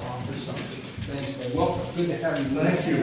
offer 0.00 0.38
something. 0.38 0.80
Thanks, 1.06 1.30
Brad. 1.32 1.54
Welcome. 1.54 1.94
Good 1.96 2.08
to 2.08 2.16
have 2.18 2.38
you. 2.38 2.60
Thank 2.60 2.86
you. 2.86 3.02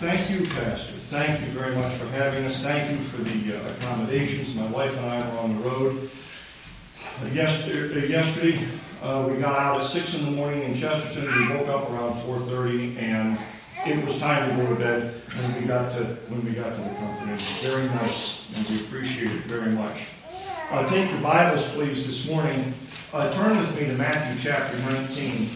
Thank 0.00 0.30
you, 0.30 0.46
Pastor. 0.54 0.92
Thank 0.92 1.40
you 1.40 1.46
very 1.48 1.74
much 1.76 1.92
for 1.92 2.06
having 2.08 2.44
us. 2.44 2.62
Thank 2.62 2.90
you 2.90 2.98
for 2.98 3.22
the 3.22 3.56
uh, 3.56 3.72
accommodations. 3.74 4.54
My 4.54 4.66
wife 4.66 4.96
and 4.96 5.06
I 5.06 5.30
were 5.30 5.38
on 5.38 5.56
the 5.56 5.62
road. 5.68 6.10
Uh, 7.22 7.26
yesterday, 7.28 8.02
uh, 8.02 8.06
yesterday 8.06 8.66
uh, 9.02 9.28
we 9.30 9.36
got 9.38 9.58
out 9.58 9.80
at 9.80 9.86
6 9.86 10.18
in 10.18 10.24
the 10.24 10.30
morning 10.32 10.62
in 10.62 10.74
Chesterton. 10.74 11.26
We 11.26 11.56
woke 11.56 11.68
up 11.68 11.90
around 11.90 12.14
4.30 12.22 12.98
and 12.98 13.38
it 13.86 14.04
was 14.04 14.18
time 14.18 14.50
to 14.50 14.56
go 14.56 14.68
to 14.68 14.74
bed 14.74 15.20
when 15.34 15.60
we 15.60 15.66
got 15.66 15.92
to 15.92 16.04
when 16.28 16.44
we 16.44 16.52
got 16.52 16.74
to 16.74 16.80
the 16.80 16.94
company. 16.96 17.32
It 17.32 17.40
was 17.40 17.42
very 17.62 17.86
nice 17.86 18.48
and 18.56 18.66
we 18.68 18.80
appreciate 18.80 19.30
it 19.30 19.42
very 19.42 19.72
much. 19.72 20.06
Uh, 20.70 20.88
take 20.88 21.10
your 21.10 21.20
Bibles, 21.20 21.68
please, 21.68 22.06
this 22.06 22.28
morning. 22.28 22.74
Uh, 23.14 23.32
turn 23.32 23.56
with 23.56 23.78
me 23.78 23.86
to 23.86 23.92
Matthew 23.92 24.42
chapter 24.42 24.76
19. 24.76 25.48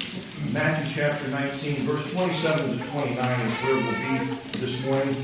Matthew 0.53 0.95
chapter 0.95 1.27
19, 1.27 1.87
verse 1.87 2.12
27 2.12 2.79
to 2.79 2.85
29 2.85 3.41
is 3.41 3.55
where 3.57 3.75
we'll 3.75 4.21
be 4.21 4.59
this 4.61 4.87
morning. 4.87 5.16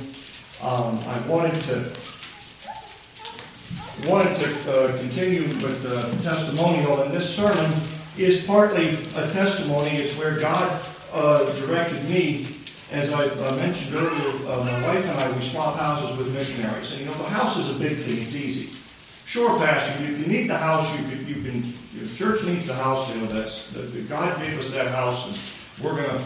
Um, 0.60 0.98
I 1.06 1.20
wanted 1.28 1.62
to 1.62 1.92
wanted 4.08 4.34
to 4.34 4.48
uh, 4.68 4.96
continue 4.98 5.42
with 5.62 5.82
the 5.82 6.10
testimonial, 6.24 7.02
and 7.02 7.12
this 7.12 7.32
sermon 7.32 7.72
is 8.18 8.44
partly 8.44 8.94
a 9.14 9.30
testimony. 9.30 9.90
It's 9.90 10.18
where 10.18 10.36
God 10.36 10.84
uh, 11.12 11.48
directed 11.60 12.10
me. 12.10 12.48
As 12.90 13.12
I 13.12 13.26
uh, 13.26 13.56
mentioned 13.58 13.94
earlier, 13.94 14.50
uh, 14.50 14.64
my 14.64 14.82
wife 14.88 15.06
and 15.06 15.20
I, 15.20 15.30
we 15.30 15.42
swap 15.44 15.78
houses 15.78 16.16
with 16.16 16.34
missionaries. 16.34 16.90
And 16.94 17.02
you 17.02 17.06
know, 17.06 17.14
the 17.14 17.28
house 17.28 17.56
is 17.56 17.70
a 17.70 17.78
big 17.78 17.98
thing, 17.98 18.22
it's 18.22 18.34
easy. 18.34 18.76
Sure, 19.26 19.58
Pastor, 19.58 20.04
if 20.04 20.18
you 20.18 20.26
need 20.26 20.48
the 20.48 20.58
house, 20.58 20.90
you 20.98 21.08
can, 21.08 21.26
you 21.26 21.34
can 21.42 21.58
if 21.96 22.10
the 22.10 22.16
church 22.16 22.44
needs 22.44 22.66
the 22.66 22.74
house, 22.74 23.12
you 23.14 23.20
know, 23.20 23.26
that's, 23.26 23.68
that 23.70 24.08
God 24.08 24.38
gave 24.40 24.58
us 24.58 24.70
that 24.70 24.88
house, 24.88 25.28
and 25.28 25.84
we're 25.84 25.96
going 25.96 26.10
to 26.10 26.24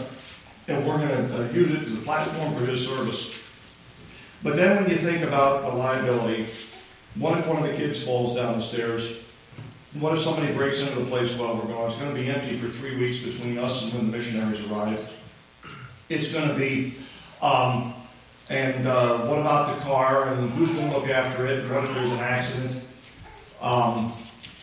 and 0.69 0.85
we're 0.85 0.97
going 0.97 1.09
to 1.09 1.35
uh, 1.35 1.51
use 1.51 1.73
it 1.73 1.81
as 1.81 1.93
a 1.93 1.97
platform 1.97 2.53
for 2.53 2.69
His 2.69 2.87
service. 2.87 3.49
But 4.43 4.55
then 4.55 4.75
when 4.75 4.89
you 4.89 4.97
think 4.97 5.23
about 5.23 5.63
a 5.63 5.75
liability, 5.75 6.47
what 7.15 7.37
if 7.37 7.47
one 7.47 7.57
of 7.57 7.63
the 7.63 7.75
kids 7.75 8.03
falls 8.03 8.35
down 8.35 8.57
the 8.57 8.61
stairs? 8.61 9.25
What 9.93 10.13
if 10.13 10.19
somebody 10.19 10.53
breaks 10.53 10.81
into 10.81 10.99
the 10.99 11.05
place 11.05 11.35
while 11.37 11.55
we're 11.55 11.65
gone? 11.65 11.87
It's 11.87 11.97
going 11.97 12.13
to 12.13 12.21
be 12.21 12.29
empty 12.29 12.55
for 12.55 12.69
three 12.69 12.95
weeks 12.97 13.17
between 13.17 13.57
us 13.57 13.83
and 13.83 13.93
when 13.93 14.11
the 14.11 14.17
missionaries 14.17 14.63
arrive. 14.65 15.11
It's 16.09 16.31
going 16.31 16.47
to 16.47 16.55
be, 16.55 16.93
um, 17.41 17.95
and 18.49 18.87
uh, 18.87 19.25
what 19.25 19.39
about 19.39 19.75
the 19.75 19.81
car? 19.81 20.31
And 20.33 20.51
who's 20.51 20.69
going 20.69 20.91
to 20.91 20.97
look 20.97 21.09
after 21.09 21.47
it? 21.47 21.69
What 21.69 21.83
if 21.83 21.93
there's 21.95 22.11
an 22.11 22.19
accident? 22.19 22.83
Um, 23.61 24.13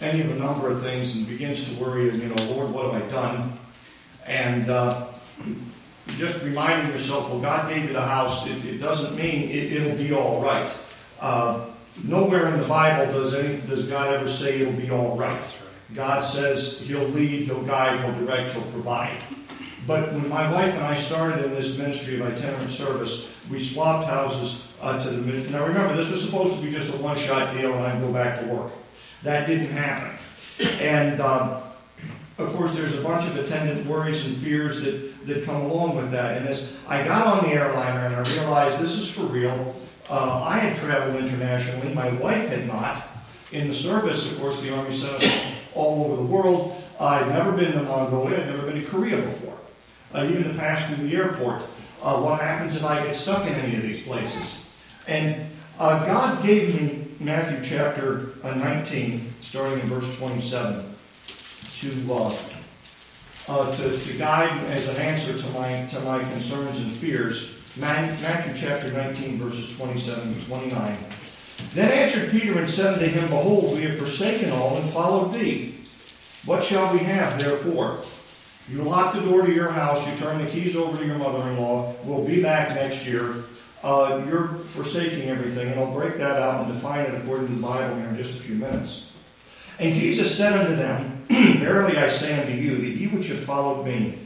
any 0.01 0.21
of 0.21 0.31
a 0.31 0.35
number 0.35 0.69
of 0.69 0.83
things, 0.83 1.17
and 1.17 1.27
begins 1.27 1.69
to 1.69 1.83
worry, 1.83 2.05
you 2.05 2.29
know, 2.29 2.35
Lord, 2.51 2.71
what 2.71 2.93
have 2.93 3.03
I 3.03 3.09
done? 3.11 3.53
And 4.27 4.69
uh, 4.69 5.07
just 6.17 6.43
reminding 6.43 6.91
yourself, 6.91 7.31
well, 7.31 7.41
God 7.41 7.69
gave 7.69 7.85
you 7.85 7.93
the 7.93 8.01
house. 8.01 8.47
It, 8.47 8.65
it 8.65 8.79
doesn't 8.79 9.17
mean 9.17 9.51
it, 9.51 9.83
will 9.83 9.97
be 9.97 10.13
all 10.13 10.43
right. 10.43 10.79
Uh, 11.21 11.67
nowhere 12.05 12.53
in 12.53 12.61
the 12.61 12.67
Bible 12.67 13.13
does 13.13 13.35
any, 13.35 13.59
does 13.63 13.87
God 13.87 14.15
ever 14.15 14.29
say 14.29 14.61
it'll 14.61 14.73
be 14.75 14.91
all 14.91 15.17
right. 15.17 15.45
God 15.95 16.21
says 16.21 16.81
He'll 16.81 17.09
lead, 17.09 17.45
He'll 17.45 17.63
guide, 17.63 18.01
He'll 18.05 18.27
direct, 18.27 18.53
He'll 18.53 18.63
provide. 18.73 19.17
But 19.87 20.13
when 20.13 20.29
my 20.29 20.51
wife 20.51 20.75
and 20.75 20.85
I 20.85 20.95
started 20.95 21.45
in 21.45 21.53
this 21.53 21.79
ministry 21.79 22.21
of 22.21 22.27
itinerant 22.27 22.71
service, 22.71 23.33
we 23.49 23.63
swapped 23.63 24.09
houses 24.09 24.67
uh, 24.81 24.99
to 24.99 25.11
the 25.11 25.23
ministry. 25.23 25.53
Now 25.53 25.65
remember, 25.65 25.95
this 25.95 26.11
was 26.11 26.25
supposed 26.25 26.57
to 26.57 26.63
be 26.63 26.73
just 26.73 26.93
a 26.93 26.97
one-shot 26.97 27.55
deal, 27.55 27.73
and 27.73 27.87
I'd 27.87 28.01
go 28.01 28.13
back 28.13 28.41
to 28.41 28.47
work. 28.47 28.73
That 29.23 29.47
didn't 29.47 29.69
happen. 29.69 30.17
And 30.81 31.21
um, 31.21 31.63
of 32.39 32.53
course, 32.55 32.77
there's 32.77 32.97
a 32.97 33.03
bunch 33.03 33.27
of 33.27 33.37
attendant 33.37 33.87
worries 33.87 34.27
and 34.27 34.37
fears 34.37 34.83
that, 34.83 35.27
that 35.27 35.45
come 35.45 35.57
along 35.57 35.97
with 35.97 36.11
that. 36.11 36.37
And 36.37 36.47
as 36.47 36.75
I 36.87 37.03
got 37.03 37.27
on 37.27 37.49
the 37.49 37.55
airliner 37.55 38.07
and 38.07 38.15
I 38.15 38.33
realized 38.35 38.79
this 38.79 38.99
is 38.99 39.11
for 39.11 39.23
real, 39.23 39.75
uh, 40.11 40.43
I 40.43 40.59
had 40.59 40.77
traveled 40.77 41.17
internationally. 41.17 41.95
My 41.95 42.13
wife 42.15 42.49
had 42.49 42.67
not. 42.67 43.03
In 43.53 43.69
the 43.69 43.75
service, 43.75 44.31
of 44.31 44.39
course, 44.39 44.61
the 44.61 44.75
Army 44.75 44.93
sent 44.93 45.15
us 45.15 45.53
all 45.75 46.05
over 46.05 46.17
the 46.17 46.29
world. 46.29 46.83
I'd 47.01 47.29
never 47.29 47.53
been 47.53 47.73
to 47.73 47.83
Mongolia. 47.83 48.41
I'd 48.41 48.49
never 48.49 48.71
been 48.71 48.83
to 48.83 48.87
Korea 48.87 49.21
before. 49.23 49.57
Uh, 50.15 50.27
even 50.31 50.45
to 50.45 50.55
pass 50.55 50.87
through 50.87 51.09
the 51.09 51.17
airport. 51.17 51.63
Uh, 52.03 52.21
what 52.21 52.41
happens 52.41 52.77
if 52.77 52.85
I 52.85 53.03
get 53.03 53.17
stuck 53.17 53.47
in 53.47 53.55
any 53.55 53.77
of 53.77 53.83
these 53.83 54.03
places? 54.03 54.65
And 55.09 55.51
uh, 55.79 56.05
God 56.07 56.45
gave 56.45 56.81
me 56.81 57.06
Matthew 57.19 57.65
chapter 57.65 58.33
uh, 58.43 58.55
19, 58.55 59.35
starting 59.41 59.81
in 59.81 59.87
verse 59.87 60.17
27 60.19 60.85
to, 61.81 62.15
uh, 62.15 62.37
uh, 63.49 63.73
to, 63.73 63.99
to 63.99 64.13
guide 64.19 64.53
as 64.67 64.89
an 64.89 64.97
answer 64.97 65.37
to 65.37 65.49
my, 65.51 65.87
to 65.87 66.01
my 66.01 66.23
concerns 66.25 66.81
and 66.81 66.91
fears. 66.93 67.57
Matthew 67.77 68.55
chapter 68.57 68.93
19, 68.93 69.39
verses 69.39 69.75
27 69.77 70.35
to 70.35 70.47
29. 70.47 70.99
Then 71.73 71.91
answered 71.91 72.31
Peter 72.31 72.59
and 72.59 72.69
said 72.69 72.95
unto 72.95 73.07
him, 73.07 73.29
Behold, 73.29 73.77
we 73.77 73.85
have 73.85 73.99
forsaken 73.99 74.51
all 74.51 74.77
and 74.77 74.89
followed 74.89 75.33
thee. 75.33 75.75
What 76.45 76.63
shall 76.63 76.93
we 76.93 76.99
have, 77.01 77.41
therefore? 77.41 78.01
You 78.69 78.83
lock 78.83 79.15
the 79.15 79.23
door 79.23 79.43
to 79.43 79.53
your 79.53 79.71
house, 79.71 80.07
you 80.09 80.17
turn 80.17 80.45
the 80.45 80.51
keys 80.51 80.77
over 80.77 80.99
to 80.99 81.07
your 81.07 81.19
mother 81.19 81.49
in 81.49 81.59
law. 81.59 81.95
We'll 82.05 82.25
be 82.25 82.43
back 82.43 82.75
next 82.75 83.07
year. 83.07 83.45
Uh, 83.83 84.23
you're 84.27 84.56
forsaking 84.77 85.29
everything, 85.29 85.69
and 85.69 85.81
I'll 85.81 85.93
break 85.93 86.19
that 86.19 86.41
out 86.41 86.65
and 86.65 86.73
define 86.73 87.07
it 87.07 87.15
according 87.15 87.49
to 87.49 87.55
the 87.55 87.61
Bible 87.61 87.97
here 87.97 88.09
in 88.09 88.17
just 88.17 88.37
a 88.37 88.41
few 88.41 88.57
minutes. 88.57 89.11
And 89.79 89.95
Jesus 89.95 90.37
said 90.37 90.53
unto 90.53 90.77
them, 90.77 91.25
Verily 91.59 91.97
I 91.97 92.09
say 92.09 92.39
unto 92.39 92.53
you, 92.53 92.77
that 92.77 92.87
ye 92.87 93.07
which 93.09 93.29
have 93.29 93.41
followed 93.41 93.85
me, 93.85 94.19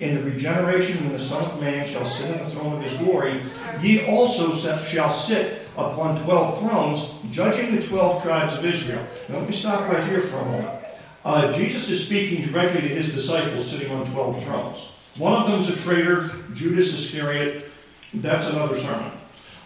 in 0.00 0.16
the 0.16 0.22
regeneration 0.22 1.00
when 1.00 1.12
the 1.12 1.18
Son 1.18 1.44
of 1.44 1.60
Man 1.60 1.86
shall 1.86 2.04
sit 2.04 2.30
on 2.32 2.44
the 2.44 2.50
throne 2.50 2.72
of 2.74 2.82
his 2.82 2.94
glory, 2.94 3.42
ye 3.80 4.06
also 4.06 4.54
shall 4.54 5.10
sit 5.10 5.62
upon 5.76 6.22
twelve 6.24 6.58
thrones, 6.58 7.12
judging 7.30 7.74
the 7.74 7.82
twelve 7.82 8.22
tribes 8.22 8.54
of 8.54 8.64
Israel. 8.64 9.06
Now 9.28 9.38
let 9.38 9.48
me 9.48 9.54
stop 9.54 9.88
right 9.88 10.06
here 10.08 10.20
for 10.20 10.38
a 10.38 10.44
moment. 10.44 10.84
Uh, 11.24 11.52
Jesus 11.52 11.88
is 11.90 12.04
speaking 12.04 12.44
directly 12.46 12.82
to 12.82 12.88
his 12.88 13.14
disciples 13.14 13.70
sitting 13.70 13.90
on 13.92 14.04
twelve 14.10 14.42
thrones. 14.44 14.92
One 15.16 15.32
of 15.32 15.48
them's 15.48 15.70
a 15.70 15.76
traitor, 15.76 16.30
Judas 16.54 16.92
Iscariot. 16.92 17.70
That's 18.14 18.48
another 18.48 18.76
sermon. 18.76 19.12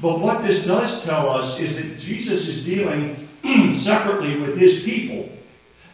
But 0.01 0.21
what 0.21 0.43
this 0.43 0.65
does 0.65 1.05
tell 1.05 1.29
us 1.29 1.59
is 1.59 1.77
that 1.77 1.99
Jesus 1.99 2.47
is 2.49 2.65
dealing 2.65 3.29
separately 3.75 4.37
with 4.37 4.57
his 4.57 4.83
people 4.83 5.29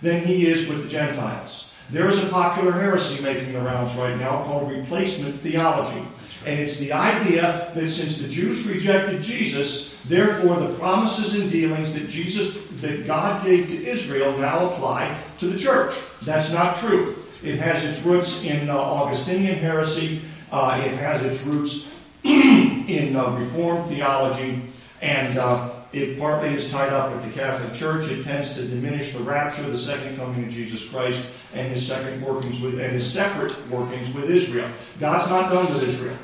than 0.03 0.25
he 0.25 0.47
is 0.47 0.69
with 0.69 0.83
the 0.83 0.89
Gentiles. 0.89 1.71
There 1.91 2.09
is 2.09 2.23
a 2.23 2.29
popular 2.29 2.73
heresy 2.73 3.23
making 3.23 3.53
the 3.53 3.61
rounds 3.61 3.95
right 3.95 4.19
now 4.19 4.43
called 4.45 4.71
replacement 4.71 5.35
theology. 5.35 6.07
And 6.47 6.61
it's 6.61 6.79
the 6.79 6.93
idea 6.93 7.73
that 7.75 7.89
since 7.89 8.19
the 8.19 8.29
Jews 8.29 8.67
rejected 8.67 9.23
Jesus, 9.23 9.95
therefore 10.05 10.57
the 10.57 10.75
promises 10.75 11.35
and 11.35 11.51
dealings 11.51 11.95
that 11.95 12.11
Jesus, 12.11 12.67
that 12.81 13.07
God 13.07 13.45
gave 13.45 13.69
to 13.69 13.87
Israel 13.87 14.37
now 14.39 14.71
apply 14.71 15.19
to 15.39 15.47
the 15.47 15.59
church. 15.59 15.95
That's 16.23 16.53
not 16.53 16.79
true. 16.79 17.17
It 17.43 17.59
has 17.59 17.85
its 17.85 18.01
roots 18.03 18.45
in 18.45 18.69
uh, 18.69 18.77
Augustinian 18.77 19.57
heresy. 19.57 20.21
Uh, 20.53 20.83
it 20.85 20.93
has 20.93 21.23
its 21.25 21.43
roots 21.43 21.94
in 22.89 23.15
uh, 23.15 23.37
Reformed 23.37 23.85
theology. 23.85 24.63
And 25.03 25.37
uh, 25.37 25.71
it 25.93 26.19
partly 26.19 26.55
is 26.55 26.71
tied 26.71 26.93
up 26.93 27.13
with 27.13 27.23
the 27.25 27.39
Catholic 27.39 27.75
Church. 27.75 28.09
It 28.09 28.25
tends 28.25 28.55
to 28.55 28.67
diminish 28.67 29.13
the 29.13 29.21
rapture, 29.21 29.63
the 29.63 29.77
second 29.77 30.17
coming 30.17 30.45
of 30.45 30.51
Jesus 30.51 30.89
Christ, 30.89 31.29
and 31.53 31.69
his 31.69 31.87
second 31.87 32.25
workings 32.25 32.61
with 32.61 32.81
and 32.81 32.93
his 32.95 33.11
separate 33.11 33.69
workings 33.69 34.13
with 34.15 34.31
Israel. 34.31 34.69
God's 34.99 35.29
not 35.29 35.51
done 35.51 35.73
with 35.73 35.83
Israel. 35.83 36.17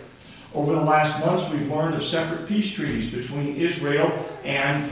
Over 0.55 0.73
the 0.73 0.81
last 0.81 1.25
months, 1.25 1.49
we've 1.51 1.71
learned 1.71 1.95
of 1.95 2.03
separate 2.03 2.49
peace 2.49 2.73
treaties 2.73 3.11
between 3.11 3.57
Israel 3.57 4.11
and 4.43 4.91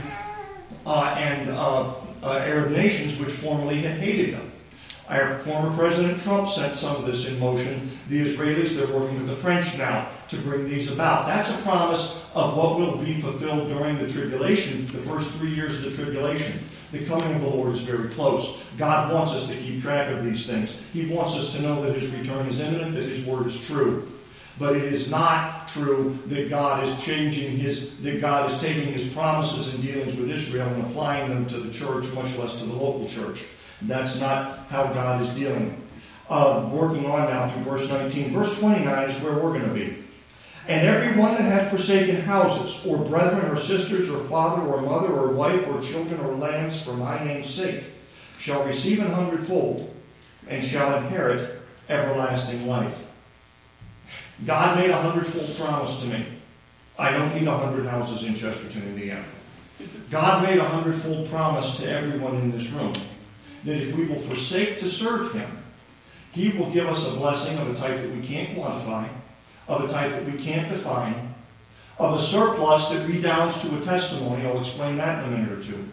uh, 0.85 1.15
and 1.17 1.49
uh, 1.49 1.93
uh, 2.23 2.37
Arab 2.37 2.71
nations, 2.71 3.17
which 3.19 3.31
formerly 3.31 3.81
had 3.81 3.99
hated 3.99 4.35
them. 4.35 4.51
Our 5.09 5.39
former 5.39 5.75
President 5.75 6.21
Trump 6.21 6.47
sent 6.47 6.75
some 6.75 6.95
of 6.95 7.05
this 7.05 7.27
in 7.27 7.39
motion. 7.39 7.89
The 8.07 8.23
Israelis, 8.23 8.75
they're 8.75 8.87
working 8.87 9.17
with 9.17 9.27
the 9.27 9.35
French 9.35 9.75
now 9.77 10.07
to 10.29 10.37
bring 10.37 10.69
these 10.69 10.91
about. 10.91 11.25
That's 11.25 11.51
a 11.51 11.57
promise 11.63 12.23
of 12.35 12.55
what 12.55 12.79
will 12.79 12.97
be 12.97 13.19
fulfilled 13.19 13.69
during 13.69 13.97
the 13.97 14.11
tribulation, 14.11 14.85
the 14.87 14.99
first 14.99 15.31
three 15.33 15.53
years 15.53 15.83
of 15.83 15.91
the 15.91 16.03
tribulation. 16.03 16.59
The 16.91 17.05
coming 17.05 17.33
of 17.35 17.41
the 17.41 17.47
Lord 17.47 17.73
is 17.73 17.83
very 17.83 18.09
close. 18.09 18.63
God 18.77 19.13
wants 19.13 19.33
us 19.33 19.47
to 19.47 19.55
keep 19.55 19.81
track 19.81 20.11
of 20.11 20.23
these 20.23 20.47
things. 20.47 20.77
He 20.93 21.07
wants 21.07 21.35
us 21.35 21.55
to 21.55 21.61
know 21.61 21.81
that 21.81 21.95
His 21.95 22.11
return 22.11 22.47
is 22.47 22.59
imminent, 22.59 22.93
that 22.95 23.03
His 23.03 23.23
word 23.25 23.47
is 23.47 23.63
true. 23.65 24.11
But 24.57 24.75
it 24.75 24.83
is 24.83 25.09
not 25.09 25.69
true 25.69 26.19
that 26.25 26.49
God 26.49 26.83
is 26.83 26.95
changing 27.03 27.57
His, 27.57 27.97
that 27.99 28.21
God 28.21 28.51
is 28.51 28.59
taking 28.59 28.91
His 28.91 29.09
promises 29.09 29.73
and 29.73 29.81
dealings 29.81 30.15
with 30.15 30.29
Israel 30.29 30.67
and 30.67 30.85
applying 30.85 31.29
them 31.29 31.45
to 31.47 31.57
the 31.57 31.73
church, 31.73 32.05
much 32.13 32.35
less 32.37 32.59
to 32.59 32.65
the 32.65 32.73
local 32.73 33.07
church. 33.09 33.45
That's 33.83 34.19
not 34.19 34.67
how 34.69 34.87
God 34.87 35.21
is 35.21 35.29
dealing. 35.29 35.81
Uh, 36.29 36.69
working 36.71 37.05
on 37.05 37.29
now 37.29 37.49
through 37.49 37.63
verse 37.63 37.89
19. 37.89 38.33
Verse 38.33 38.59
29 38.59 39.09
is 39.09 39.19
where 39.21 39.33
we're 39.33 39.57
going 39.57 39.67
to 39.67 39.73
be. 39.73 40.03
And 40.69 40.85
every 40.85 41.19
one 41.19 41.33
that 41.33 41.41
hath 41.41 41.71
forsaken 41.71 42.21
houses, 42.21 42.85
or 42.85 42.97
brethren, 42.97 43.49
or 43.49 43.55
sisters, 43.55 44.07
or 44.07 44.19
father, 44.25 44.61
or 44.61 44.83
mother, 44.83 45.11
or 45.11 45.33
wife, 45.33 45.67
or 45.67 45.81
children, 45.81 46.19
or 46.21 46.35
lands 46.35 46.79
for 46.79 46.93
my 46.93 47.23
name's 47.23 47.49
sake, 47.49 47.85
shall 48.37 48.63
receive 48.65 48.99
an 48.99 49.11
hundredfold, 49.11 49.91
and 50.47 50.63
shall 50.63 50.95
inherit 50.99 51.59
everlasting 51.89 52.67
life. 52.67 53.09
God 54.45 54.77
made 54.77 54.91
a 54.91 55.01
hundredfold 55.01 55.57
promise 55.57 56.03
to 56.03 56.07
me. 56.07 56.23
I 56.99 57.13
don't 57.13 57.33
need 57.33 57.47
a 57.47 57.57
hundred 57.57 57.87
houses 57.87 58.23
in 58.23 58.35
Chesterton, 58.35 58.83
Indiana. 58.83 59.25
God 60.11 60.43
made 60.43 60.59
a 60.59 60.69
hundredfold 60.69 61.31
promise 61.31 61.77
to 61.77 61.89
everyone 61.89 62.35
in 62.35 62.51
this 62.51 62.69
room 62.69 62.93
that 63.63 63.75
if 63.75 63.95
we 63.95 64.05
will 64.05 64.19
forsake 64.19 64.77
to 64.79 64.87
serve 64.87 65.33
Him, 65.33 65.49
He 66.31 66.49
will 66.49 66.69
give 66.69 66.87
us 66.87 67.11
a 67.11 67.15
blessing 67.15 67.57
of 67.57 67.71
a 67.71 67.73
type 67.73 67.99
that 67.99 68.15
we 68.15 68.21
can't 68.21 68.55
quantify, 68.55 69.09
of 69.69 69.83
a 69.83 69.87
type 69.87 70.11
that 70.11 70.25
we 70.25 70.33
can't 70.33 70.67
define, 70.67 71.33
of 71.99 72.19
a 72.19 72.21
surplus 72.21 72.89
that 72.89 73.07
redounds 73.07 73.61
to 73.61 73.77
a 73.77 73.81
testimony. 73.81 74.45
I'll 74.45 74.59
explain 74.59 74.97
that 74.97 75.23
in 75.23 75.33
a 75.33 75.37
minute 75.37 75.51
or 75.51 75.61
two. 75.61 75.87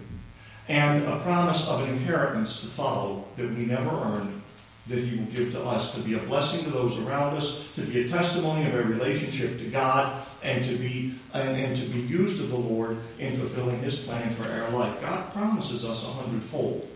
And 0.69 1.05
a 1.05 1.21
promise 1.21 1.69
of 1.69 1.83
an 1.83 1.91
inheritance 1.91 2.61
to 2.63 2.67
follow 2.67 3.25
that 3.37 3.49
we 3.51 3.67
never 3.67 3.91
earned, 3.91 4.43
that 4.89 4.99
He 4.99 5.19
will 5.19 5.27
give 5.27 5.53
to 5.53 5.63
us 5.63 5.95
to 5.95 6.01
be 6.01 6.15
a 6.15 6.19
blessing 6.19 6.65
to 6.65 6.71
those 6.71 6.99
around 7.01 7.37
us, 7.37 7.67
to 7.75 7.83
be 7.83 8.03
a 8.03 8.09
testimony 8.09 8.67
of 8.67 8.75
our 8.75 8.83
relationship 8.83 9.59
to 9.59 9.67
God, 9.67 10.25
and 10.43 10.65
to 10.65 10.75
be 10.77 11.15
and, 11.35 11.57
and 11.57 11.77
to 11.77 11.87
be 11.87 12.01
used 12.01 12.43
of 12.43 12.51
the 12.51 12.57
Lord 12.57 12.97
in 13.19 13.37
fulfilling 13.37 13.81
His 13.81 13.99
plan 13.99 14.31
for 14.35 14.49
our 14.49 14.71
life. 14.71 15.01
God 15.01 15.33
promises 15.33 15.85
us 15.85 16.05
a 16.05 16.09
hundredfold. 16.09 16.89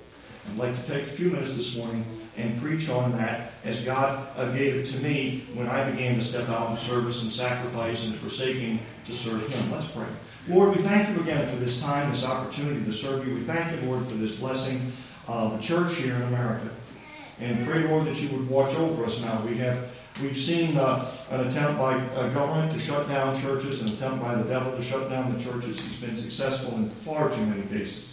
I'd 0.49 0.57
like 0.57 0.85
to 0.85 0.91
take 0.91 1.05
a 1.05 1.11
few 1.11 1.31
minutes 1.31 1.57
this 1.57 1.77
morning 1.77 2.05
and 2.41 2.61
preach 2.61 2.89
on 2.89 3.13
that 3.13 3.53
as 3.65 3.81
God 3.83 4.27
uh, 4.37 4.51
gave 4.53 4.77
it 4.77 4.87
to 4.87 5.03
me 5.03 5.47
when 5.55 5.69
I 5.69 5.89
began 5.91 6.15
to 6.17 6.21
step 6.21 6.49
out 6.49 6.71
in 6.71 6.77
service 6.77 7.23
and 7.23 7.31
sacrifice 7.31 8.07
and 8.07 8.15
forsaking 8.15 8.81
to 9.05 9.13
serve 9.13 9.47
Him. 9.49 9.71
Let's 9.71 9.91
pray. 9.91 10.07
Lord, 10.49 10.77
we 10.77 10.83
thank 10.83 11.09
you 11.11 11.23
again 11.23 11.47
for 11.49 11.57
this 11.57 11.81
time, 11.81 12.11
this 12.11 12.25
opportunity 12.25 12.85
to 12.85 12.93
serve 12.93 13.27
you. 13.27 13.35
We 13.35 13.41
thank 13.41 13.81
you, 13.81 13.89
Lord, 13.89 14.07
for 14.07 14.15
this 14.15 14.37
blessing 14.37 14.93
of 15.29 15.57
the 15.57 15.63
church 15.63 15.97
here 15.97 16.15
in 16.15 16.23
America. 16.23 16.69
And 17.39 17.65
pray, 17.67 17.85
Lord, 17.85 18.07
that 18.07 18.21
you 18.21 18.37
would 18.37 18.49
watch 18.49 18.75
over 18.75 19.05
us 19.05 19.21
now. 19.23 19.41
We 19.43 19.57
have 19.59 19.91
We've 20.21 20.37
seen 20.37 20.77
uh, 20.77 21.11
an 21.31 21.47
attempt 21.47 21.79
by 21.79 21.95
uh, 21.95 22.29
government 22.35 22.73
to 22.73 22.79
shut 22.79 23.09
down 23.09 23.41
churches, 23.41 23.81
an 23.81 23.89
attempt 23.89 24.23
by 24.23 24.35
the 24.35 24.45
devil 24.45 24.77
to 24.77 24.83
shut 24.83 25.09
down 25.09 25.37
the 25.37 25.43
churches. 25.43 25.81
He's 25.81 25.99
been 25.99 26.15
successful 26.15 26.77
in 26.77 26.91
far 26.91 27.31
too 27.31 27.47
many 27.47 27.63
cases. 27.69 28.10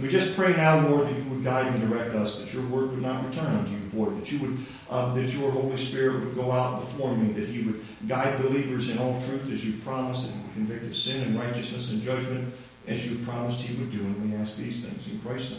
We 0.00 0.08
just 0.08 0.34
pray 0.36 0.56
now, 0.56 0.88
Lord, 0.88 1.06
that 1.06 1.16
you 1.16 1.24
would 1.24 1.44
guide 1.44 1.66
and 1.66 1.88
direct 1.88 2.14
us, 2.14 2.40
that 2.40 2.52
your 2.52 2.64
word 2.66 2.92
would 2.92 3.02
not 3.02 3.26
return 3.26 3.44
unto 3.44 3.72
you 3.72 3.78
void, 3.90 4.18
that 4.18 4.32
you 4.32 4.38
would, 4.40 4.58
uh, 4.88 5.12
that 5.12 5.28
your 5.28 5.50
Holy 5.50 5.76
Spirit 5.76 6.24
would 6.24 6.34
go 6.34 6.50
out 6.50 6.80
before 6.80 7.14
me, 7.14 7.30
that 7.34 7.46
He 7.46 7.62
would 7.62 7.84
guide 8.08 8.40
believers 8.40 8.88
in 8.88 8.96
all 8.96 9.22
truth 9.28 9.52
as 9.52 9.62
you 9.64 9.74
promised, 9.82 10.30
and 10.30 10.54
convict 10.54 10.84
of 10.84 10.96
sin 10.96 11.22
and 11.22 11.38
righteousness 11.38 11.90
and 11.90 12.02
judgment 12.02 12.54
as 12.88 13.06
you 13.06 13.22
promised 13.26 13.60
He 13.60 13.74
would 13.74 13.90
do. 13.90 13.98
And 13.98 14.30
we 14.30 14.36
ask 14.38 14.56
these 14.56 14.82
things 14.82 15.08
in 15.08 15.20
Christ's 15.20 15.58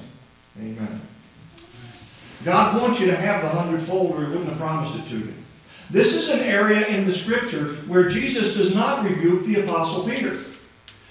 name. 0.58 0.78
Amen. 0.78 1.02
God 2.44 2.82
wants 2.82 3.00
you 3.00 3.06
to 3.06 3.16
have 3.16 3.44
the 3.44 3.50
hundredfold, 3.50 4.16
or 4.16 4.22
He 4.22 4.30
wouldn't 4.30 4.50
have 4.50 4.58
promised 4.58 4.98
it 4.98 5.06
to 5.10 5.20
you. 5.20 5.34
This 5.92 6.16
is 6.16 6.32
an 6.32 6.40
area 6.40 6.88
in 6.88 7.06
the 7.06 7.12
Scripture 7.12 7.76
where 7.86 8.10
Jesus 8.10 8.56
does 8.56 8.74
not 8.74 9.04
rebuke 9.04 9.46
the 9.46 9.62
Apostle 9.62 10.06
Peter. 10.06 10.40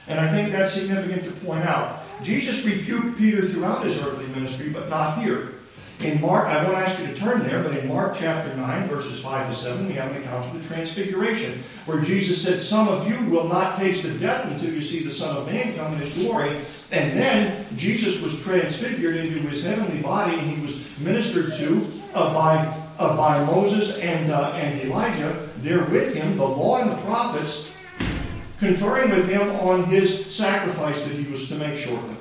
And 0.09 0.19
I 0.19 0.27
think 0.27 0.51
that's 0.51 0.73
significant 0.73 1.23
to 1.25 1.31
point 1.31 1.65
out. 1.65 2.02
Jesus 2.23 2.65
rebuked 2.65 3.19
Peter 3.19 3.49
throughout 3.49 3.85
his 3.85 4.03
earthly 4.03 4.27
ministry, 4.29 4.69
but 4.69 4.89
not 4.89 5.23
here. 5.23 5.55
In 6.01 6.21
Mark, 6.21 6.49
I 6.49 6.65
won't 6.65 6.77
ask 6.77 6.99
you 6.99 7.07
to 7.07 7.15
turn 7.15 7.45
there, 7.45 7.63
but 7.63 7.77
in 7.77 7.87
Mark 7.87 8.17
chapter 8.19 8.53
9, 8.57 8.89
verses 8.89 9.21
5 9.21 9.49
to 9.49 9.55
7, 9.55 9.87
we 9.87 9.93
have 9.93 10.11
an 10.11 10.21
account 10.21 10.45
of 10.47 10.61
the 10.61 10.67
transfiguration, 10.67 11.63
where 11.87 12.01
Jesus 12.01 12.43
said, 12.43 12.61
Some 12.61 12.89
of 12.89 13.09
you 13.09 13.25
will 13.31 13.47
not 13.47 13.79
taste 13.79 14.05
of 14.05 14.19
death 14.19 14.45
until 14.47 14.73
you 14.73 14.81
see 14.81 15.05
the 15.05 15.13
Son 15.13 15.37
of 15.37 15.47
Man 15.47 15.77
come 15.77 15.93
in 15.95 16.01
his 16.01 16.15
glory. 16.15 16.61
And 16.91 17.17
then 17.17 17.67
Jesus 17.77 18.21
was 18.21 18.41
transfigured 18.43 19.17
into 19.17 19.39
his 19.49 19.63
heavenly 19.63 20.03
body, 20.03 20.37
and 20.37 20.51
he 20.51 20.61
was 20.61 20.85
ministered 20.99 21.53
to 21.55 21.89
uh, 22.15 22.35
by, 22.35 22.57
uh, 22.99 23.17
by 23.17 23.45
Moses 23.45 23.99
and, 24.01 24.33
uh, 24.33 24.53
and 24.55 24.81
Elijah. 24.81 25.49
There 25.59 25.85
with 25.85 26.15
him, 26.15 26.37
the 26.37 26.45
law 26.45 26.79
and 26.79 26.91
the 26.91 27.01
prophets, 27.03 27.72
conferring 28.63 29.11
with 29.11 29.29
him 29.29 29.51
on 29.57 29.83
his 29.85 30.33
sacrifice 30.33 31.05
that 31.05 31.17
he 31.17 31.29
was 31.29 31.49
to 31.49 31.57
make 31.57 31.77
shortly. 31.77 32.15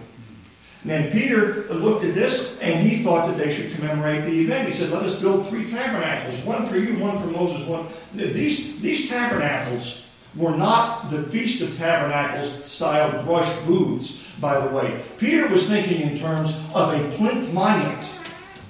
And 0.82 0.90
then 0.90 1.12
Peter 1.12 1.68
looked 1.70 2.04
at 2.04 2.16
this 2.16 2.60
and 2.62 2.80
he 2.80 3.04
thought 3.04 3.28
that 3.28 3.38
they 3.38 3.54
should 3.54 3.72
commemorate 3.74 4.26
the 4.26 4.42
event. 4.42 4.68
He 4.68 4.74
said, 4.74 4.90
Let 4.90 5.04
us 5.04 5.22
build 5.22 5.48
three 5.48 5.68
tabernacles 5.68 6.44
one 6.44 6.66
for 6.66 6.78
you, 6.78 6.98
one 6.98 7.20
for 7.20 7.28
Moses, 7.28 7.68
one. 7.68 7.86
These, 8.16 8.82
these 8.82 9.08
tabernacles 9.08 10.08
were 10.36 10.58
not 10.58 11.12
the 11.12 11.22
Feast 11.24 11.62
of 11.62 11.78
Tabernacles 11.78 12.68
style 12.68 13.24
brush 13.24 13.54
booths, 13.68 14.24
by 14.40 14.60
the 14.60 14.76
way. 14.76 15.04
Peter 15.20 15.48
was 15.48 15.70
thinking 15.70 16.02
in 16.02 16.18
terms 16.18 16.60
of 16.74 16.92
a 16.92 17.18
plinth 17.18 17.54
monument, 17.54 18.16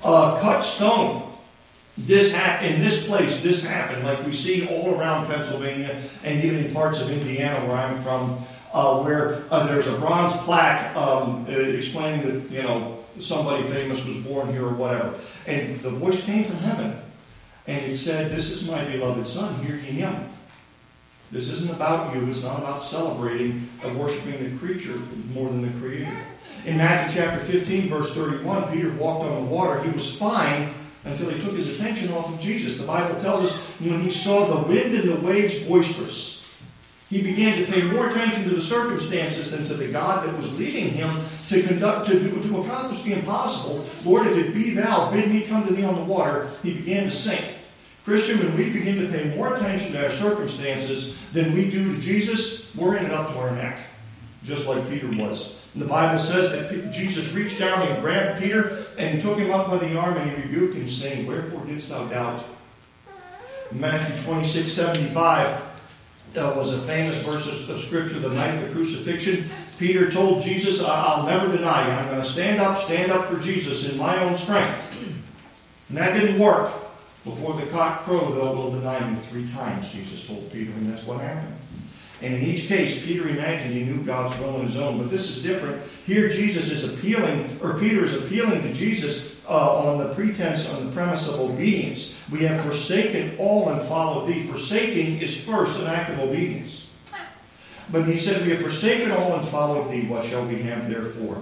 cut 0.01 0.61
stone. 0.61 1.30
This 2.05 2.33
in 2.33 2.81
this 2.81 3.05
place, 3.05 3.41
this 3.41 3.63
happened, 3.63 4.03
like 4.03 4.25
we 4.25 4.31
see 4.31 4.67
all 4.67 4.95
around 4.95 5.27
Pennsylvania 5.27 6.01
and 6.23 6.43
even 6.43 6.65
in 6.65 6.73
parts 6.73 7.01
of 7.01 7.11
Indiana 7.11 7.59
where 7.67 7.77
I'm 7.77 7.95
from 8.01 8.43
uh, 8.73 9.01
where 9.01 9.43
uh, 9.51 9.67
there's 9.67 9.87
a 9.87 9.97
bronze 9.97 10.33
plaque 10.43 10.95
um, 10.95 11.45
uh, 11.47 11.51
explaining 11.51 12.25
that 12.25 12.51
you 12.51 12.63
know 12.63 13.03
somebody 13.19 13.63
famous 13.63 14.05
was 14.05 14.17
born 14.17 14.51
here 14.51 14.65
or 14.65 14.73
whatever. 14.73 15.19
And 15.45 15.79
the 15.81 15.89
voice 15.89 16.23
came 16.23 16.45
from 16.45 16.57
heaven, 16.57 16.97
and 17.67 17.85
it 17.85 17.97
said, 17.97 18.31
"This 18.31 18.51
is 18.51 18.67
my 18.67 18.83
beloved 18.85 19.27
Son. 19.27 19.53
Hear 19.65 19.75
ye 19.75 19.91
him." 19.91 20.29
This 21.31 21.49
isn't 21.49 21.71
about 21.71 22.13
you. 22.15 22.27
It's 22.29 22.43
not 22.43 22.59
about 22.59 22.81
celebrating 22.81 23.69
and 23.83 23.97
worshiping 23.97 24.43
the 24.43 24.57
creature 24.59 24.97
more 25.33 25.47
than 25.49 25.61
the 25.61 25.79
Creator. 25.79 26.11
In 26.65 26.77
Matthew 26.77 27.21
chapter 27.21 27.39
15, 27.39 27.87
verse 27.87 28.13
31, 28.13 28.71
Peter 28.71 28.91
walked 28.91 29.23
on 29.23 29.45
the 29.45 29.49
water. 29.49 29.81
He 29.81 29.89
was 29.91 30.15
fine 30.15 30.73
until 31.05 31.29
he 31.29 31.41
took 31.41 31.55
his 31.55 31.75
attention 31.75 32.11
off 32.13 32.33
of 32.33 32.39
Jesus. 32.39 32.77
The 32.77 32.85
Bible 32.85 33.19
tells 33.21 33.45
us 33.45 33.59
when 33.79 33.99
he 33.99 34.11
saw 34.11 34.45
the 34.45 34.67
wind 34.67 34.93
and 34.93 35.09
the 35.09 35.19
waves 35.25 35.59
boisterous, 35.59 36.45
he 37.09 37.21
began 37.21 37.57
to 37.57 37.69
pay 37.69 37.81
more 37.81 38.09
attention 38.09 38.43
to 38.45 38.51
the 38.51 38.61
circumstances 38.61 39.51
than 39.51 39.65
to 39.65 39.73
the 39.73 39.89
God 39.89 40.25
that 40.25 40.37
was 40.37 40.57
leading 40.57 40.89
him 40.89 41.09
to 41.49 41.61
conduct, 41.63 42.07
to 42.07 42.19
do, 42.19 42.41
to 42.41 42.61
accomplish 42.61 43.03
the 43.03 43.13
impossible. 43.13 43.83
Lord, 44.05 44.27
if 44.27 44.37
it 44.37 44.53
be 44.53 44.69
thou, 44.69 45.11
bid 45.11 45.29
me 45.29 45.41
come 45.41 45.67
to 45.67 45.73
thee 45.73 45.83
on 45.83 45.95
the 45.95 46.03
water. 46.03 46.51
He 46.63 46.73
began 46.73 47.05
to 47.05 47.11
sink. 47.11 47.43
Christian, 48.05 48.39
when 48.39 48.55
we 48.55 48.69
begin 48.69 48.99
to 49.01 49.09
pay 49.09 49.35
more 49.35 49.55
attention 49.55 49.91
to 49.91 50.03
our 50.03 50.09
circumstances 50.09 51.17
than 51.33 51.53
we 51.53 51.69
do 51.69 51.93
to 51.93 52.01
Jesus, 52.01 52.73
we're 52.75 52.95
in 52.95 53.05
it 53.05 53.11
up 53.11 53.33
to 53.33 53.39
our 53.39 53.51
neck, 53.51 53.83
just 54.43 54.65
like 54.65 54.89
Peter 54.89 55.09
was. 55.11 55.57
The 55.75 55.85
Bible 55.85 56.19
says 56.19 56.51
that 56.51 56.91
Jesus 56.91 57.31
reached 57.31 57.59
down 57.59 57.87
and 57.87 58.01
grabbed 58.01 58.41
Peter 58.41 58.85
and 58.97 59.21
took 59.21 59.37
him 59.37 59.51
up 59.51 59.69
by 59.69 59.77
the 59.77 59.97
arm 59.97 60.17
and 60.17 60.29
he 60.29 60.35
rebuked 60.35 60.75
him, 60.75 60.85
saying, 60.85 61.25
Wherefore 61.25 61.63
didst 61.65 61.89
thou 61.89 62.05
doubt? 62.07 62.43
Matthew 63.71 64.21
26, 64.25 64.71
75 64.71 65.61
uh, 66.35 66.53
was 66.55 66.73
a 66.73 66.79
famous 66.79 67.17
verse 67.23 67.69
of 67.69 67.79
scripture 67.79 68.19
the 68.19 68.29
night 68.29 68.53
of 68.55 68.67
the 68.67 68.73
crucifixion. 68.73 69.49
Peter 69.77 70.11
told 70.11 70.43
Jesus, 70.43 70.83
I'll 70.83 71.25
never 71.25 71.55
deny 71.55 71.87
you. 71.87 71.93
I'm 71.93 72.07
going 72.07 72.21
to 72.21 72.27
stand 72.27 72.59
up, 72.59 72.77
stand 72.77 73.11
up 73.11 73.29
for 73.29 73.39
Jesus 73.39 73.89
in 73.89 73.97
my 73.97 74.21
own 74.21 74.35
strength. 74.35 74.93
And 75.89 75.97
that 75.97 76.13
didn't 76.13 76.39
work. 76.39 76.73
Before 77.23 77.53
the 77.53 77.67
cock 77.67 78.03
crowed, 78.03 78.35
thou 78.35 78.53
wilt 78.53 78.73
deny 78.73 79.09
me 79.09 79.19
three 79.29 79.47
times, 79.47 79.91
Jesus 79.91 80.25
told 80.27 80.51
Peter, 80.51 80.71
and 80.71 80.91
that's 80.91 81.05
what 81.05 81.21
happened. 81.21 81.55
And 82.21 82.35
in 82.35 82.43
each 82.43 82.67
case, 82.67 83.03
Peter 83.03 83.27
imagined 83.27 83.73
he 83.73 83.83
knew 83.83 84.03
God's 84.03 84.37
will 84.39 84.55
on 84.55 84.61
his 84.61 84.77
own. 84.77 84.99
But 84.99 85.09
this 85.09 85.29
is 85.29 85.41
different. 85.41 85.81
Here, 86.05 86.29
Jesus 86.29 86.69
is 86.69 86.93
appealing, 86.93 87.59
or 87.63 87.79
Peter 87.79 88.03
is 88.03 88.15
appealing 88.15 88.61
to 88.61 88.73
Jesus 88.73 89.35
uh, 89.49 89.77
on 89.77 89.97
the 89.97 90.13
pretense, 90.13 90.69
on 90.69 90.85
the 90.85 90.91
premise 90.91 91.27
of 91.27 91.39
obedience. 91.39 92.19
We 92.31 92.43
have 92.45 92.63
forsaken 92.63 93.35
all 93.39 93.69
and 93.69 93.81
followed 93.81 94.27
thee. 94.27 94.43
Forsaking 94.43 95.17
is 95.19 95.39
first 95.41 95.81
an 95.81 95.87
act 95.87 96.11
of 96.11 96.19
obedience. 96.19 96.89
But 97.91 98.05
he 98.05 98.17
said, 98.17 98.45
We 98.45 98.51
have 98.51 98.61
forsaken 98.61 99.11
all 99.11 99.35
and 99.35 99.45
followed 99.45 99.91
thee. 99.91 100.07
What 100.07 100.25
shall 100.25 100.45
we 100.45 100.61
have 100.61 100.89
therefore? 100.89 101.41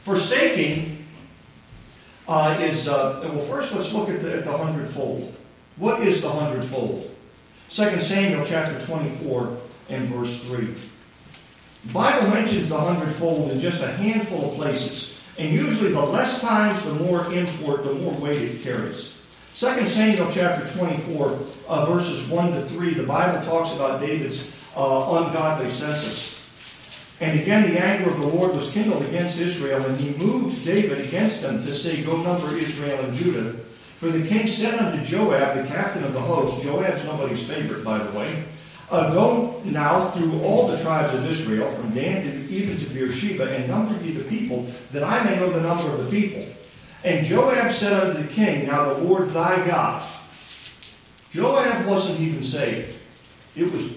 Forsaking 0.00 1.04
uh, 2.26 2.58
is, 2.60 2.88
uh, 2.88 3.20
well, 3.22 3.38
first 3.38 3.74
let's 3.74 3.92
look 3.92 4.08
at 4.08 4.22
the, 4.22 4.38
at 4.38 4.44
the 4.44 4.56
hundredfold. 4.56 5.34
What 5.76 6.02
is 6.06 6.22
the 6.22 6.30
hundredfold? 6.30 7.14
2 7.68 8.00
Samuel 8.00 8.44
chapter 8.44 8.84
24 8.84 9.58
and 9.88 10.08
verse 10.08 10.42
3. 10.44 10.66
The 11.84 11.92
Bible 11.92 12.28
mentions 12.28 12.68
the 12.68 12.78
hundredfold 12.78 13.50
in 13.50 13.60
just 13.60 13.82
a 13.82 13.92
handful 13.92 14.50
of 14.50 14.56
places. 14.56 15.20
And 15.38 15.52
usually 15.52 15.92
the 15.92 16.00
less 16.00 16.40
times, 16.40 16.82
the 16.82 16.94
more 16.94 17.32
import, 17.32 17.84
the 17.84 17.94
more 17.94 18.14
weight 18.14 18.42
it 18.42 18.62
carries. 18.62 19.18
2 19.54 19.86
Samuel 19.86 20.30
chapter 20.32 20.66
24, 20.78 21.38
uh, 21.68 21.86
verses 21.86 22.28
1 22.28 22.52
to 22.52 22.62
3, 22.66 22.94
the 22.94 23.02
Bible 23.02 23.44
talks 23.44 23.74
about 23.74 24.00
David's 24.00 24.54
uh, 24.76 25.24
ungodly 25.24 25.68
census. 25.68 26.38
And 27.20 27.38
again, 27.38 27.70
the 27.70 27.78
anger 27.78 28.10
of 28.10 28.20
the 28.20 28.26
Lord 28.26 28.54
was 28.54 28.70
kindled 28.70 29.02
against 29.04 29.40
Israel, 29.40 29.84
and 29.84 29.96
he 29.96 30.14
moved 30.24 30.64
David 30.64 31.00
against 31.06 31.42
them 31.42 31.62
to 31.62 31.72
say, 31.72 32.02
Go 32.02 32.16
number 32.22 32.56
Israel 32.56 32.98
and 33.04 33.14
Judah. 33.14 33.54
For 33.98 34.08
the 34.08 34.26
king 34.26 34.46
said 34.48 34.78
unto 34.80 35.04
Joab, 35.04 35.56
the 35.56 35.68
captain 35.68 36.02
of 36.02 36.12
the 36.12 36.20
host, 36.20 36.62
Joab's 36.62 37.04
nobody's 37.04 37.46
favorite, 37.46 37.84
by 37.84 37.98
the 37.98 38.18
way, 38.18 38.44
go 38.92 39.60
now 39.64 40.10
through 40.10 40.42
all 40.42 40.68
the 40.68 40.80
tribes 40.82 41.14
of 41.14 41.24
Israel, 41.30 41.70
from 41.72 41.94
Dan 41.94 42.24
to 42.24 42.52
even 42.52 42.76
to 42.76 42.84
Beersheba, 42.90 43.50
and 43.50 43.68
number 43.68 43.94
ye 44.04 44.12
the 44.12 44.24
people, 44.24 44.66
that 44.92 45.02
I 45.02 45.24
may 45.24 45.36
know 45.36 45.50
the 45.50 45.62
number 45.62 45.90
of 45.90 46.04
the 46.04 46.10
people. 46.10 46.44
And 47.04 47.26
Joab 47.26 47.72
said 47.72 47.92
unto 47.92 48.22
the 48.22 48.28
king, 48.28 48.66
Now 48.66 48.92
the 48.92 49.00
Lord 49.00 49.30
thy 49.30 49.66
God. 49.66 50.06
Joab 51.30 51.86
wasn't 51.86 52.20
even 52.20 52.42
saved. 52.42 52.94
It 53.56 53.72
was, 53.72 53.90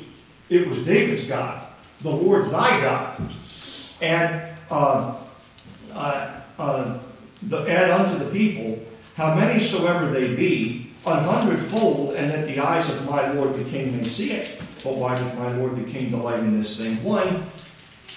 it 0.49 0.67
was 0.67 0.83
David's 0.85 1.27
God, 1.27 1.67
the 2.01 2.09
Lord 2.09 2.45
thy 2.45 2.79
God. 2.81 3.21
And 4.01 4.57
uh, 4.71 5.15
uh, 5.93 6.39
uh, 6.57 6.99
the, 7.43 7.69
add 7.69 7.91
unto 7.91 8.23
the 8.23 8.31
people, 8.31 8.81
how 9.15 9.35
many 9.35 9.59
soever 9.59 10.07
they 10.07 10.35
be, 10.35 10.84
an 11.07 11.23
hundredfold, 11.23 12.15
and 12.15 12.31
that 12.31 12.47
the 12.47 12.59
eyes 12.59 12.89
of 12.89 13.09
my 13.09 13.31
Lord 13.33 13.53
the 13.53 13.69
king 13.69 13.95
may 13.95 14.03
see 14.03 14.31
it. 14.31 14.59
But 14.83 14.95
why 14.95 15.15
does 15.15 15.33
my 15.35 15.55
Lord 15.57 15.75
the 15.75 15.91
king 15.91 16.09
delight 16.09 16.39
in 16.39 16.57
this 16.57 16.77
thing? 16.77 17.03
One, 17.03 17.45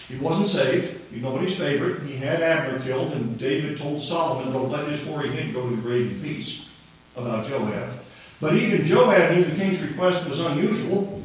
he 0.08 0.16
wasn't 0.16 0.48
saved. 0.48 0.98
He's 1.10 1.22
nobody's 1.22 1.56
favorite. 1.56 2.02
He 2.02 2.16
had 2.16 2.42
Abner 2.42 2.80
killed, 2.80 3.12
and 3.12 3.38
David 3.38 3.78
told 3.78 4.02
Solomon, 4.02 4.52
Don't 4.52 4.70
let 4.70 4.86
this 4.86 5.04
warring 5.04 5.32
head 5.32 5.52
go 5.52 5.68
to 5.68 5.76
the 5.76 5.82
grave 5.82 6.12
in 6.12 6.22
peace 6.22 6.68
about 7.16 7.46
Joab. 7.46 7.94
But 8.40 8.54
even 8.54 8.84
Joab 8.84 9.34
knew 9.34 9.44
the 9.44 9.56
king's 9.56 9.82
request 9.82 10.26
was 10.28 10.40
unusual, 10.40 11.22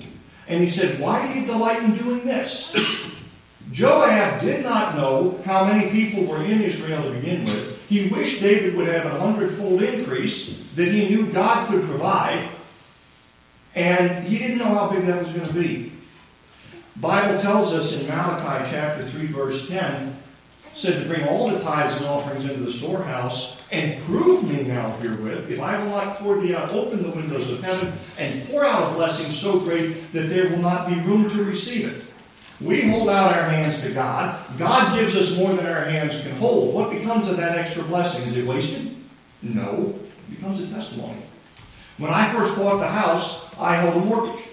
and 0.48 0.62
he 0.62 0.68
said, 0.68 1.00
Why 1.00 1.26
do 1.26 1.40
you 1.40 1.46
delight 1.46 1.82
in 1.84 1.94
doing 1.94 2.26
this? 2.26 2.76
Joab 3.72 4.42
did 4.42 4.64
not 4.64 4.96
know 4.96 5.42
how 5.46 5.66
many 5.66 5.90
people 5.90 6.26
were 6.26 6.44
in 6.44 6.62
Israel 6.62 7.04
to 7.04 7.12
begin 7.12 7.46
with. 7.46 7.73
He 7.90 8.08
wished 8.08 8.42
David 8.42 8.76
would 8.76 8.88
have 8.88 9.06
a 9.06 9.20
hundredfold 9.20 9.82
increase 9.82 10.68
that 10.76 10.88
he 10.88 11.10
knew 11.10 11.28
God 11.28 11.70
could 11.70 11.84
provide, 11.84 12.50
and 13.76 14.26
he 14.26 14.38
didn't 14.38 14.58
know 14.58 14.74
how 14.74 14.90
big 14.90 15.04
that 15.06 15.22
was 15.22 15.32
going 15.32 15.48
to 15.48 15.54
be. 15.54 15.92
Bible 16.98 17.40
tells 17.42 17.74
us 17.74 18.00
in 18.00 18.08
Malachi 18.08 18.70
chapter 18.72 19.04
3 19.06 19.26
verse 19.28 19.68
10 19.68 20.16
said 20.74 21.02
to 21.02 21.08
bring 21.08 21.28
all 21.28 21.50
the 21.50 21.60
tithes 21.60 21.98
and 21.98 22.06
offerings 22.06 22.46
into 22.46 22.60
the 22.60 22.72
storehouse 22.72 23.62
and 23.72 24.02
prove 24.04 24.44
me 24.44 24.64
now 24.64 24.90
herewith 24.98 25.50
if 25.50 25.60
I 25.60 25.78
will 25.78 25.90
not 25.90 26.18
pour 26.18 26.40
thee 26.40 26.56
out 26.56 26.72
open 26.72 27.04
the 27.04 27.10
windows 27.10 27.50
of 27.50 27.64
heaven 27.64 27.94
and 28.18 28.48
pour 28.48 28.64
out 28.64 28.92
a 28.92 28.96
blessing 28.96 29.32
so 29.32 29.60
great 29.60 30.12
that 30.12 30.30
there 30.30 30.50
will 30.50 30.60
not 30.60 30.88
be 30.88 30.96
room 31.02 31.30
to 31.32 31.44
receive 31.44 31.88
it. 31.88 32.06
We 32.64 32.90
hold 32.90 33.10
out 33.10 33.36
our 33.36 33.50
hands 33.50 33.82
to 33.82 33.92
God. 33.92 34.40
God 34.58 34.98
gives 34.98 35.18
us 35.18 35.36
more 35.38 35.54
than 35.54 35.66
our 35.66 35.84
hands 35.84 36.22
can 36.22 36.32
hold. 36.38 36.74
What 36.74 36.92
becomes 36.92 37.28
of 37.28 37.36
that 37.38 37.58
extra 37.58 37.84
blessing? 37.84 38.26
Is 38.28 38.38
it 38.38 38.46
wasted? 38.46 38.96
No. 39.42 39.94
It 40.30 40.36
becomes 40.36 40.62
a 40.62 40.68
testimony. 40.68 41.22
When 41.98 42.12
I 42.12 42.32
first 42.32 42.56
bought 42.56 42.78
the 42.78 42.88
house, 42.88 43.54
I 43.60 43.76
held 43.76 44.02
a 44.02 44.06
mortgage. 44.06 44.44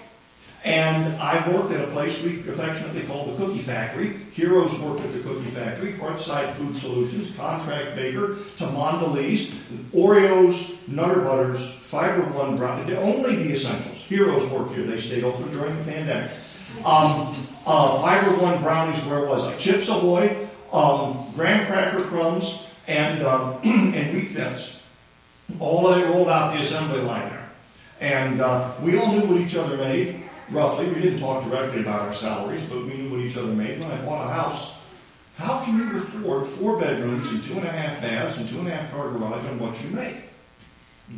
And 0.64 1.17
I 1.23 1.49
worked 1.50 1.73
at 1.73 1.81
a 1.81 1.90
place 1.93 2.23
we 2.23 2.40
affectionately 2.40 3.05
called 3.05 3.33
the 3.33 3.37
Cookie 3.37 3.61
Factory. 3.61 4.19
Heroes 4.33 4.79
worked 4.81 5.00
at 5.00 5.12
the 5.12 5.21
Cookie 5.21 5.49
Factory, 5.49 5.95
Hearthside 5.95 6.52
Food 6.55 6.76
Solutions, 6.76 7.35
Contract 7.35 7.97
Baker, 7.97 8.38
to 8.57 8.64
Oreos, 9.95 10.88
Nutter 10.88 11.21
Butters, 11.21 11.71
Fiber 11.76 12.23
One 12.33 12.57
Brown, 12.57 12.93
only 12.97 13.37
the 13.37 13.52
essentials. 13.52 14.02
Heroes 14.02 14.50
work 14.50 14.75
here. 14.75 14.83
They 14.83 15.00
stayed 15.00 15.25
open 15.25 15.50
during 15.50 15.79
the 15.79 15.85
pandemic. 15.85 16.33
Um, 16.85 17.49
uh, 17.71 18.03
Fiber 18.03 18.43
One 18.43 18.61
brownies, 18.62 19.05
where 19.05 19.21
it 19.21 19.29
was? 19.29 19.57
Chips 19.57 19.89
Ahoy, 19.89 20.49
um, 20.73 21.31
graham 21.37 21.67
cracker 21.67 22.03
crumbs, 22.03 22.67
and, 22.89 23.23
uh, 23.23 23.57
and 23.65 24.15
wheat 24.15 24.33
thins. 24.33 24.83
All 25.61 25.87
of 25.87 25.99
it 25.99 26.07
rolled 26.07 26.29
out 26.29 26.53
the 26.53 26.61
assembly 26.61 27.00
line 27.00 27.29
there. 27.29 27.49
And 28.00 28.41
uh, 28.41 28.73
we 28.83 28.99
all 28.99 29.12
knew 29.12 29.27
what 29.27 29.41
each 29.41 29.55
other 29.55 29.77
made 29.77 30.23
roughly. 30.50 30.89
We 30.89 31.00
didn't 31.00 31.21
talk 31.21 31.45
directly 31.45 31.81
about 31.81 32.00
our 32.00 32.15
salaries, 32.15 32.67
but 32.67 32.85
we 32.85 32.95
knew 32.95 33.11
what 33.11 33.21
each 33.21 33.37
other 33.37 33.53
made. 33.53 33.79
When 33.79 33.91
I 33.91 34.05
bought 34.05 34.29
a 34.29 34.33
house, 34.33 34.77
how 35.37 35.65
can 35.65 35.79
you 35.79 35.97
afford 35.97 36.47
four 36.47 36.79
bedrooms 36.79 37.29
and 37.29 37.43
two 37.43 37.55
and 37.55 37.65
a 37.65 37.71
half 37.71 38.00
baths 38.00 38.39
and 38.39 38.49
two 38.49 38.59
and 38.59 38.69
a 38.69 38.75
half 38.75 38.91
car 38.91 39.11
garage 39.11 39.45
on 39.47 39.59
what 39.59 39.81
you 39.83 39.91
make? 39.91 40.17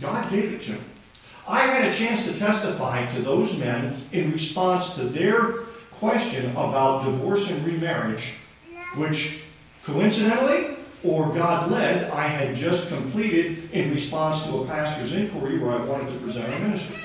God 0.00 0.30
gave 0.30 0.52
it 0.52 0.60
to 0.62 0.72
me. 0.72 0.80
I 1.48 1.60
had 1.60 1.92
a 1.92 1.94
chance 1.94 2.26
to 2.26 2.38
testify 2.38 3.06
to 3.06 3.22
those 3.22 3.58
men 3.58 3.96
in 4.12 4.32
response 4.32 4.94
to 4.94 5.04
their 5.04 5.54
question 6.02 6.50
about 6.56 7.04
divorce 7.04 7.48
and 7.48 7.64
remarriage, 7.64 8.32
which 8.96 9.38
coincidentally 9.84 10.76
or 11.04 11.32
God 11.32 11.70
led, 11.70 12.10
I 12.10 12.26
had 12.26 12.56
just 12.56 12.88
completed 12.88 13.70
in 13.70 13.92
response 13.92 14.44
to 14.48 14.62
a 14.62 14.66
pastor's 14.66 15.14
inquiry 15.14 15.60
where 15.60 15.78
I 15.78 15.84
wanted 15.84 16.08
to 16.08 16.14
present 16.14 16.52
a 16.52 16.58
ministry. 16.58 16.96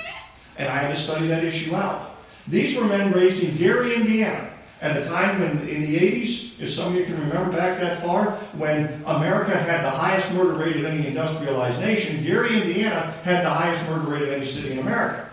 And 0.58 0.68
I 0.68 0.80
had 0.80 0.88
to 0.88 0.96
study 0.96 1.28
that 1.28 1.44
issue 1.44 1.76
out. 1.76 2.16
These 2.48 2.76
were 2.76 2.86
men 2.86 3.12
raised 3.12 3.44
in 3.44 3.56
Gary, 3.56 3.94
Indiana, 3.94 4.50
at 4.82 4.98
a 4.98 5.08
time 5.08 5.42
when, 5.42 5.70
in 5.70 5.84
the 5.84 6.00
80s, 6.00 6.60
if 6.60 6.72
some 6.72 6.88
of 6.88 6.96
you 6.96 7.06
can 7.06 7.20
remember 7.20 7.56
back 7.56 7.80
that 7.80 8.02
far, 8.02 8.32
when 8.58 9.04
America 9.06 9.56
had 9.56 9.84
the 9.84 9.92
highest 9.92 10.34
murder 10.34 10.54
rate 10.54 10.76
of 10.76 10.86
any 10.86 11.06
industrialized 11.06 11.82
nation, 11.82 12.24
Gary, 12.24 12.60
Indiana 12.64 13.14
had 13.24 13.46
the 13.46 13.50
highest 13.50 13.88
murder 13.88 14.10
rate 14.10 14.24
of 14.24 14.30
any 14.30 14.46
city 14.46 14.72
in 14.72 14.80
America. 14.80 15.27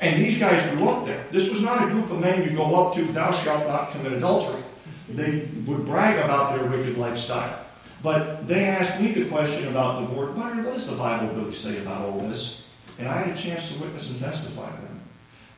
And 0.00 0.20
these 0.20 0.38
guys 0.38 0.66
grew 0.72 0.88
up 0.88 1.04
there. 1.04 1.26
This 1.30 1.50
was 1.50 1.62
not 1.62 1.86
a 1.86 1.90
group 1.90 2.10
of 2.10 2.20
men 2.20 2.42
you 2.42 2.56
go 2.56 2.74
up 2.74 2.94
to, 2.94 3.04
thou 3.04 3.30
shalt 3.32 3.66
not 3.66 3.92
commit 3.92 4.12
adultery. 4.12 4.62
They 5.10 5.48
would 5.66 5.84
brag 5.84 6.24
about 6.24 6.56
their 6.56 6.66
wicked 6.68 6.96
lifestyle. 6.96 7.66
But 8.02 8.48
they 8.48 8.64
asked 8.64 9.00
me 9.00 9.12
the 9.12 9.26
question 9.26 9.68
about 9.68 10.00
divorce. 10.00 10.34
What 10.34 10.64
does 10.64 10.90
the 10.90 10.96
Bible 10.96 11.34
really 11.34 11.52
say 11.52 11.78
about 11.78 12.08
all 12.08 12.20
this? 12.20 12.64
And 12.98 13.08
I 13.08 13.22
had 13.22 13.36
a 13.36 13.40
chance 13.40 13.72
to 13.72 13.80
witness 13.80 14.10
and 14.10 14.18
testify 14.20 14.70
to 14.70 14.82
them. 14.82 15.00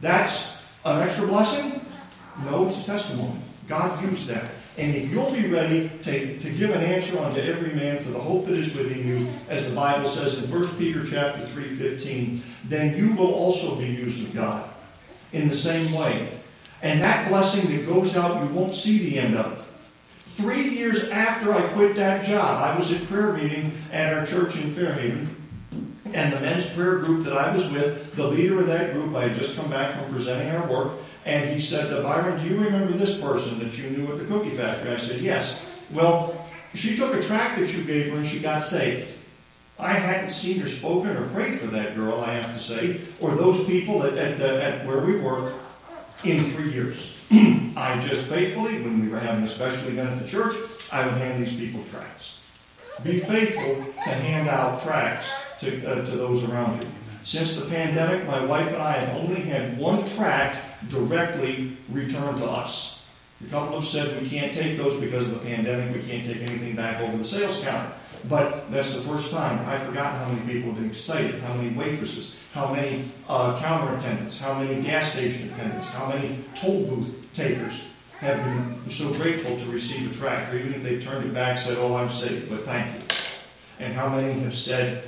That's 0.00 0.60
an 0.84 1.02
extra 1.02 1.26
blessing? 1.26 1.84
No, 2.44 2.68
it's 2.68 2.80
a 2.80 2.84
testimony. 2.84 3.40
God 3.68 4.02
used 4.02 4.26
that. 4.28 4.44
And 4.78 4.94
if 4.94 5.10
you'll 5.10 5.32
be 5.32 5.48
ready 5.48 5.90
to, 6.02 6.38
to 6.38 6.50
give 6.50 6.70
an 6.70 6.82
answer 6.82 7.18
unto 7.18 7.40
every 7.40 7.74
man 7.74 8.02
for 8.02 8.10
the 8.10 8.18
hope 8.18 8.46
that 8.46 8.58
is 8.58 8.74
within 8.74 9.06
you, 9.06 9.28
as 9.48 9.68
the 9.68 9.74
Bible 9.74 10.08
says 10.08 10.42
in 10.42 10.50
1 10.50 10.68
Peter 10.78 11.04
chapter 11.06 11.44
3:15, 11.44 12.40
then 12.68 12.96
you 12.96 13.12
will 13.14 13.34
also 13.34 13.76
be 13.76 13.86
used 13.86 14.24
of 14.24 14.34
God 14.34 14.70
in 15.32 15.48
the 15.48 15.54
same 15.54 15.92
way. 15.92 16.32
And 16.80 17.00
that 17.02 17.28
blessing 17.28 17.70
that 17.76 17.86
goes 17.86 18.16
out, 18.16 18.42
you 18.42 18.48
won't 18.54 18.74
see 18.74 18.98
the 18.98 19.18
end 19.18 19.36
of 19.36 19.52
it. 19.52 19.64
Three 20.36 20.70
years 20.70 21.10
after 21.10 21.52
I 21.52 21.60
quit 21.68 21.94
that 21.96 22.24
job, 22.24 22.62
I 22.62 22.76
was 22.78 22.92
at 22.92 23.06
prayer 23.06 23.34
meeting 23.34 23.76
at 23.92 24.14
our 24.14 24.24
church 24.24 24.56
in 24.56 24.72
Fairhaven, 24.72 25.36
and 26.14 26.32
the 26.32 26.40
men's 26.40 26.68
prayer 26.70 26.98
group 26.98 27.24
that 27.24 27.36
I 27.36 27.54
was 27.54 27.70
with, 27.70 28.14
the 28.16 28.26
leader 28.26 28.58
of 28.60 28.66
that 28.66 28.94
group, 28.94 29.14
I 29.14 29.28
had 29.28 29.36
just 29.36 29.54
come 29.54 29.68
back 29.68 29.92
from 29.92 30.10
presenting 30.12 30.50
our 30.50 30.66
work, 30.66 30.92
and 31.24 31.48
he 31.48 31.60
said, 31.60 32.02
Byron, 32.02 32.40
do 32.42 32.52
you 32.52 32.60
remember 32.60 32.92
this 32.92 33.20
person 33.20 33.58
that 33.60 33.76
you 33.78 33.90
knew 33.90 34.12
at 34.12 34.18
the 34.18 34.24
cookie 34.24 34.50
factory? 34.50 34.92
I 34.92 34.96
said, 34.96 35.20
yes. 35.20 35.62
Well, 35.92 36.46
she 36.74 36.96
took 36.96 37.14
a 37.14 37.22
tract 37.22 37.58
that 37.58 37.72
you 37.72 37.84
gave 37.84 38.10
her 38.10 38.18
and 38.18 38.26
she 38.26 38.40
got 38.40 38.60
saved. 38.60 39.18
I 39.78 39.94
hadn't 39.94 40.30
seen 40.30 40.60
her 40.60 40.68
spoken 40.68 41.10
or 41.10 41.28
prayed 41.28 41.58
for 41.58 41.66
that 41.68 41.96
girl, 41.96 42.20
I 42.20 42.34
have 42.34 42.52
to 42.54 42.60
say, 42.60 43.00
or 43.20 43.34
those 43.34 43.64
people 43.64 44.02
at, 44.04 44.16
at, 44.16 44.40
at 44.40 44.86
where 44.86 45.00
we 45.00 45.16
work 45.16 45.54
in 46.24 46.50
three 46.52 46.72
years. 46.72 47.24
I 47.76 47.98
just 48.00 48.28
faithfully, 48.28 48.82
when 48.82 49.00
we 49.00 49.08
were 49.08 49.18
having 49.18 49.44
a 49.44 49.48
special 49.48 49.88
event 49.88 50.10
at 50.10 50.20
the 50.20 50.28
church, 50.28 50.54
I 50.92 51.04
would 51.04 51.14
hand 51.14 51.44
these 51.44 51.56
people 51.56 51.82
tracts. 51.90 52.40
Be 53.02 53.18
faithful 53.18 53.76
to 54.04 54.10
hand 54.10 54.48
out 54.48 54.82
tracts 54.82 55.32
to, 55.60 55.84
uh, 55.84 56.04
to 56.04 56.10
those 56.12 56.44
around 56.44 56.82
you. 56.82 56.88
Since 57.24 57.56
the 57.56 57.68
pandemic, 57.68 58.26
my 58.26 58.44
wife 58.44 58.68
and 58.68 58.82
I 58.82 58.98
have 58.98 59.16
only 59.16 59.40
had 59.42 59.78
one 59.78 60.08
tract 60.10 60.61
directly 60.88 61.76
returned 61.90 62.38
to 62.38 62.46
us. 62.46 63.06
A 63.46 63.50
couple 63.50 63.80
have 63.80 63.88
said 63.88 64.22
we 64.22 64.28
can't 64.28 64.52
take 64.52 64.76
those 64.76 65.00
because 65.00 65.24
of 65.24 65.32
the 65.32 65.40
pandemic, 65.40 65.94
we 65.94 66.08
can't 66.08 66.24
take 66.24 66.42
anything 66.42 66.76
back 66.76 67.00
over 67.00 67.16
the 67.16 67.24
sales 67.24 67.60
counter. 67.60 67.92
But 68.28 68.70
that's 68.70 68.94
the 68.94 69.02
first 69.02 69.32
time. 69.32 69.68
I've 69.68 69.82
forgotten 69.82 70.20
how 70.20 70.28
many 70.28 70.52
people 70.52 70.70
have 70.70 70.78
been 70.78 70.88
excited, 70.88 71.40
how 71.42 71.54
many 71.54 71.70
waitresses, 71.70 72.36
how 72.52 72.72
many 72.72 73.04
uh, 73.28 73.58
counter 73.58 73.96
attendants, 73.96 74.38
how 74.38 74.54
many 74.62 74.80
gas 74.80 75.12
station 75.12 75.52
attendants, 75.52 75.88
how 75.88 76.08
many 76.08 76.38
toll 76.54 76.84
booth 76.86 77.26
takers 77.32 77.82
have 78.20 78.36
been 78.44 78.90
so 78.90 79.12
grateful 79.14 79.56
to 79.56 79.64
receive 79.66 80.12
a 80.12 80.14
tract, 80.14 80.54
or 80.54 80.58
even 80.58 80.72
if 80.72 80.84
they've 80.84 81.02
turned 81.02 81.26
it 81.26 81.34
back, 81.34 81.58
said, 81.58 81.76
"Oh, 81.78 81.96
I'm 81.96 82.08
safe, 82.08 82.48
but 82.48 82.64
thank 82.64 82.94
you." 82.94 83.00
And 83.80 83.92
how 83.92 84.08
many 84.08 84.38
have 84.42 84.54
said, 84.54 85.02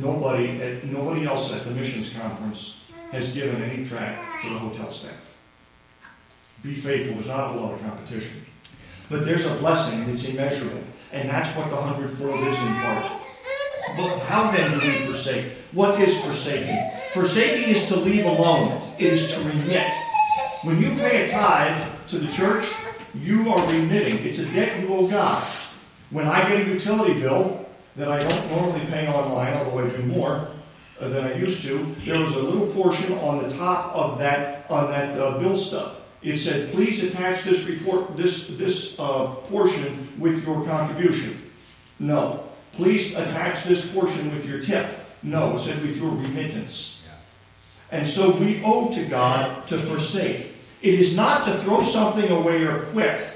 Nobody, 0.00 0.60
at, 0.60 0.84
nobody 0.84 1.26
else 1.26 1.52
at 1.52 1.64
the 1.64 1.70
missions 1.70 2.10
conference 2.10 2.80
has 3.14 3.30
given 3.30 3.62
any 3.62 3.84
tract 3.84 4.42
to 4.42 4.50
the 4.50 4.58
hotel 4.58 4.90
staff. 4.90 5.36
Be 6.62 6.74
faithful. 6.74 7.14
There's 7.14 7.28
not 7.28 7.54
a 7.54 7.60
lot 7.60 7.72
of 7.74 7.80
competition. 7.80 8.44
But 9.08 9.24
there's 9.24 9.46
a 9.46 9.54
blessing, 9.56 10.00
and 10.00 10.10
it's 10.10 10.24
immeasurable. 10.24 10.82
And 11.12 11.28
that's 11.28 11.56
what 11.56 11.70
the 11.70 11.76
hundredfold 11.76 12.40
is 12.40 12.58
in 12.58 12.74
part. 12.74 13.12
But 13.96 14.18
how 14.20 14.50
then 14.50 14.72
do 14.72 14.78
we 14.78 14.92
forsake? 15.06 15.52
What 15.70 16.00
is 16.00 16.20
forsaking? 16.22 16.90
Forsaking 17.12 17.68
is 17.68 17.86
to 17.88 17.96
leave 18.00 18.24
alone. 18.24 18.82
It 18.98 19.12
is 19.12 19.32
to 19.32 19.40
remit. 19.42 19.92
When 20.62 20.80
you 20.80 20.88
pay 20.96 21.26
a 21.26 21.28
tithe 21.28 21.88
to 22.08 22.18
the 22.18 22.32
church, 22.32 22.66
you 23.14 23.48
are 23.48 23.64
remitting. 23.70 24.26
It's 24.26 24.40
a 24.40 24.46
debt 24.46 24.80
you 24.80 24.92
owe 24.92 25.06
God. 25.06 25.44
When 26.10 26.26
I 26.26 26.48
get 26.48 26.66
a 26.66 26.70
utility 26.70 27.20
bill, 27.20 27.64
that 27.94 28.10
I 28.10 28.18
don't 28.18 28.50
normally 28.50 28.84
pay 28.86 29.06
online, 29.06 29.54
although 29.54 29.86
I 29.86 29.88
do 29.88 30.02
more 30.02 30.48
than 31.00 31.24
I 31.24 31.34
used 31.34 31.62
to, 31.64 31.94
there 32.04 32.20
was 32.20 32.34
a 32.34 32.42
little 32.42 32.66
portion 32.68 33.18
on 33.18 33.42
the 33.42 33.54
top 33.54 33.94
of 33.94 34.18
that 34.18 34.66
on 34.70 34.90
that 34.90 35.18
uh, 35.18 35.38
bill 35.38 35.56
stub. 35.56 35.96
It 36.22 36.38
said, 36.38 36.72
"Please 36.72 37.02
attach 37.02 37.44
this 37.44 37.64
report, 37.64 38.16
this 38.16 38.48
this 38.56 38.98
uh, 38.98 39.26
portion 39.50 40.08
with 40.18 40.44
your 40.44 40.64
contribution." 40.64 41.50
No, 41.98 42.44
please 42.72 43.14
attach 43.14 43.64
this 43.64 43.90
portion 43.92 44.30
with 44.30 44.48
your 44.48 44.60
tip. 44.60 44.86
No, 45.22 45.56
it 45.56 45.60
said 45.60 45.80
with 45.82 45.96
your 45.96 46.10
remittance. 46.10 47.06
And 47.90 48.06
so 48.06 48.30
we 48.36 48.62
owe 48.64 48.90
to 48.90 49.04
God 49.06 49.66
to 49.68 49.78
forsake. 49.78 50.54
It 50.82 50.94
is 50.94 51.16
not 51.16 51.46
to 51.46 51.58
throw 51.60 51.82
something 51.82 52.30
away 52.30 52.64
or 52.64 52.80
quit. 52.86 53.30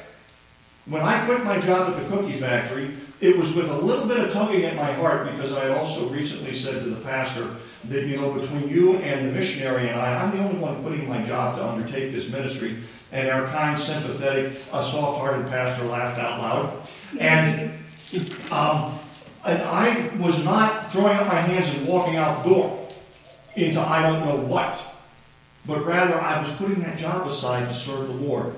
When 0.87 1.03
I 1.03 1.25
quit 1.27 1.45
my 1.45 1.59
job 1.61 1.95
at 1.95 2.03
the 2.03 2.17
cookie 2.17 2.33
factory, 2.33 2.91
it 3.21 3.37
was 3.37 3.53
with 3.55 3.69
a 3.69 3.77
little 3.77 4.07
bit 4.07 4.19
of 4.19 4.33
tugging 4.33 4.65
at 4.65 4.77
my 4.77 4.93
heart 4.93 5.31
because 5.33 5.53
I 5.53 5.71
also 5.71 6.09
recently 6.09 6.55
said 6.55 6.85
to 6.85 6.91
the 6.91 7.01
pastor 7.01 7.57
that, 7.85 8.07
you 8.07 8.21
know, 8.21 8.33
between 8.33 8.69
you 8.69 8.97
and 8.99 9.29
the 9.29 9.33
missionary 9.33 9.89
and 9.89 10.01
I, 10.01 10.23
I'm 10.23 10.31
the 10.31 10.39
only 10.39 10.59
one 10.59 10.83
putting 10.85 11.09
my 11.09 11.23
job 11.23 11.57
to 11.57 11.67
undertake 11.67 12.13
this 12.13 12.31
ministry. 12.31 12.77
And 13.11 13.29
our 13.29 13.47
kind, 13.49 13.79
sympathetic, 13.79 14.61
uh, 14.71 14.83
soft 14.83 15.19
hearted 15.21 15.49
pastor 15.49 15.85
laughed 15.87 16.19
out 16.19 16.39
loud. 16.39 16.89
And, 17.19 17.73
um, 18.53 18.99
and 19.45 19.63
I 19.63 20.11
was 20.19 20.45
not 20.45 20.93
throwing 20.93 21.17
up 21.17 21.27
my 21.27 21.41
hands 21.41 21.75
and 21.75 21.89
walking 21.89 22.17
out 22.17 22.45
the 22.45 22.51
door 22.51 22.89
into 23.57 23.81
I 23.81 24.03
don't 24.03 24.25
know 24.25 24.37
what, 24.37 24.85
but 25.67 25.85
rather 25.85 26.21
I 26.21 26.39
was 26.39 26.53
putting 26.53 26.81
that 26.83 26.99
job 26.99 27.27
aside 27.27 27.69
to 27.69 27.75
serve 27.75 28.07
the 28.07 28.15
Lord. 28.15 28.55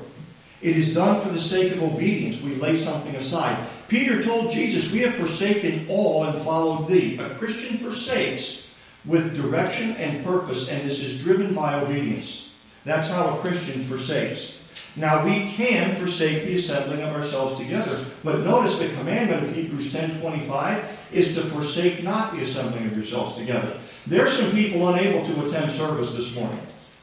It 0.61 0.77
is 0.77 0.95
done 0.95 1.21
for 1.23 1.31
the 1.31 1.41
sake 1.41 1.73
of 1.73 1.83
obedience. 1.83 2.43
We 2.43 2.57
lay 2.57 2.77
something 2.77 3.17
aside. 3.17 3.67
Peter 3.91 4.23
told 4.23 4.53
Jesus, 4.53 4.93
We 4.93 5.01
have 5.01 5.17
forsaken 5.17 5.85
all 5.89 6.23
and 6.23 6.39
followed 6.39 6.87
thee. 6.87 7.19
A 7.19 7.31
Christian 7.31 7.77
forsakes 7.77 8.71
with 9.05 9.35
direction 9.35 9.97
and 9.97 10.25
purpose, 10.25 10.69
and 10.69 10.89
this 10.89 11.03
is 11.03 11.21
driven 11.21 11.53
by 11.53 11.75
obedience. 11.75 12.53
That's 12.85 13.11
how 13.11 13.35
a 13.35 13.41
Christian 13.41 13.83
forsakes. 13.83 14.61
Now 14.95 15.25
we 15.25 15.51
can 15.51 15.97
forsake 15.97 16.45
the 16.45 16.55
assembling 16.55 17.03
of 17.03 17.13
ourselves 17.13 17.57
together, 17.57 18.05
but 18.23 18.45
notice 18.45 18.79
the 18.79 18.91
commandment 18.91 19.43
of 19.43 19.55
Hebrews 19.57 19.93
10:25 19.93 20.85
is 21.11 21.35
to 21.35 21.41
forsake 21.41 22.05
not 22.05 22.33
the 22.33 22.43
assembling 22.43 22.87
of 22.87 22.95
yourselves 22.95 23.37
together. 23.37 23.77
There 24.07 24.25
are 24.25 24.31
some 24.31 24.53
people 24.53 24.89
unable 24.89 25.27
to 25.27 25.47
attend 25.47 25.69
service 25.69 26.15
this 26.15 26.33
morning. 26.37 26.61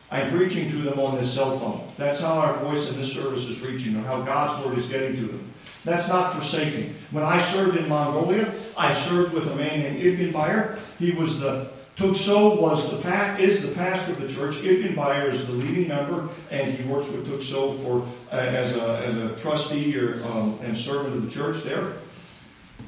I'm 0.10 0.32
preaching 0.32 0.70
to 0.70 0.78
them 0.78 1.02
on 1.02 1.18
this 1.18 1.34
cell 1.34 1.52
phone. 1.52 1.82
That's 1.98 2.22
how 2.22 2.36
our 2.36 2.56
voice 2.64 2.90
in 2.90 2.96
this 2.96 3.12
service 3.12 3.50
is 3.50 3.60
reaching 3.60 3.94
them, 3.94 4.06
how 4.06 4.22
God's 4.22 4.66
word 4.66 4.78
is 4.78 4.86
getting 4.86 5.16
to 5.16 5.22
them. 5.24 5.54
That's 5.88 6.10
not 6.10 6.34
forsaking. 6.34 6.96
When 7.12 7.24
I 7.24 7.42
served 7.42 7.78
in 7.78 7.88
Mongolia, 7.88 8.54
I 8.76 8.94
served 8.94 9.32
with 9.32 9.50
a 9.50 9.56
man 9.56 9.80
named 9.80 10.04
Ibn 10.04 10.34
Bayer. 10.34 10.78
He 11.00 11.12
was 11.12 11.40
the 11.40 11.70
Tukso 11.96 12.60
was 12.60 12.92
the 12.92 13.38
is 13.40 13.68
the 13.68 13.74
pastor 13.74 14.12
of 14.12 14.20
the 14.20 14.28
church. 14.28 14.62
Ibn 14.62 14.96
Bayer 14.96 15.30
is 15.30 15.48
the 15.48 15.54
leading 15.54 15.88
member, 15.88 16.28
and 16.52 16.74
he 16.74 16.84
works 16.84 17.08
with 17.08 17.26
Tukso 17.26 17.82
for 17.82 18.06
uh, 18.34 18.36
as 18.36 18.76
a 18.76 18.98
as 19.06 19.16
a 19.16 19.36
trustee 19.38 19.98
or 19.98 20.22
um, 20.26 20.60
and 20.62 20.78
servant 20.78 21.16
of 21.16 21.26
the 21.26 21.32
church 21.32 21.64
there. 21.64 21.94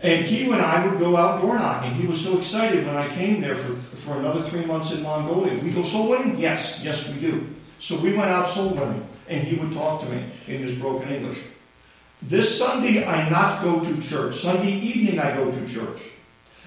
And 0.01 0.25
he 0.25 0.43
and 0.51 0.61
I 0.61 0.85
would 0.85 0.99
go 0.99 1.15
out 1.15 1.41
door 1.41 1.57
knocking. 1.57 1.93
He 1.93 2.05
was 2.05 2.21
so 2.21 2.37
excited 2.37 2.85
when 2.85 2.97
I 2.97 3.07
came 3.15 3.39
there 3.39 3.55
for, 3.55 3.73
for 3.73 4.19
another 4.19 4.41
three 4.41 4.65
months 4.65 4.91
in 4.91 5.03
Mongolia. 5.03 5.57
We 5.63 5.71
go 5.71 5.83
soul 5.83 6.09
winning? 6.09 6.37
Yes, 6.37 6.83
yes, 6.83 7.07
we 7.07 7.17
do. 7.21 7.47
So 7.79 7.97
we 8.01 8.11
went 8.11 8.29
out 8.29 8.49
soul 8.49 8.71
winning, 8.71 9.07
and 9.29 9.47
he 9.47 9.55
would 9.55 9.71
talk 9.71 10.01
to 10.01 10.09
me 10.09 10.25
in 10.47 10.61
his 10.61 10.77
broken 10.77 11.09
English. 11.09 11.39
This 12.21 12.57
Sunday, 12.57 13.05
I 13.05 13.29
not 13.29 13.63
go 13.63 13.81
to 13.81 14.01
church. 14.01 14.35
Sunday 14.35 14.73
evening, 14.73 15.19
I 15.19 15.35
go 15.35 15.49
to 15.49 15.67
church. 15.67 15.99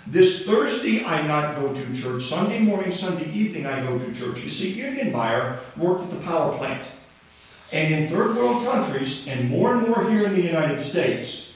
This 0.07 0.47
Thursday, 0.47 1.05
I 1.05 1.27
not 1.27 1.57
go 1.57 1.73
to 1.73 1.95
church. 1.95 2.25
Sunday 2.25 2.59
morning, 2.59 2.91
Sunday 2.91 3.31
evening, 3.31 3.67
I 3.67 3.83
go 3.87 3.99
to 3.99 4.15
church. 4.15 4.43
You 4.43 4.51
see, 4.51 4.73
Union 4.73 5.13
Buyer 5.13 5.59
worked 5.77 6.05
at 6.05 6.11
the 6.11 6.21
power 6.21 6.57
plant. 6.57 6.95
And 7.71 7.95
in 7.95 8.09
third 8.09 8.37
world 8.37 8.65
countries, 8.65 9.29
and 9.29 9.51
more 9.51 9.77
and 9.77 9.89
more 9.89 10.11
here 10.11 10.25
in 10.25 10.35
the 10.35 10.43
United 10.43 10.81
States, 10.81 11.55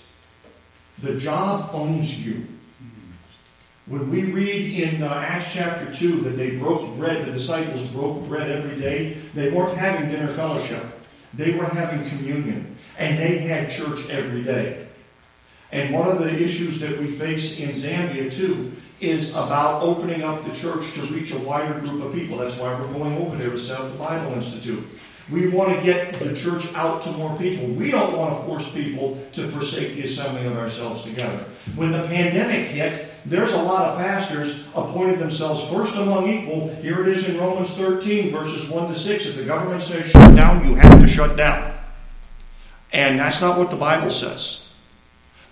the 1.03 1.19
job 1.19 1.71
owns 1.73 2.25
you. 2.25 2.47
When 3.87 4.11
we 4.11 4.25
read 4.25 4.83
in 4.83 5.03
uh, 5.03 5.09
Acts 5.09 5.53
chapter 5.53 5.93
2 5.93 6.21
that 6.23 6.31
they 6.31 6.57
broke 6.57 6.97
bread, 6.97 7.25
the 7.25 7.33
disciples 7.33 7.87
broke 7.89 8.27
bread 8.29 8.51
every 8.51 8.81
day, 8.81 9.19
they 9.33 9.51
weren't 9.51 9.77
having 9.77 10.09
dinner 10.09 10.29
fellowship. 10.29 10.85
They 11.35 11.53
were 11.53 11.67
having 11.67 12.09
communion. 12.09 12.76
And 12.99 13.19
they 13.19 13.39
had 13.39 13.71
church 13.71 14.09
every 14.09 14.43
day. 14.43 14.87
And 15.73 15.93
one 15.93 16.09
of 16.09 16.19
the 16.19 16.33
issues 16.33 16.81
that 16.81 16.99
we 16.99 17.07
face 17.07 17.59
in 17.59 17.71
Zambia, 17.71 18.33
too, 18.33 18.73
is 19.01 19.31
about 19.33 19.83
opening 19.83 20.23
up 20.23 20.45
the 20.45 20.55
church 20.55 20.93
to 20.95 21.03
reach 21.07 21.33
a 21.33 21.39
wider 21.39 21.79
group 21.81 22.03
of 22.03 22.15
people. 22.15 22.39
That's 22.39 22.57
why 22.57 22.73
we're 22.79 22.93
going 22.93 23.17
over 23.19 23.37
there 23.37 23.51
to 23.51 23.59
set 23.59 23.81
up 23.81 23.93
the 23.93 23.99
Bible 23.99 24.33
Institute. 24.33 24.83
We 25.29 25.49
want 25.49 25.77
to 25.77 25.85
get 25.85 26.21
the 26.21 26.35
church 26.37 26.73
out 26.75 27.03
to 27.03 27.11
more 27.13 27.37
people. 27.37 27.67
We 27.67 27.91
don't 27.91 28.17
want 28.17 28.39
to 28.39 28.47
force 28.47 28.73
people 28.73 29.21
to 29.33 29.49
forsake 29.49 29.97
the 29.97 30.05
assembling 30.05 30.47
of 30.47 30.57
ourselves 30.57 31.03
together. 31.03 31.45
When 31.75 31.91
the 31.91 32.05
pandemic 32.05 32.69
hit, 32.69 33.09
there's 33.25 33.53
a 33.53 33.61
lot 33.61 33.89
of 33.89 33.99
pastors 33.99 34.65
appointed 34.77 35.19
themselves 35.19 35.65
first 35.69 35.97
among 35.97 36.29
equal. 36.29 36.73
Here 36.77 37.03
it 37.03 37.09
is 37.09 37.29
in 37.29 37.39
Romans 37.39 37.77
13, 37.77 38.31
verses 38.31 38.69
1 38.69 38.89
to 38.89 38.95
6. 38.95 39.27
If 39.27 39.37
the 39.37 39.43
government 39.43 39.83
says 39.83 40.09
shut 40.13 40.37
down, 40.37 40.67
you 40.67 40.77
have 40.77 41.01
to 41.01 41.09
shut 41.09 41.37
down. 41.37 41.76
And 42.93 43.19
that's 43.19 43.41
not 43.41 43.59
what 43.59 43.71
the 43.71 43.77
Bible 43.77 44.11
says. 44.11 44.73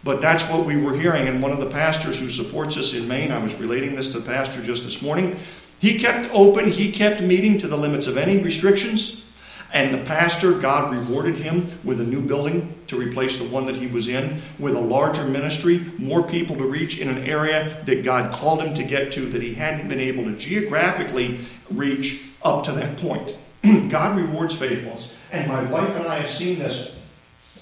But 0.03 0.21
that's 0.21 0.49
what 0.49 0.67
we 0.67 0.77
were 0.77 0.95
hearing. 0.95 1.29
And 1.29 1.43
one 1.43 1.51
of 1.51 1.61
the 1.61 1.71
pastors 1.71 2.21
who 2.21 2.29
supports 2.29 2.77
us 2.77 2.95
in 2.95 3.09
Maine, 3.09 3.33
I 3.33 3.43
was 3.43 3.55
relating 3.55 3.97
this 3.97 4.13
to 4.13 4.21
the 4.21 4.27
pastor 4.27 4.63
just 4.63 4.85
this 4.85 5.01
morning, 5.01 5.39
he 5.79 5.99
kept 5.99 6.33
open, 6.33 6.71
he 6.71 6.93
kept 6.93 7.21
meeting 7.21 7.59
to 7.59 7.69
the 7.69 7.77
limits 7.77 8.07
of 8.07 8.17
any 8.17 8.39
restrictions. 8.39 9.25
And 9.73 9.93
the 9.93 10.05
pastor, 10.05 10.53
God 10.53 10.95
rewarded 10.95 11.35
him 11.35 11.67
with 11.83 12.01
a 12.01 12.05
new 12.05 12.21
building 12.21 12.73
to 12.87 12.97
replace 12.97 13.39
the 13.39 13.49
one 13.49 13.67
that 13.67 13.75
he 13.75 13.89
was 13.89 14.09
in, 14.09 14.41
with 14.61 14.77
a 14.77 14.81
larger 14.81 15.25
ministry, 15.25 15.85
more 15.99 16.23
people 16.23 16.55
to 16.57 16.65
reach 16.65 17.01
in 17.01 17.09
an 17.09 17.25
area 17.25 17.83
that 17.85 18.05
God 18.05 18.33
called 18.33 18.63
him 18.63 18.73
to 18.75 18.85
get 18.85 19.11
to 19.13 19.27
that 19.31 19.43
he 19.43 19.53
hadn't 19.53 19.89
been 19.89 19.99
able 19.99 20.23
to 20.25 20.37
geographically 20.37 21.41
reach 21.71 22.23
up 22.43 22.63
to 22.65 22.73
that 22.73 22.99
point. 22.99 23.37
God 23.91 24.17
rewards 24.17 24.57
faithfulness. 24.57 25.13
And 25.33 25.49
my 25.49 25.65
wife 25.65 25.91
and 25.97 26.07
I 26.07 26.21
have 26.21 26.31
seen 26.31 26.61
this 26.61 27.01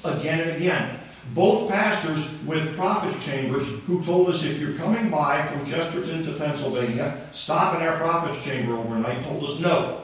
again 0.04 0.40
and 0.40 0.50
again. 0.50 0.98
Both 1.34 1.70
pastors 1.70 2.32
with 2.42 2.76
prophets 2.76 3.24
chambers 3.24 3.68
who 3.86 4.02
told 4.02 4.28
us 4.28 4.42
if 4.42 4.58
you're 4.58 4.74
coming 4.74 5.08
by 5.08 5.46
from 5.46 5.64
Chesterton 5.64 6.24
to 6.24 6.32
Pennsylvania, 6.32 7.28
stop 7.32 7.76
in 7.76 7.82
our 7.82 7.96
prophets 7.96 8.42
chamber 8.44 8.76
overnight, 8.76 9.22
told 9.22 9.44
us 9.44 9.60
no. 9.60 10.00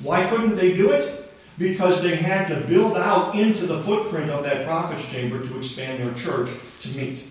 Why 0.00 0.28
couldn't 0.28 0.56
they 0.56 0.76
do 0.76 0.90
it? 0.90 1.20
because 1.60 2.00
they 2.00 2.16
had 2.16 2.48
to 2.48 2.56
build 2.62 2.96
out 2.96 3.34
into 3.34 3.66
the 3.66 3.82
footprint 3.82 4.30
of 4.30 4.42
that 4.42 4.64
prophet's 4.64 5.06
chamber 5.08 5.46
to 5.46 5.58
expand 5.58 6.04
their 6.04 6.14
church 6.14 6.48
to 6.80 6.88
meet. 6.96 7.30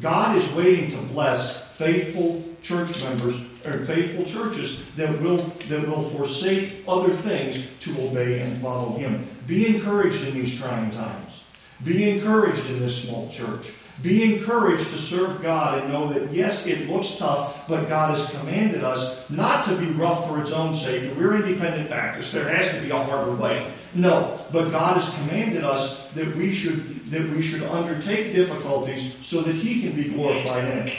God 0.00 0.36
is 0.36 0.50
waiting 0.54 0.90
to 0.90 0.96
bless 1.12 1.64
faithful 1.76 2.44
church 2.62 3.02
members 3.04 3.40
or 3.66 3.78
faithful 3.78 4.24
churches 4.24 4.88
that 4.96 5.20
will 5.20 5.38
that 5.68 5.86
will 5.86 6.02
forsake 6.10 6.84
other 6.86 7.10
things 7.10 7.66
to 7.80 7.90
obey 8.02 8.40
and 8.40 8.60
follow 8.60 8.96
him. 8.96 9.26
Be 9.46 9.66
encouraged 9.74 10.26
in 10.26 10.34
these 10.34 10.58
trying 10.58 10.90
times. 10.90 11.44
Be 11.82 12.10
encouraged 12.10 12.70
in 12.70 12.80
this 12.80 13.02
small 13.04 13.30
church. 13.30 13.66
Be 14.02 14.34
encouraged 14.34 14.90
to 14.90 14.98
serve 14.98 15.40
God 15.40 15.78
and 15.78 15.92
know 15.92 16.12
that, 16.12 16.32
yes, 16.32 16.66
it 16.66 16.88
looks 16.88 17.14
tough, 17.16 17.68
but 17.68 17.88
God 17.88 18.16
has 18.16 18.28
commanded 18.30 18.82
us 18.82 19.28
not 19.30 19.64
to 19.66 19.76
be 19.76 19.86
rough 19.86 20.28
for 20.28 20.40
its 20.40 20.50
own 20.50 20.74
sake. 20.74 21.12
We're 21.16 21.36
independent 21.36 21.90
Baptists. 21.90 22.32
There 22.32 22.48
has 22.48 22.72
to 22.72 22.80
be 22.80 22.90
a 22.90 22.98
harder 22.98 23.32
way. 23.36 23.72
No, 23.94 24.44
but 24.50 24.70
God 24.70 24.94
has 24.94 25.14
commanded 25.14 25.62
us 25.62 26.08
that 26.14 26.34
we 26.34 26.52
should 26.52 27.08
that 27.10 27.28
we 27.30 27.42
should 27.42 27.62
undertake 27.62 28.34
difficulties 28.34 29.16
so 29.24 29.42
that 29.42 29.54
He 29.54 29.80
can 29.82 29.92
be 29.92 30.08
glorified 30.08 30.64
in 30.64 30.78
it. 30.78 30.92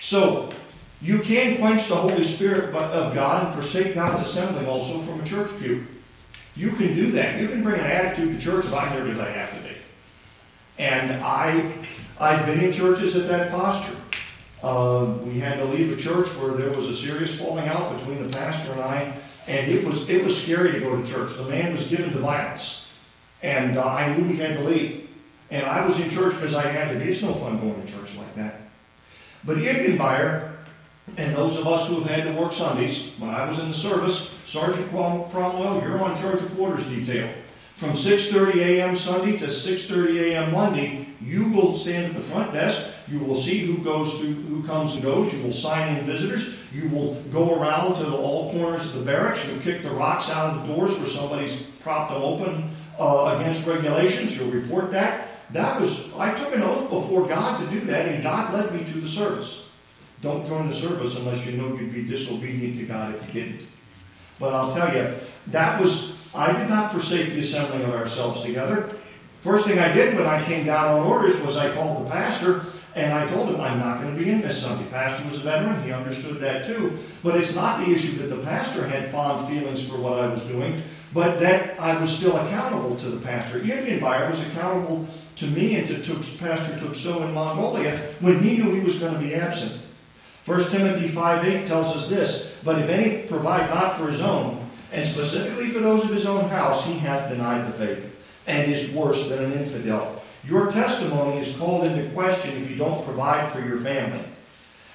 So, 0.00 0.50
you 1.02 1.18
can 1.18 1.58
quench 1.58 1.88
the 1.88 1.96
Holy 1.96 2.22
Spirit 2.22 2.72
of 2.72 3.14
God 3.14 3.46
and 3.46 3.54
forsake 3.54 3.96
God's 3.96 4.22
assembling 4.22 4.66
also 4.68 5.00
from 5.00 5.20
a 5.20 5.24
church 5.24 5.50
pew. 5.58 5.84
You 6.54 6.70
can 6.70 6.94
do 6.94 7.10
that. 7.12 7.40
You 7.40 7.48
can 7.48 7.62
bring 7.62 7.80
an 7.80 7.86
attitude 7.86 8.32
to 8.32 8.38
church 8.40 8.66
if 8.66 8.72
I'm 8.72 9.20
I 9.20 9.28
have 9.30 9.50
to 9.50 9.68
be. 9.68 9.76
And 10.78 11.12
I, 11.24 11.72
I've 12.20 12.46
been 12.46 12.60
in 12.60 12.72
churches 12.72 13.16
at 13.16 13.26
that 13.28 13.50
posture. 13.50 13.96
Uh, 14.62 15.14
we 15.24 15.40
had 15.40 15.56
to 15.58 15.64
leave 15.64 15.98
a 15.98 16.00
church 16.00 16.28
where 16.36 16.52
there 16.52 16.70
was 16.70 16.88
a 16.88 16.94
serious 16.94 17.36
falling 17.36 17.66
out 17.66 17.98
between 17.98 18.24
the 18.24 18.32
pastor 18.32 18.70
and 18.70 18.80
I, 18.80 19.16
and 19.48 19.68
it 19.68 19.84
was 19.84 20.08
it 20.08 20.22
was 20.22 20.40
scary 20.40 20.70
to 20.70 20.78
go 20.78 21.00
to 21.00 21.08
church. 21.08 21.36
The 21.36 21.44
man 21.44 21.72
was 21.72 21.88
given 21.88 22.12
to 22.12 22.18
violence, 22.18 22.92
and 23.42 23.76
uh, 23.76 23.84
I 23.84 24.14
knew 24.14 24.28
we 24.28 24.36
had 24.36 24.56
to 24.56 24.62
leave. 24.62 25.08
And 25.50 25.66
I 25.66 25.84
was 25.84 25.98
in 25.98 26.10
church 26.10 26.34
because 26.34 26.54
I 26.54 26.70
had 26.70 26.92
to 26.92 26.98
be. 27.00 27.06
It's 27.06 27.22
no 27.22 27.34
fun 27.34 27.58
going 27.58 27.84
to 27.84 27.92
church 27.92 28.14
like 28.16 28.32
that. 28.36 28.60
But 29.44 29.58
Ibn 29.58 29.98
Bayer, 29.98 30.51
and 31.16 31.34
those 31.36 31.58
of 31.58 31.66
us 31.66 31.88
who 31.88 32.00
have 32.00 32.10
had 32.10 32.24
to 32.24 32.40
work 32.40 32.52
Sundays, 32.52 33.14
when 33.18 33.30
I 33.30 33.46
was 33.46 33.58
in 33.58 33.68
the 33.68 33.74
service, 33.74 34.30
Sergeant 34.44 34.88
Cromwell, 34.90 35.82
you're 35.82 36.02
on 36.02 36.20
charge 36.20 36.42
of 36.42 36.54
quarters 36.54 36.88
detail. 36.88 37.28
From 37.74 37.90
6:30 37.90 38.56
a.m. 38.60 38.94
Sunday 38.94 39.36
to 39.38 39.46
6:30 39.46 40.30
a.m. 40.30 40.52
Monday, 40.52 41.08
you 41.20 41.48
will 41.48 41.74
stand 41.74 42.06
at 42.06 42.14
the 42.14 42.20
front 42.20 42.52
desk. 42.52 42.90
You 43.08 43.18
will 43.18 43.36
see 43.36 43.58
who 43.58 43.78
goes 43.78 44.18
through, 44.18 44.34
who 44.34 44.62
comes 44.62 44.94
and 44.94 45.02
goes. 45.02 45.32
You 45.34 45.42
will 45.42 45.52
sign 45.52 45.96
in 45.96 46.06
visitors. 46.06 46.56
You 46.72 46.88
will 46.88 47.14
go 47.32 47.60
around 47.60 47.94
to 47.94 48.04
the, 48.04 48.16
all 48.16 48.52
corners 48.52 48.86
of 48.86 49.00
the 49.00 49.04
barracks. 49.04 49.44
You'll 49.46 49.60
kick 49.60 49.82
the 49.82 49.90
rocks 49.90 50.30
out 50.30 50.54
of 50.54 50.66
the 50.66 50.74
doors 50.74 50.98
where 50.98 51.08
somebody's 51.08 51.62
propped 51.80 52.12
them 52.12 52.22
open 52.22 52.70
uh, 52.98 53.36
against 53.38 53.66
regulations. 53.66 54.36
You'll 54.36 54.50
report 54.50 54.92
that. 54.92 55.28
That 55.50 55.80
was, 55.80 56.12
I 56.14 56.32
took 56.38 56.54
an 56.54 56.62
oath 56.62 56.88
before 56.88 57.26
God 57.28 57.60
to 57.60 57.70
do 57.70 57.80
that, 57.86 58.08
and 58.08 58.22
God 58.22 58.54
led 58.54 58.72
me 58.72 58.90
to 58.92 59.00
the 59.00 59.08
service. 59.08 59.66
Don't 60.22 60.46
join 60.46 60.68
the 60.68 60.74
service 60.74 61.18
unless 61.18 61.44
you 61.44 61.52
know 61.52 61.76
you'd 61.76 61.92
be 61.92 62.04
disobedient 62.04 62.76
to 62.76 62.84
God 62.84 63.14
if 63.14 63.26
you 63.26 63.42
didn't. 63.42 63.66
But 64.38 64.54
I'll 64.54 64.72
tell 64.72 64.94
you, 64.94 65.14
that 65.48 65.80
was, 65.80 66.16
I 66.32 66.52
did 66.52 66.70
not 66.70 66.92
forsake 66.92 67.30
the 67.32 67.40
assembling 67.40 67.82
of 67.82 67.90
ourselves 67.90 68.42
together. 68.42 68.96
First 69.40 69.66
thing 69.66 69.80
I 69.80 69.92
did 69.92 70.16
when 70.16 70.26
I 70.26 70.44
came 70.44 70.64
down 70.64 71.00
on 71.00 71.06
orders 71.06 71.40
was 71.40 71.56
I 71.56 71.74
called 71.74 72.06
the 72.06 72.10
pastor 72.10 72.66
and 72.94 73.12
I 73.12 73.26
told 73.26 73.48
him 73.48 73.60
I'm 73.60 73.80
not 73.80 74.00
going 74.00 74.16
to 74.16 74.24
be 74.24 74.30
in 74.30 74.42
this 74.42 74.62
Sunday. 74.62 74.88
Pastor 74.90 75.26
was 75.26 75.38
a 75.38 75.40
veteran, 75.40 75.82
he 75.82 75.92
understood 75.92 76.38
that 76.38 76.64
too. 76.64 76.98
But 77.24 77.36
it's 77.36 77.56
not 77.56 77.84
the 77.84 77.92
issue 77.92 78.16
that 78.18 78.34
the 78.34 78.42
pastor 78.44 78.86
had 78.86 79.10
fond 79.10 79.48
feelings 79.48 79.84
for 79.84 79.96
what 79.96 80.20
I 80.20 80.28
was 80.28 80.42
doing, 80.42 80.80
but 81.12 81.40
that 81.40 81.80
I 81.80 81.98
was 82.00 82.16
still 82.16 82.36
accountable 82.36 82.96
to 82.96 83.08
the 83.08 83.20
pastor. 83.20 83.58
Union 83.58 83.98
Buyer 83.98 84.30
was 84.30 84.42
accountable 84.46 85.08
to 85.36 85.46
me 85.48 85.76
and 85.76 85.86
to, 85.88 86.00
to 86.02 86.14
Pastor 86.38 86.76
Tukso 86.76 87.26
in 87.26 87.34
Mongolia 87.34 87.96
when 88.20 88.40
he 88.40 88.58
knew 88.58 88.72
he 88.74 88.80
was 88.80 88.98
going 89.00 89.14
to 89.14 89.18
be 89.18 89.34
absent. 89.34 89.80
1 90.44 90.70
Timothy 90.70 91.06
5 91.06 91.44
8 91.44 91.64
tells 91.64 91.94
us 91.94 92.08
this 92.08 92.54
But 92.64 92.80
if 92.80 92.88
any 92.88 93.26
provide 93.28 93.70
not 93.70 93.96
for 93.96 94.08
his 94.08 94.20
own, 94.20 94.68
and 94.90 95.06
specifically 95.06 95.68
for 95.68 95.78
those 95.78 96.04
of 96.04 96.10
his 96.10 96.26
own 96.26 96.48
house, 96.48 96.84
he 96.84 96.94
hath 96.94 97.30
denied 97.30 97.66
the 97.66 97.72
faith, 97.72 98.16
and 98.46 98.70
is 98.70 98.90
worse 98.90 99.28
than 99.28 99.44
an 99.44 99.52
infidel. 99.52 100.20
Your 100.44 100.72
testimony 100.72 101.38
is 101.38 101.56
called 101.56 101.84
into 101.84 102.10
question 102.12 102.60
if 102.60 102.68
you 102.68 102.76
don't 102.76 103.04
provide 103.04 103.52
for 103.52 103.60
your 103.60 103.78
family. 103.78 104.24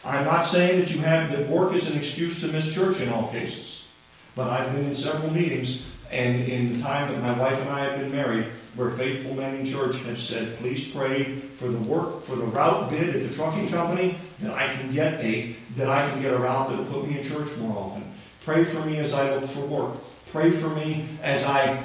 I'm 0.03 0.25
not 0.25 0.45
saying 0.45 0.79
that 0.79 0.91
you 0.91 0.99
have 1.01 1.31
that 1.31 1.47
work 1.47 1.73
is 1.73 1.89
an 1.89 1.97
excuse 1.97 2.41
to 2.41 2.47
miss 2.47 2.73
church 2.73 2.99
in 2.99 3.09
all 3.09 3.29
cases, 3.29 3.87
but 4.35 4.49
I've 4.49 4.71
been 4.73 4.85
in 4.85 4.95
several 4.95 5.31
meetings, 5.31 5.89
and 6.11 6.43
in 6.43 6.73
the 6.73 6.83
time 6.83 7.11
that 7.11 7.21
my 7.21 7.41
wife 7.41 7.59
and 7.59 7.69
I 7.69 7.79
have 7.85 7.99
been 7.99 8.11
married, 8.11 8.47
where 8.77 8.91
faithful 8.91 9.33
men 9.33 9.55
in 9.55 9.65
church 9.65 9.97
have 10.03 10.19
said, 10.19 10.55
please 10.59 10.87
pray 10.87 11.35
for 11.35 11.67
the 11.67 11.79
work, 11.89 12.21
for 12.21 12.35
the 12.35 12.45
route 12.45 12.91
bid 12.91 13.15
at 13.15 13.27
the 13.27 13.35
trucking 13.35 13.67
company, 13.69 14.17
that 14.39 14.51
I 14.51 14.71
can 14.75 14.93
get 14.93 15.15
a, 15.15 15.55
that 15.75 15.89
I 15.89 16.07
can 16.09 16.21
get 16.21 16.31
a 16.31 16.37
route 16.37 16.69
that 16.69 16.77
will 16.77 16.85
put 16.85 17.09
me 17.09 17.17
in 17.19 17.27
church 17.27 17.49
more 17.57 17.75
often. 17.75 18.03
Pray 18.45 18.63
for 18.63 18.85
me 18.85 18.97
as 18.97 19.15
I 19.15 19.33
look 19.33 19.49
for 19.49 19.61
work. 19.61 19.97
Pray 20.31 20.51
for 20.51 20.69
me 20.69 21.09
as 21.23 21.43
I, 21.45 21.83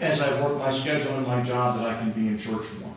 as 0.00 0.22
I 0.22 0.40
work 0.40 0.58
my 0.58 0.70
schedule 0.70 1.12
and 1.12 1.26
my 1.26 1.42
job 1.42 1.78
that 1.78 1.88
I 1.88 1.98
can 1.98 2.10
be 2.12 2.26
in 2.26 2.38
church 2.38 2.64
more. 2.80 2.94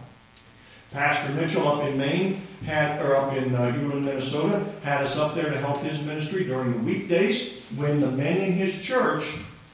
Pastor 0.92 1.34
Mitchell 1.34 1.68
up 1.68 1.84
in 1.84 1.98
Maine 1.98 2.42
had, 2.64 3.02
or 3.02 3.18
up 3.18 3.34
in 3.34 3.54
uh, 3.54 3.72
Minnesota, 3.72 4.66
had 4.84 5.02
us 5.02 5.18
up 5.18 5.36
there 5.36 5.50
to 5.50 5.60
help 5.60 5.82
his 5.82 6.02
ministry 6.02 6.46
during 6.46 6.72
the 6.72 6.80
weekdays 6.80 7.62
when 7.76 8.00
the 8.00 8.10
men 8.10 8.38
in 8.38 8.54
his 8.54 8.82
church, 8.82 9.26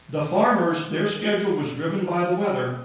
the 0.10 0.26
farmers, 0.26 0.90
their 0.90 1.08
schedule 1.08 1.56
was 1.56 1.72
driven 1.76 2.04
by 2.08 2.26
the 2.26 2.36
weather 2.36 2.83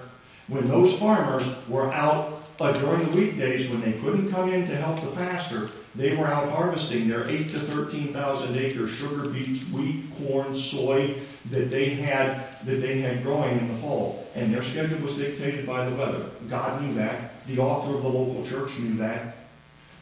when 0.48 0.66
those 0.66 0.98
farmers 0.98 1.46
were 1.68 1.92
out 1.92 2.42
uh, 2.60 2.72
during 2.72 3.08
the 3.10 3.16
weekdays 3.16 3.68
when 3.68 3.80
they 3.80 3.92
couldn't 4.00 4.30
come 4.30 4.52
in 4.52 4.66
to 4.66 4.74
help 4.76 5.00
the 5.00 5.10
pastor, 5.12 5.70
they 5.94 6.16
were 6.16 6.26
out 6.26 6.50
harvesting 6.50 7.06
their 7.06 7.28
eight 7.28 7.48
to 7.50 7.58
thirteen 7.58 8.12
thousand 8.12 8.56
acre 8.56 8.88
sugar 8.88 9.28
beets, 9.28 9.68
wheat, 9.70 10.04
corn, 10.16 10.52
soy 10.52 11.14
that 11.50 11.70
they 11.70 11.90
had 11.90 12.64
that 12.64 12.80
they 12.80 13.00
had 13.00 13.22
growing 13.22 13.58
in 13.58 13.68
the 13.68 13.74
fall, 13.74 14.26
and 14.34 14.52
their 14.52 14.62
schedule 14.62 14.98
was 14.98 15.14
dictated 15.14 15.66
by 15.66 15.88
the 15.88 15.94
weather. 15.96 16.26
God 16.48 16.82
knew 16.82 16.94
that. 16.94 17.46
The 17.46 17.58
author 17.58 17.94
of 17.94 18.02
the 18.02 18.08
local 18.08 18.44
church 18.44 18.76
knew 18.78 18.96
that. 18.96 19.36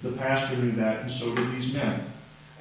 The 0.02 0.12
pastor 0.12 0.56
knew 0.56 0.72
that, 0.72 1.00
and 1.00 1.10
so 1.10 1.34
did 1.34 1.52
these 1.52 1.72
men. 1.74 2.04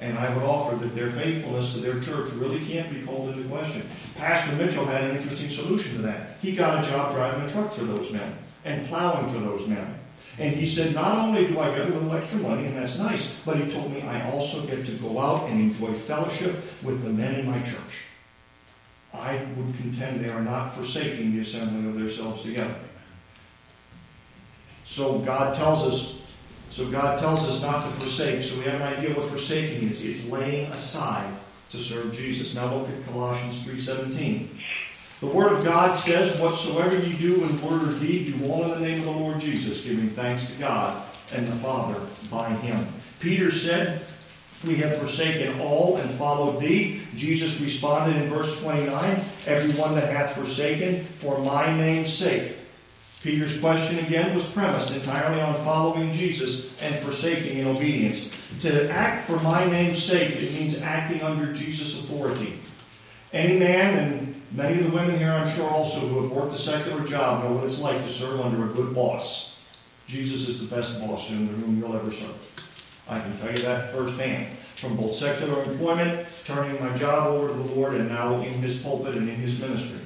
And 0.00 0.18
I 0.18 0.32
would 0.34 0.44
offer 0.44 0.76
that 0.76 0.94
their 0.94 1.08
faithfulness 1.08 1.72
to 1.72 1.80
their 1.80 2.00
church 2.00 2.30
really 2.34 2.64
can't 2.66 2.92
be 2.92 3.00
called 3.02 3.30
into 3.30 3.48
question. 3.48 3.88
Pastor 4.14 4.54
Mitchell 4.56 4.84
had 4.84 5.04
an 5.04 5.16
interesting 5.16 5.48
solution 5.48 5.96
to 5.96 6.02
that. 6.02 6.36
He 6.42 6.54
got 6.54 6.84
a 6.84 6.88
job 6.88 7.14
driving 7.14 7.48
a 7.48 7.52
truck 7.52 7.72
for 7.72 7.84
those 7.84 8.12
men 8.12 8.36
and 8.64 8.86
plowing 8.86 9.32
for 9.32 9.38
those 9.38 9.66
men. 9.66 9.98
And 10.38 10.54
he 10.54 10.66
said, 10.66 10.94
not 10.94 11.16
only 11.16 11.46
do 11.46 11.58
I 11.58 11.74
get 11.74 11.88
a 11.88 11.94
little 11.94 12.12
extra 12.12 12.38
money, 12.38 12.66
and 12.66 12.76
that's 12.76 12.98
nice, 12.98 13.34
but 13.46 13.56
he 13.56 13.70
told 13.70 13.90
me 13.90 14.02
I 14.02 14.30
also 14.30 14.66
get 14.66 14.84
to 14.84 14.92
go 14.92 15.18
out 15.18 15.48
and 15.48 15.60
enjoy 15.60 15.94
fellowship 15.94 16.62
with 16.82 17.02
the 17.02 17.08
men 17.08 17.36
in 17.36 17.46
my 17.46 17.58
church. 17.62 18.04
I 19.14 19.38
would 19.56 19.74
contend 19.78 20.22
they 20.22 20.28
are 20.28 20.42
not 20.42 20.74
forsaking 20.74 21.32
the 21.32 21.40
assembling 21.40 21.88
of 21.88 21.94
themselves 21.94 22.42
together. 22.42 22.76
So 24.84 25.20
God 25.20 25.54
tells 25.54 25.86
us 25.86 26.25
so 26.70 26.90
God 26.90 27.18
tells 27.18 27.46
us 27.48 27.62
not 27.62 27.84
to 27.84 27.90
forsake. 28.00 28.42
So 28.42 28.58
we 28.58 28.64
have 28.64 28.80
an 28.80 28.98
idea 28.98 29.14
what 29.14 29.28
forsaking 29.30 29.88
is. 29.88 30.04
It's 30.04 30.28
laying 30.28 30.70
aside 30.72 31.32
to 31.70 31.78
serve 31.78 32.14
Jesus. 32.14 32.54
Now 32.54 32.74
look 32.74 32.88
at 32.88 33.06
Colossians 33.06 33.64
3.17. 33.64 34.48
The 35.20 35.26
Word 35.26 35.52
of 35.52 35.64
God 35.64 35.96
says, 35.96 36.38
Whatsoever 36.38 36.98
you 36.98 37.16
do 37.16 37.42
in 37.42 37.62
word 37.62 37.88
or 37.88 37.98
deed, 37.98 38.38
do 38.38 38.46
all 38.46 38.64
in 38.64 38.70
the 38.70 38.86
name 38.86 38.98
of 38.98 39.06
the 39.06 39.10
Lord 39.12 39.40
Jesus, 39.40 39.80
giving 39.80 40.10
thanks 40.10 40.52
to 40.52 40.58
God 40.58 41.02
and 41.32 41.48
the 41.48 41.56
Father 41.56 42.00
by 42.30 42.50
Him. 42.50 42.86
Peter 43.18 43.50
said, 43.50 44.02
We 44.62 44.76
have 44.76 44.98
forsaken 44.98 45.58
all 45.60 45.96
and 45.96 46.12
followed 46.12 46.60
thee. 46.60 47.00
Jesus 47.14 47.58
responded 47.60 48.20
in 48.20 48.28
verse 48.28 48.60
29, 48.60 49.24
Everyone 49.46 49.94
that 49.94 50.12
hath 50.12 50.34
forsaken 50.34 51.04
for 51.04 51.38
my 51.38 51.74
name's 51.74 52.12
sake 52.12 52.55
Peter's 53.26 53.58
question 53.58 53.98
again 54.04 54.32
was 54.32 54.48
premised 54.52 54.94
entirely 54.94 55.40
on 55.40 55.56
following 55.56 56.12
Jesus 56.12 56.80
and 56.80 56.94
forsaking 57.04 57.58
in 57.58 57.66
obedience. 57.66 58.30
To 58.60 58.88
act 58.88 59.24
for 59.24 59.40
my 59.40 59.68
name's 59.68 60.00
sake, 60.00 60.36
it 60.36 60.52
means 60.52 60.78
acting 60.78 61.22
under 61.22 61.52
Jesus' 61.52 62.04
authority. 62.04 62.60
Any 63.32 63.58
man, 63.58 63.98
and 63.98 64.42
many 64.52 64.78
of 64.78 64.84
the 64.84 64.96
women 64.96 65.18
here 65.18 65.32
I'm 65.32 65.52
sure 65.56 65.68
also 65.68 65.98
who 65.98 66.22
have 66.22 66.30
worked 66.30 66.54
a 66.54 66.56
secular 66.56 67.04
job, 67.04 67.42
know 67.42 67.54
what 67.54 67.64
it's 67.64 67.80
like 67.80 68.00
to 68.04 68.08
serve 68.08 68.40
under 68.40 68.64
a 68.64 68.68
good 68.68 68.94
boss. 68.94 69.58
Jesus 70.06 70.48
is 70.48 70.60
the 70.60 70.76
best 70.76 71.00
boss 71.00 71.28
in 71.28 71.48
the 71.48 71.52
room 71.54 71.80
you'll 71.80 71.96
ever 71.96 72.12
serve. 72.12 72.68
I 73.08 73.18
can 73.18 73.36
tell 73.38 73.50
you 73.50 73.62
that 73.64 73.92
firsthand. 73.92 74.56
From 74.76 74.96
both 74.96 75.16
secular 75.16 75.64
employment, 75.64 76.28
turning 76.44 76.80
my 76.80 76.96
job 76.96 77.26
over 77.26 77.48
to 77.48 77.54
the 77.54 77.74
Lord, 77.74 77.94
and 77.94 78.08
now 78.08 78.40
in 78.42 78.52
his 78.62 78.78
pulpit 78.80 79.16
and 79.16 79.28
in 79.28 79.34
his 79.34 79.60
ministry. 79.60 79.98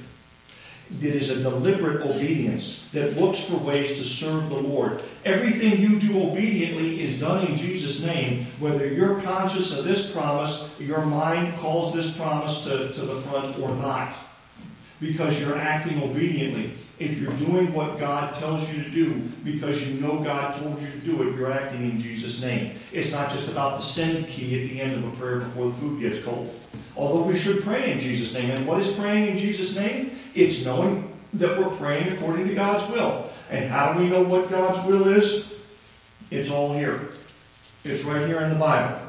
It 0.99 1.15
is 1.15 1.31
a 1.31 1.41
deliberate 1.41 2.05
obedience 2.05 2.87
that 2.93 3.17
looks 3.17 3.39
for 3.39 3.57
ways 3.57 3.95
to 3.95 4.03
serve 4.03 4.49
the 4.49 4.59
Lord. 4.59 5.01
Everything 5.25 5.79
you 5.79 5.99
do 5.99 6.21
obediently 6.21 7.01
is 7.01 7.19
done 7.19 7.47
in 7.47 7.57
Jesus' 7.57 8.03
name, 8.03 8.45
whether 8.59 8.87
you're 8.87 9.19
conscious 9.21 9.75
of 9.77 9.85
this 9.85 10.11
promise, 10.11 10.69
your 10.79 11.03
mind 11.05 11.57
calls 11.59 11.93
this 11.93 12.15
promise 12.15 12.63
to, 12.65 12.91
to 12.91 13.01
the 13.01 13.21
front 13.21 13.57
or 13.59 13.73
not, 13.75 14.15
because 14.99 15.39
you're 15.39 15.57
acting 15.57 16.03
obediently. 16.03 16.73
If 16.99 17.17
you're 17.17 17.33
doing 17.33 17.73
what 17.73 17.99
God 17.99 18.35
tells 18.35 18.69
you 18.71 18.83
to 18.83 18.89
do 18.91 19.13
because 19.43 19.81
you 19.81 19.99
know 19.99 20.19
God 20.19 20.61
told 20.61 20.79
you 20.79 20.91
to 20.91 20.97
do 20.99 21.23
it, 21.23 21.35
you're 21.35 21.51
acting 21.51 21.89
in 21.89 21.99
Jesus' 21.99 22.43
name. 22.43 22.75
It's 22.91 23.11
not 23.11 23.31
just 23.31 23.51
about 23.51 23.79
the 23.79 23.83
send 23.83 24.27
key 24.27 24.61
at 24.61 24.69
the 24.69 24.79
end 24.79 25.03
of 25.03 25.11
a 25.11 25.15
prayer 25.17 25.39
before 25.39 25.69
the 25.69 25.73
food 25.77 25.99
gets 25.99 26.21
cold. 26.21 26.60
Although 26.95 27.23
we 27.23 27.37
should 27.37 27.63
pray 27.63 27.91
in 27.91 27.99
Jesus' 27.99 28.33
name. 28.33 28.51
And 28.51 28.67
what 28.67 28.79
is 28.79 28.91
praying 28.91 29.27
in 29.29 29.37
Jesus' 29.37 29.75
name? 29.75 30.11
It's 30.35 30.65
knowing 30.65 31.11
that 31.33 31.57
we're 31.57 31.75
praying 31.77 32.11
according 32.13 32.47
to 32.47 32.55
God's 32.55 32.89
will. 32.91 33.29
And 33.49 33.69
how 33.69 33.93
do 33.93 33.99
we 33.99 34.09
know 34.09 34.21
what 34.21 34.49
God's 34.49 34.85
will 34.87 35.07
is? 35.07 35.53
It's 36.29 36.49
all 36.49 36.73
here. 36.73 37.09
It's 37.83 38.03
right 38.03 38.27
here 38.27 38.41
in 38.41 38.49
the 38.49 38.55
Bible. 38.55 38.99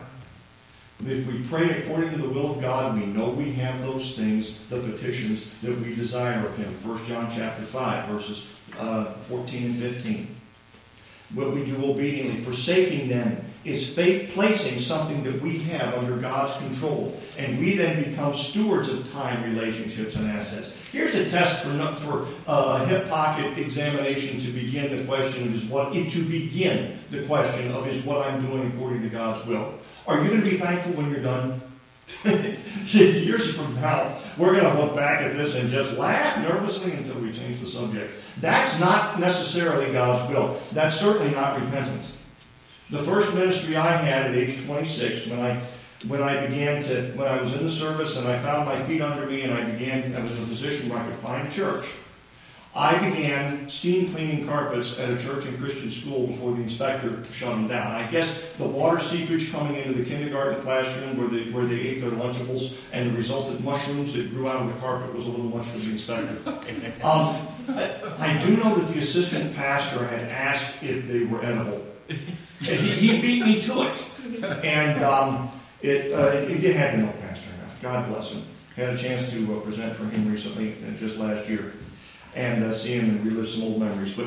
If 1.06 1.26
we 1.26 1.42
pray 1.42 1.82
according 1.82 2.10
to 2.12 2.16
the 2.18 2.28
will 2.28 2.52
of 2.52 2.60
God, 2.60 2.98
we 2.98 3.06
know 3.06 3.30
we 3.30 3.52
have 3.52 3.80
those 3.82 4.16
things, 4.16 4.60
the 4.68 4.78
petitions 4.78 5.52
that 5.60 5.76
we 5.80 5.94
desire 5.94 6.46
of 6.46 6.56
Him. 6.56 6.72
1 6.84 7.06
John 7.06 7.30
chapter 7.34 7.62
5, 7.62 8.08
verses 8.08 8.46
uh, 8.78 9.12
14 9.12 9.64
and 9.64 9.76
15. 9.76 10.28
What 11.34 11.52
we 11.52 11.64
do 11.64 11.84
obediently, 11.84 12.42
forsaking 12.42 13.08
them 13.08 13.44
is 13.64 13.94
faith 13.94 14.32
placing 14.34 14.80
something 14.80 15.22
that 15.22 15.40
we 15.40 15.58
have 15.60 15.94
under 15.94 16.16
God's 16.16 16.56
control, 16.56 17.16
and 17.38 17.58
we 17.58 17.76
then 17.76 18.02
become 18.02 18.34
stewards 18.34 18.88
of 18.88 19.10
time, 19.12 19.42
relationships, 19.44 20.16
and 20.16 20.28
assets. 20.28 20.76
Here's 20.90 21.14
a 21.14 21.28
test 21.28 21.64
for, 21.64 21.94
for 21.94 22.26
uh, 22.46 22.80
a 22.82 22.86
hip 22.86 23.08
pocket 23.08 23.56
examination 23.56 24.38
to 24.40 24.50
begin 24.50 24.96
the 24.96 25.04
question 25.04 25.54
is 25.54 25.64
what 25.64 25.92
to 25.92 26.24
begin 26.24 26.98
the 27.10 27.22
question 27.26 27.70
of 27.72 27.86
is 27.86 28.02
what 28.04 28.26
I'm 28.26 28.44
doing 28.44 28.72
according 28.72 29.02
to 29.02 29.08
God's 29.08 29.46
will. 29.46 29.74
Are 30.06 30.22
you 30.22 30.28
going 30.28 30.42
to 30.42 30.50
be 30.50 30.56
thankful 30.56 30.92
when 30.94 31.10
you're 31.10 31.22
done? 31.22 31.60
Years 32.86 33.54
from 33.54 33.74
now, 33.76 34.18
we're 34.36 34.52
going 34.52 34.64
to 34.64 34.82
look 34.82 34.94
back 34.94 35.22
at 35.22 35.36
this 35.36 35.58
and 35.58 35.70
just 35.70 35.96
laugh 35.96 36.38
nervously 36.38 36.92
until 36.92 37.18
we 37.20 37.32
change 37.32 37.60
the 37.60 37.66
subject. 37.66 38.12
That's 38.40 38.80
not 38.80 39.20
necessarily 39.20 39.92
God's 39.92 40.30
will. 40.30 40.60
That's 40.72 40.98
certainly 40.98 41.32
not 41.32 41.60
repentance. 41.60 42.11
The 42.92 43.02
first 43.02 43.34
ministry 43.34 43.74
I 43.74 43.90
had 43.90 44.26
at 44.26 44.34
age 44.34 44.66
26, 44.66 45.28
when 45.28 45.40
I 45.40 45.58
when 46.08 46.22
I 46.22 46.46
began 46.46 46.82
to 46.82 47.12
when 47.14 47.26
I 47.26 47.40
was 47.40 47.54
in 47.54 47.64
the 47.64 47.70
service 47.70 48.18
and 48.18 48.28
I 48.28 48.38
found 48.40 48.66
my 48.66 48.76
feet 48.82 49.00
under 49.00 49.24
me 49.24 49.42
and 49.42 49.54
I 49.54 49.64
began 49.64 50.14
I 50.14 50.20
was 50.20 50.32
in 50.32 50.42
a 50.42 50.46
position 50.46 50.90
where 50.90 50.98
I 50.98 51.06
could 51.06 51.14
find 51.14 51.48
a 51.48 51.50
church. 51.50 51.86
I 52.74 52.98
began 52.98 53.70
steam 53.70 54.12
cleaning 54.12 54.46
carpets 54.46 54.98
at 54.98 55.08
a 55.08 55.16
church 55.16 55.46
and 55.46 55.58
Christian 55.58 55.90
school 55.90 56.26
before 56.26 56.52
the 56.52 56.60
inspector 56.60 57.24
shut 57.32 57.48
them 57.52 57.66
down. 57.66 57.92
I 57.92 58.10
guess 58.10 58.52
the 58.58 58.64
water 58.64 59.00
seepage 59.00 59.50
coming 59.50 59.76
into 59.76 59.94
the 59.94 60.04
kindergarten 60.04 60.60
classroom 60.60 61.16
where 61.16 61.28
they, 61.28 61.50
where 61.50 61.64
they 61.64 61.80
ate 61.80 62.02
their 62.02 62.10
Lunchables 62.10 62.76
and 62.92 63.10
the 63.10 63.16
resultant 63.16 63.64
mushrooms 63.64 64.12
that 64.12 64.28
grew 64.34 64.48
out 64.48 64.60
of 64.60 64.66
the 64.66 64.78
carpet 64.80 65.14
was 65.14 65.26
a 65.26 65.30
little 65.30 65.46
much 65.46 65.66
for 65.66 65.78
the 65.78 65.90
inspector. 65.92 66.36
Um, 67.02 67.48
I, 67.68 67.90
I 68.18 68.38
do 68.46 68.56
know 68.56 68.74
that 68.74 68.92
the 68.92 69.00
assistant 69.00 69.54
pastor 69.56 70.06
had 70.06 70.28
asked 70.28 70.82
if 70.82 71.08
they 71.08 71.24
were 71.24 71.42
edible. 71.42 71.82
He, 72.62 72.76
he 72.76 73.20
beat 73.20 73.44
me 73.44 73.60
to 73.62 73.82
it. 73.88 74.64
And 74.64 75.02
um, 75.02 75.50
it, 75.82 76.12
uh, 76.12 76.28
it, 76.28 76.64
it 76.64 76.76
had 76.76 76.98
know 76.98 77.12
Pastor. 77.20 77.50
God 77.80 78.08
bless 78.08 78.32
him. 78.32 78.42
Had 78.76 78.90
a 78.90 78.96
chance 78.96 79.30
to 79.32 79.56
uh, 79.56 79.60
present 79.60 79.94
for 79.94 80.04
him 80.06 80.30
recently, 80.30 80.76
uh, 80.86 80.96
just 80.96 81.18
last 81.18 81.48
year 81.48 81.72
and 82.34 82.62
uh, 82.64 82.72
see 82.72 82.94
him 82.94 83.10
and 83.10 83.26
relive 83.26 83.48
some 83.48 83.64
old 83.64 83.80
memories. 83.80 84.16
But 84.16 84.26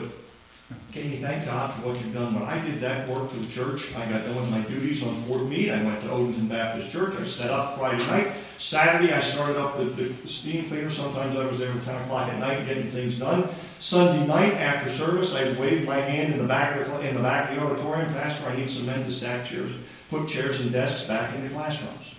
can 0.91 1.11
you 1.11 1.17
thank 1.17 1.45
God 1.45 1.71
for 1.73 1.89
what 1.89 2.01
you've 2.01 2.13
done? 2.13 2.33
When 2.33 2.43
I 2.43 2.59
did 2.59 2.79
that 2.79 3.07
work 3.07 3.29
for 3.29 3.37
the 3.37 3.51
church, 3.51 3.93
I 3.95 4.05
got 4.07 4.25
done 4.25 4.35
with 4.35 4.49
my 4.49 4.61
duties 4.61 5.03
on 5.03 5.13
Fort 5.23 5.43
Meade. 5.43 5.69
I 5.69 5.83
went 5.83 6.01
to 6.01 6.07
Odenton 6.07 6.49
Baptist 6.49 6.89
Church. 6.89 7.15
I 7.19 7.23
set 7.25 7.51
up 7.51 7.77
Friday 7.77 8.03
night. 8.07 8.33
Saturday, 8.57 9.13
I 9.13 9.19
started 9.19 9.57
up 9.57 9.77
the, 9.77 9.83
the 9.83 10.27
steam 10.27 10.67
cleaner. 10.67 10.89
Sometimes 10.89 11.37
I 11.37 11.45
was 11.45 11.59
there 11.59 11.71
at 11.71 11.81
10 11.83 12.01
o'clock 12.03 12.29
at 12.29 12.39
night 12.39 12.65
getting 12.65 12.89
things 12.89 13.19
done. 13.19 13.47
Sunday 13.77 14.25
night 14.25 14.53
after 14.53 14.89
service, 14.89 15.35
I 15.35 15.51
waved 15.59 15.85
my 15.85 15.99
hand 15.99 16.33
in 16.33 16.39
the 16.39 16.47
back 16.47 16.79
of 16.79 16.87
the, 16.87 17.07
in 17.07 17.13
the 17.13 17.21
back 17.21 17.51
of 17.51 17.57
the 17.57 17.61
auditorium. 17.61 18.11
Pastor, 18.13 18.47
I 18.49 18.55
need 18.55 18.69
some 18.69 18.87
men 18.87 19.03
to 19.03 19.11
stack 19.11 19.45
chairs, 19.45 19.73
put 20.09 20.27
chairs 20.27 20.61
and 20.61 20.71
desks 20.71 21.05
back 21.05 21.35
in 21.35 21.43
the 21.43 21.49
classrooms. 21.49 22.15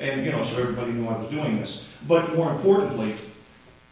And, 0.00 0.24
you 0.24 0.32
know, 0.32 0.42
so 0.42 0.60
everybody 0.60 0.92
knew 0.92 1.06
I 1.06 1.16
was 1.16 1.28
doing 1.30 1.60
this. 1.60 1.86
But 2.08 2.34
more 2.34 2.50
importantly, 2.50 3.14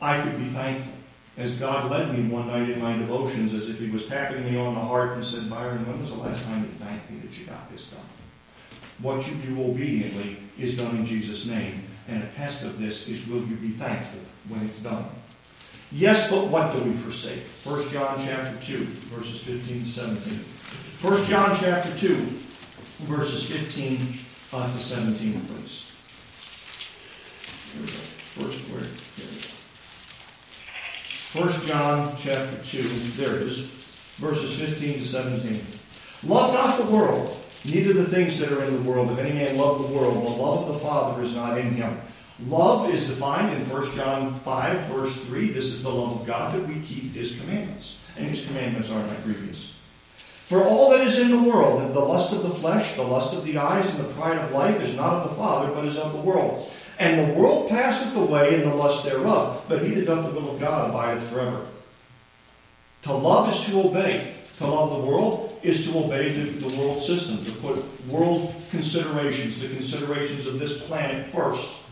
I 0.00 0.20
could 0.20 0.38
be 0.38 0.46
thankful 0.46 0.95
as 1.36 1.54
God 1.54 1.90
led 1.90 2.16
me 2.16 2.28
one 2.28 2.46
night 2.46 2.70
in 2.70 2.80
my 2.80 2.96
devotions 2.96 3.52
as 3.52 3.68
if 3.68 3.78
He 3.78 3.90
was 3.90 4.06
tapping 4.06 4.44
me 4.44 4.58
on 4.58 4.74
the 4.74 4.80
heart 4.80 5.12
and 5.12 5.24
said, 5.24 5.50
Byron, 5.50 5.86
when 5.86 6.00
was 6.00 6.10
the 6.10 6.16
last 6.16 6.46
time 6.46 6.62
you 6.62 6.68
thanked 6.70 7.10
me 7.10 7.18
that 7.20 7.38
you 7.38 7.44
got 7.44 7.70
this 7.70 7.90
done? 7.90 8.00
What 9.00 9.26
you 9.28 9.34
do 9.34 9.62
obediently 9.62 10.38
is 10.58 10.76
done 10.76 10.96
in 10.96 11.06
Jesus' 11.06 11.46
name, 11.46 11.84
and 12.08 12.22
a 12.22 12.26
test 12.28 12.64
of 12.64 12.78
this 12.78 13.08
is 13.08 13.26
will 13.26 13.44
you 13.46 13.56
be 13.56 13.70
thankful 13.70 14.20
when 14.48 14.66
it's 14.66 14.80
done? 14.80 15.04
Yes, 15.92 16.30
but 16.30 16.48
what 16.48 16.72
do 16.72 16.82
we 16.82 16.92
forsake? 16.92 17.42
1 17.64 17.90
John 17.90 18.18
chapter 18.24 18.56
2, 18.60 18.78
verses 19.14 19.42
15 19.42 19.82
to 19.82 19.88
17. 19.88 20.44
1 21.02 21.26
John 21.26 21.56
chapter 21.60 21.94
2, 21.96 22.16
verses 23.04 23.46
15 23.46 24.18
uh, 24.52 24.66
to 24.66 24.78
17, 24.78 25.40
please. 25.42 25.92
First. 28.34 29.55
Here 31.32 31.42
1 31.42 31.66
John 31.66 32.16
chapter 32.18 32.56
2, 32.62 32.82
there 33.16 33.36
it 33.36 33.42
is, 33.42 33.66
verses 34.16 34.58
15 34.58 35.00
to 35.00 35.04
17. 35.06 35.60
Love 36.24 36.54
not 36.54 36.78
the 36.78 36.90
world, 36.90 37.44
neither 37.64 37.92
the 37.92 38.04
things 38.04 38.38
that 38.38 38.52
are 38.52 38.64
in 38.64 38.72
the 38.72 38.90
world. 38.90 39.10
If 39.10 39.18
any 39.18 39.32
man 39.32 39.56
love 39.56 39.88
the 39.88 39.94
world, 39.94 40.14
the 40.14 40.30
love 40.30 40.68
of 40.68 40.74
the 40.74 40.80
Father 40.80 41.22
is 41.22 41.34
not 41.34 41.58
in 41.58 41.74
him. 41.74 41.98
Love 42.46 42.90
is 42.90 43.08
defined 43.08 43.54
in 43.54 43.68
1 43.68 43.96
John 43.96 44.38
5, 44.40 44.86
verse 44.86 45.24
3. 45.24 45.50
This 45.50 45.72
is 45.72 45.82
the 45.82 45.90
love 45.90 46.20
of 46.20 46.26
God 46.26 46.54
that 46.54 46.66
we 46.66 46.80
keep 46.80 47.12
his 47.12 47.38
commandments. 47.40 48.00
And 48.16 48.26
his 48.26 48.46
commandments 48.46 48.90
are 48.90 49.04
not 49.04 49.24
grievous. 49.24 49.74
For 50.46 50.62
all 50.62 50.90
that 50.90 51.06
is 51.06 51.18
in 51.18 51.30
the 51.32 51.42
world, 51.42 51.82
and 51.82 51.94
the 51.94 52.00
lust 52.00 52.32
of 52.32 52.44
the 52.44 52.50
flesh, 52.50 52.94
the 52.94 53.02
lust 53.02 53.34
of 53.34 53.44
the 53.44 53.58
eyes, 53.58 53.92
and 53.92 54.04
the 54.04 54.12
pride 54.14 54.38
of 54.38 54.52
life, 54.52 54.80
is 54.80 54.94
not 54.94 55.14
of 55.14 55.30
the 55.30 55.36
Father, 55.36 55.72
but 55.72 55.86
is 55.86 55.98
of 55.98 56.12
the 56.12 56.20
world. 56.20 56.70
And 56.98 57.18
the 57.18 57.34
world 57.34 57.68
passeth 57.68 58.16
away 58.16 58.54
in 58.54 58.68
the 58.68 58.74
lust 58.74 59.04
thereof, 59.04 59.64
but 59.68 59.82
he 59.82 59.90
that 59.94 60.06
doth 60.06 60.26
the 60.26 60.40
will 60.40 60.54
of 60.54 60.60
God 60.60 60.90
abideth 60.90 61.28
forever. 61.28 61.66
To 63.02 63.12
love 63.12 63.48
is 63.50 63.64
to 63.66 63.88
obey. 63.88 64.34
To 64.58 64.66
love 64.66 65.02
the 65.02 65.10
world 65.10 65.58
is 65.62 65.90
to 65.90 65.98
obey 65.98 66.30
the, 66.30 66.66
the 66.66 66.78
world 66.78 66.98
system, 66.98 67.44
to 67.44 67.52
put 67.52 67.84
world 68.06 68.54
considerations, 68.70 69.60
the 69.60 69.68
considerations 69.68 70.46
of 70.46 70.58
this 70.58 70.82
planet 70.86 71.26
first. 71.26 71.82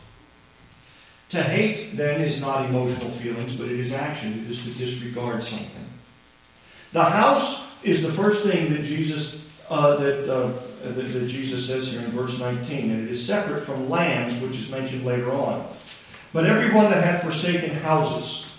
To 1.30 1.42
hate, 1.42 1.96
then, 1.96 2.20
is 2.20 2.40
not 2.40 2.64
emotional 2.64 3.10
feelings, 3.10 3.54
but 3.54 3.66
it 3.66 3.78
is 3.78 3.92
action. 3.92 4.44
It 4.44 4.50
is 4.50 4.62
to 4.64 4.70
disregard 4.70 5.42
something. 5.42 5.84
The 6.92 7.04
house 7.04 7.68
is 7.82 8.02
the 8.02 8.12
first 8.12 8.46
thing 8.46 8.72
that 8.72 8.84
Jesus 8.84 9.44
uh, 9.70 9.96
that 9.96 10.32
uh, 10.32 10.52
that, 10.82 11.08
that 11.08 11.26
Jesus 11.26 11.66
says 11.66 11.90
here 11.90 12.00
in 12.00 12.10
verse 12.10 12.38
19, 12.38 12.90
and 12.90 13.04
it 13.04 13.10
is 13.10 13.24
separate 13.24 13.62
from 13.62 13.88
lands, 13.88 14.38
which 14.40 14.58
is 14.58 14.70
mentioned 14.70 15.04
later 15.04 15.32
on. 15.32 15.66
But 16.32 16.46
everyone 16.46 16.90
that 16.90 17.02
hath 17.02 17.22
forsaken 17.22 17.70
houses, 17.70 18.54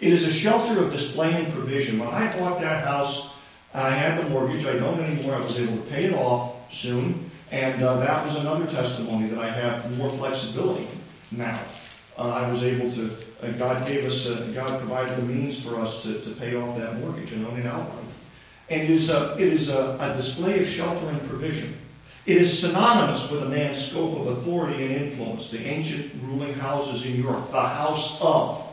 it 0.00 0.12
is 0.12 0.26
a 0.26 0.32
shelter 0.32 0.82
of 0.82 0.92
display 0.92 1.34
and 1.34 1.52
provision. 1.52 1.98
When 1.98 2.08
I 2.08 2.36
bought 2.38 2.60
that 2.60 2.84
house, 2.84 3.30
I 3.74 3.90
had 3.90 4.22
the 4.22 4.28
mortgage. 4.30 4.64
I 4.64 4.76
don't 4.76 5.00
anymore. 5.00 5.34
I 5.34 5.40
was 5.40 5.58
able 5.58 5.76
to 5.76 5.82
pay 5.90 6.04
it 6.04 6.14
off 6.14 6.54
soon. 6.72 7.30
And 7.50 7.82
uh, 7.82 7.98
that 8.00 8.24
was 8.24 8.36
another 8.36 8.66
testimony 8.66 9.28
that 9.28 9.38
I 9.38 9.48
have 9.48 9.96
more 9.98 10.08
flexibility 10.08 10.88
now. 11.30 11.60
Uh, 12.18 12.30
I 12.30 12.50
was 12.50 12.64
able 12.64 12.90
to, 12.92 13.10
uh, 13.42 13.50
God 13.52 13.86
gave 13.86 14.04
us, 14.04 14.28
uh, 14.28 14.50
God 14.54 14.80
provided 14.80 15.16
the 15.18 15.22
means 15.22 15.62
for 15.62 15.78
us 15.80 16.02
to, 16.04 16.18
to 16.20 16.30
pay 16.30 16.56
off 16.56 16.76
that 16.78 16.98
mortgage 17.00 17.32
and 17.32 17.46
own 17.46 17.58
it 17.58 17.66
outright. 17.66 18.05
And 18.68 18.82
it 18.82 18.90
is, 18.90 19.10
a, 19.10 19.34
it 19.34 19.52
is 19.52 19.68
a, 19.68 19.96
a 20.00 20.14
display 20.16 20.60
of 20.60 20.68
shelter 20.68 21.08
and 21.08 21.28
provision. 21.28 21.76
It 22.26 22.38
is 22.38 22.58
synonymous 22.58 23.30
with 23.30 23.42
a 23.42 23.48
man's 23.48 23.78
scope 23.78 24.18
of 24.18 24.26
authority 24.38 24.84
and 24.84 24.92
influence. 24.92 25.50
The 25.50 25.64
ancient 25.64 26.12
ruling 26.24 26.54
houses 26.54 27.06
in 27.06 27.22
Europe, 27.22 27.50
the 27.52 27.60
house 27.60 28.20
of. 28.20 28.66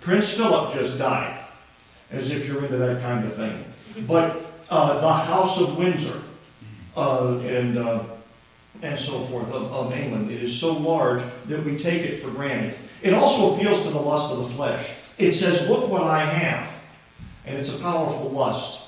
Prince 0.00 0.34
Philip 0.34 0.72
just 0.72 0.98
died, 0.98 1.38
as 2.10 2.32
if 2.32 2.46
you're 2.48 2.64
into 2.64 2.76
that 2.76 3.00
kind 3.02 3.24
of 3.24 3.34
thing. 3.34 3.64
But 4.08 4.44
uh, 4.70 5.00
the 5.00 5.12
House 5.12 5.60
of 5.60 5.78
Windsor 5.78 6.20
uh, 6.96 7.38
and, 7.38 7.78
uh, 7.78 8.02
and 8.82 8.98
so 8.98 9.20
forth 9.20 9.48
of, 9.52 9.72
of 9.72 9.92
England, 9.92 10.30
it 10.30 10.42
is 10.42 10.56
so 10.56 10.72
large 10.72 11.22
that 11.46 11.64
we 11.64 11.76
take 11.76 12.02
it 12.02 12.20
for 12.20 12.30
granted. 12.30 12.76
It 13.02 13.14
also 13.14 13.54
appeals 13.54 13.84
to 13.84 13.90
the 13.90 13.98
lust 13.98 14.32
of 14.32 14.38
the 14.38 14.48
flesh. 14.54 14.90
It 15.18 15.32
says, 15.32 15.68
Look 15.68 15.88
what 15.88 16.02
I 16.02 16.24
have. 16.24 16.72
And 17.44 17.56
it's 17.56 17.72
a 17.72 17.78
powerful 17.78 18.30
lust 18.30 18.85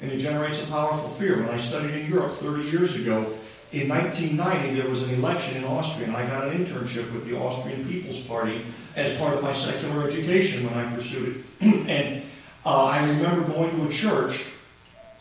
and 0.00 0.10
it 0.10 0.18
generates 0.18 0.62
a 0.62 0.66
powerful 0.66 1.08
fear. 1.08 1.38
When 1.38 1.48
I 1.48 1.56
studied 1.56 1.94
in 1.94 2.10
Europe 2.10 2.32
30 2.32 2.70
years 2.70 2.96
ago, 2.96 3.26
in 3.72 3.88
1990, 3.88 4.80
there 4.80 4.88
was 4.88 5.02
an 5.02 5.10
election 5.14 5.56
in 5.56 5.64
Austria, 5.64 6.06
and 6.06 6.16
I 6.16 6.26
got 6.26 6.46
an 6.46 6.64
internship 6.64 7.12
with 7.12 7.26
the 7.26 7.36
Austrian 7.36 7.88
People's 7.88 8.20
Party 8.20 8.64
as 8.94 9.16
part 9.18 9.36
of 9.36 9.42
my 9.42 9.52
secular 9.52 10.06
education 10.06 10.64
when 10.64 10.74
I 10.74 10.94
pursued 10.94 11.44
it. 11.60 11.88
and 11.88 12.22
uh, 12.64 12.84
I 12.84 13.04
remember 13.08 13.52
going 13.52 13.76
to 13.76 13.88
a 13.88 13.92
church 13.92 14.44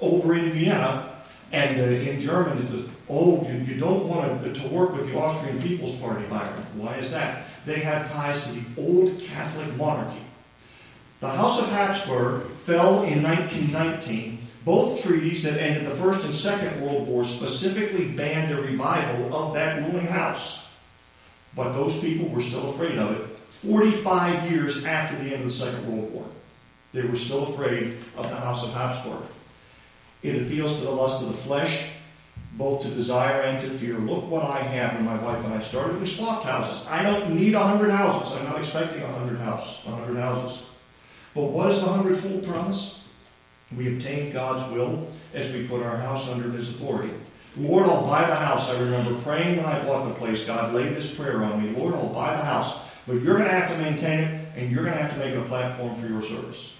over 0.02 0.36
in 0.36 0.52
Vienna, 0.52 1.16
and 1.52 1.80
uh, 1.80 1.84
in 1.84 2.20
German 2.20 2.60
it 2.60 2.72
was, 2.72 2.86
oh, 3.10 3.48
you, 3.48 3.60
you 3.60 3.80
don't 3.80 4.08
want 4.08 4.44
to, 4.44 4.54
to 4.54 4.68
work 4.68 4.94
with 4.94 5.12
the 5.12 5.18
Austrian 5.18 5.60
People's 5.62 5.96
Party, 5.96 6.26
Byron. 6.28 6.64
Why 6.76 6.98
is 6.98 7.10
that? 7.12 7.46
They 7.66 7.80
had 7.80 8.10
ties 8.12 8.46
to 8.46 8.52
the 8.52 8.82
old 8.82 9.20
Catholic 9.22 9.76
monarchy. 9.78 10.22
The 11.22 11.30
House 11.30 11.62
of 11.62 11.70
Habsburg 11.70 12.52
fell 12.52 13.04
in 13.04 13.24
1919 13.24 14.40
both 14.66 15.04
treaties 15.04 15.44
that 15.44 15.60
ended 15.60 15.86
the 15.86 15.96
First 15.96 16.24
and 16.24 16.34
Second 16.34 16.82
World 16.82 17.08
War 17.08 17.26
specifically 17.26 18.10
banned 18.12 18.54
a 18.54 18.62
revival 18.62 19.36
of 19.36 19.54
that 19.54 19.82
ruling 19.82 20.08
house. 20.08 20.66
But 21.56 21.74
those 21.74 22.00
people 22.00 22.30
were 22.30 22.42
still 22.42 22.70
afraid 22.70 22.98
of 22.98 23.20
it 23.20 23.40
45 23.50 24.50
years 24.50 24.84
after 24.86 25.18
the 25.18 25.34
end 25.34 25.44
of 25.44 25.46
the 25.46 25.52
Second 25.52 25.88
World 25.88 26.12
War. 26.12 26.26
They 26.94 27.04
were 27.04 27.18
still 27.18 27.44
afraid 27.44 27.98
of 28.16 28.30
the 28.30 28.36
House 28.36 28.64
of 28.64 28.74
Habsburg. 28.74 29.24
It 30.22 30.42
appeals 30.42 30.78
to 30.80 30.86
the 30.86 30.92
lust 30.92 31.22
of 31.22 31.28
the 31.28 31.38
flesh, 31.38 31.86
both 32.54 32.84
to 32.84 32.90
desire 32.90 33.42
and 33.42 33.60
to 33.60 33.68
fear. 33.68 33.98
Look 33.98 34.30
what 34.30 34.46
I 34.46 34.60
have 34.60 34.96
in 34.98 35.06
my 35.06 35.22
wife 35.22 35.44
and 35.44 35.54
I 35.54 35.60
started. 35.60 36.00
We 36.00 36.08
swapped 36.08 36.46
houses. 36.46 36.86
I 36.88 37.04
don't 37.04 37.36
need 37.36 37.56
a 37.56 37.60
hundred 37.60 37.92
houses. 37.92 38.34
I'm 38.38 38.46
not 38.46 38.60
expecting 38.60 39.02
a 39.02 39.08
hundred 39.08 39.40
house, 39.40 39.86
a 39.86 39.90
hundred 39.90 40.18
houses. 40.18 40.68
But 41.34 41.46
what 41.46 41.72
is 41.72 41.82
the 41.82 41.90
hundredfold 41.90 42.46
promise? 42.46 43.03
We 43.78 43.96
obtain 43.96 44.32
God's 44.32 44.72
will 44.74 45.08
as 45.34 45.52
we 45.54 45.68
put 45.68 45.84
our 45.84 45.98
house 45.98 46.30
under 46.30 46.52
His 46.52 46.70
authority. 46.70 47.14
Lord, 47.56 47.86
I'll 47.86 48.08
buy 48.08 48.26
the 48.26 48.36
house. 48.36 48.70
I 48.70 48.80
remember 48.80 49.20
praying 49.22 49.58
when 49.58 49.66
I 49.66 49.84
bought 49.84 50.08
the 50.08 50.16
place. 50.16 50.44
God 50.44 50.74
laid 50.74 50.96
this 50.96 51.14
prayer 51.16 51.44
on 51.44 51.64
me. 51.64 51.78
Lord, 51.78 51.94
I'll 51.94 52.14
buy 52.14 52.36
the 52.36 52.44
house, 52.44 52.80
but 53.06 53.22
you're 53.22 53.38
going 53.38 53.50
to 53.50 53.52
have 53.52 53.70
to 53.70 53.78
maintain 53.78 54.20
it, 54.20 54.48
and 54.56 54.72
you're 54.72 54.84
going 54.84 54.98
to 54.98 55.04
have 55.04 55.14
to 55.14 55.20
make 55.20 55.34
it 55.34 55.38
a 55.38 55.44
platform 55.44 55.96
for 55.96 56.08
your 56.08 56.22
service. 56.22 56.76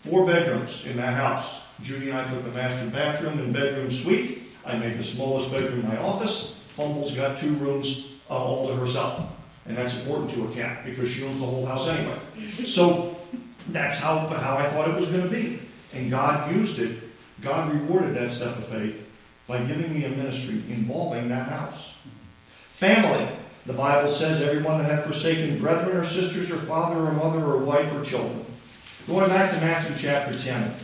Four 0.00 0.26
bedrooms 0.26 0.86
in 0.86 0.96
that 0.96 1.14
house. 1.14 1.62
Judy 1.82 2.10
and 2.10 2.18
I 2.18 2.28
took 2.30 2.44
the 2.44 2.50
master 2.50 2.90
bathroom 2.90 3.38
and 3.38 3.52
bedroom 3.52 3.90
suite. 3.90 4.42
I 4.66 4.76
made 4.76 4.98
the 4.98 5.02
smallest 5.02 5.50
bedroom 5.50 5.86
my 5.86 5.96
office. 5.98 6.56
Fumble's 6.68 7.14
got 7.14 7.38
two 7.38 7.54
rooms 7.54 8.12
uh, 8.28 8.34
all 8.34 8.68
to 8.68 8.74
herself. 8.74 9.30
And 9.66 9.76
that's 9.76 9.96
important 9.98 10.30
to 10.30 10.44
a 10.44 10.52
cat 10.52 10.84
because 10.84 11.10
she 11.10 11.24
owns 11.24 11.38
the 11.40 11.46
whole 11.46 11.64
house 11.66 11.88
anyway. 11.88 12.18
So 12.64 13.16
that's 13.68 14.00
how, 14.00 14.26
how 14.26 14.56
I 14.56 14.68
thought 14.70 14.88
it 14.88 14.94
was 14.94 15.08
going 15.08 15.22
to 15.22 15.28
be. 15.28 15.60
And 15.92 16.10
God 16.10 16.54
used 16.54 16.78
it. 16.78 17.02
God 17.40 17.72
rewarded 17.72 18.14
that 18.14 18.30
step 18.30 18.56
of 18.56 18.66
faith 18.66 19.10
by 19.46 19.62
giving 19.64 19.92
me 19.92 20.04
a 20.04 20.10
ministry 20.10 20.62
involving 20.68 21.28
that 21.28 21.48
house. 21.48 21.96
Family. 22.70 23.28
The 23.66 23.72
Bible 23.74 24.08
says, 24.08 24.40
everyone 24.40 24.78
that 24.78 24.90
hath 24.90 25.04
forsaken 25.04 25.58
brethren 25.58 25.96
or 25.96 26.04
sisters 26.04 26.50
or 26.50 26.56
father 26.56 27.00
or 27.00 27.12
mother 27.12 27.44
or 27.44 27.58
wife 27.58 27.94
or 27.94 28.02
children. 28.02 28.44
Going 29.06 29.28
back 29.28 29.52
to 29.52 29.60
Matthew 29.60 29.96
chapter 29.98 30.38
10. 30.38 30.74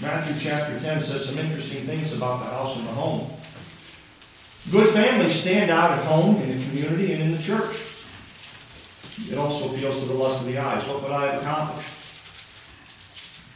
Matthew 0.00 0.36
chapter 0.40 0.78
10 0.80 1.00
says 1.00 1.28
some 1.28 1.38
interesting 1.38 1.84
things 1.84 2.14
about 2.14 2.40
the 2.40 2.46
house 2.46 2.76
and 2.76 2.86
the 2.86 2.92
home. 2.92 3.30
Good 4.70 4.88
families 4.88 5.34
stand 5.34 5.70
out 5.70 5.92
at 5.92 6.04
home, 6.04 6.36
in 6.42 6.58
the 6.58 6.64
community, 6.66 7.12
and 7.12 7.22
in 7.22 7.36
the 7.36 7.42
church. 7.42 7.76
It 9.30 9.38
also 9.38 9.72
appeals 9.72 9.98
to 10.00 10.06
the 10.06 10.14
lust 10.14 10.40
of 10.40 10.46
the 10.46 10.58
eyes. 10.58 10.86
What 10.86 11.02
would 11.02 11.12
I 11.12 11.32
have 11.32 11.42
accomplished? 11.42 11.88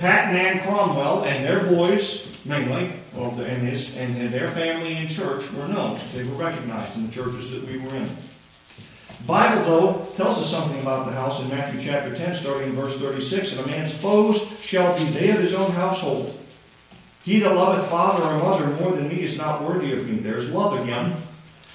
Pat 0.03 0.35
and 0.35 0.37
Ann 0.37 0.59
Cromwell 0.65 1.23
and 1.27 1.45
their 1.45 1.63
boys, 1.63 2.27
mainly, 2.45 2.93
and, 3.15 3.69
his, 3.69 3.97
and, 3.97 4.17
and 4.17 4.35
their 4.35 4.49
family 4.49 4.97
in 4.97 5.07
church 5.07 5.49
were 5.53 5.69
known. 5.69 6.01
They 6.13 6.25
were 6.25 6.35
recognized 6.35 6.99
in 6.99 7.07
the 7.07 7.13
churches 7.13 7.53
that 7.53 7.65
we 7.65 7.79
were 7.79 7.95
in. 7.95 8.09
The 9.21 9.27
Bible, 9.29 9.63
though, 9.63 10.07
tells 10.17 10.41
us 10.41 10.51
something 10.51 10.81
about 10.81 11.07
the 11.07 11.13
house 11.13 11.41
in 11.41 11.51
Matthew 11.51 11.81
chapter 11.81 12.13
10, 12.17 12.35
starting 12.35 12.71
in 12.71 12.75
verse 12.75 12.99
36. 12.99 13.53
And 13.53 13.61
a 13.61 13.67
man's 13.69 13.97
foes 13.97 14.59
shall 14.61 14.93
be 14.99 15.05
they 15.05 15.31
of 15.31 15.39
his 15.39 15.55
own 15.55 15.71
household. 15.71 16.37
He 17.23 17.39
that 17.39 17.55
loveth 17.55 17.89
father 17.89 18.25
or 18.25 18.39
mother 18.41 18.67
more 18.83 18.97
than 18.97 19.07
me 19.07 19.23
is 19.23 19.39
not 19.39 19.63
worthy 19.63 19.93
of 19.93 20.09
me. 20.09 20.19
There's 20.19 20.51
love 20.51 20.81
again. 20.81 21.15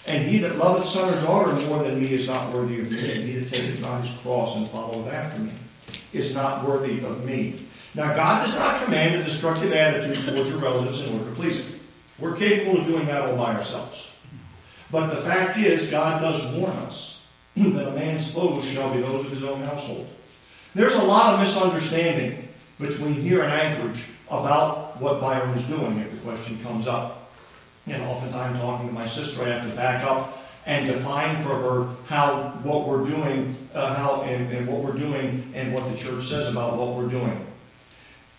And 0.05 0.27
he 0.27 0.39
that 0.39 0.57
loveth 0.57 0.85
son 0.85 1.13
or 1.13 1.21
daughter 1.21 1.53
more 1.67 1.81
than 1.81 2.01
me 2.01 2.11
is 2.11 2.27
not 2.27 2.51
worthy 2.51 2.81
of 2.81 2.91
me. 2.91 3.09
And 3.09 3.23
he 3.23 3.39
that 3.39 3.49
taketh 3.49 3.79
not 3.79 4.05
his 4.05 4.13
cross 4.19 4.57
and 4.57 4.67
followeth 4.67 5.13
after 5.13 5.39
me 5.39 5.53
is 6.11 6.33
not 6.33 6.67
worthy 6.67 6.99
of 7.05 7.23
me. 7.23 7.66
Now, 7.97 8.13
God 8.13 8.45
does 8.45 8.53
not 8.53 8.83
command 8.83 9.15
a 9.15 9.23
destructive 9.23 9.73
attitude 9.73 10.23
towards 10.23 10.51
your 10.51 10.60
relatives 10.60 11.01
in 11.01 11.13
order 11.13 11.31
to 11.31 11.36
please 11.36 11.62
Him. 11.62 11.79
We're 12.19 12.38
capable 12.38 12.79
of 12.79 12.86
doing 12.86 13.07
that 13.07 13.23
all 13.23 13.36
by 13.36 13.55
ourselves. 13.55 14.15
But 14.91 15.07
the 15.07 15.17
fact 15.17 15.57
is, 15.57 15.88
God 15.88 16.21
does 16.21 16.45
warn 16.55 16.73
us 16.73 17.25
that 17.55 17.88
a 17.88 17.91
man's 17.91 18.31
foes 18.31 18.65
shall 18.65 18.93
be 18.93 19.01
those 19.01 19.25
of 19.25 19.31
his 19.31 19.43
own 19.43 19.63
household. 19.63 20.07
There's 20.75 20.93
a 20.93 21.03
lot 21.03 21.33
of 21.33 21.39
misunderstanding 21.39 22.47
between 22.79 23.15
here 23.15 23.41
and 23.41 23.51
Anchorage 23.51 24.03
about 24.29 25.01
what 25.01 25.19
Byron 25.19 25.57
is 25.57 25.65
doing 25.65 25.97
if 25.97 26.12
the 26.12 26.17
question 26.17 26.62
comes 26.62 26.88
up. 26.88 27.31
And 27.88 27.99
oftentimes, 28.03 28.60
talking 28.60 28.88
to 28.88 28.93
my 28.93 29.07
sister, 29.07 29.41
I 29.41 29.49
have 29.49 29.67
to 29.67 29.75
back 29.75 30.03
up 30.03 30.47
and 30.67 30.86
define 30.86 31.36
for 31.41 31.55
her 31.55 31.95
how 32.05 32.60
what 32.62 32.88
we're 32.88 33.05
doing, 33.05 33.55
uh, 33.73 33.95
how 33.95 34.21
and, 34.21 34.55
and 34.55 34.67
what 34.67 34.83
we're 34.83 34.99
doing, 34.99 35.51
and 35.55 35.73
what 35.73 35.89
the 35.89 35.97
church 35.97 36.25
says 36.25 36.47
about 36.47 36.77
what 36.77 36.95
we're 36.95 37.10
doing. 37.10 37.43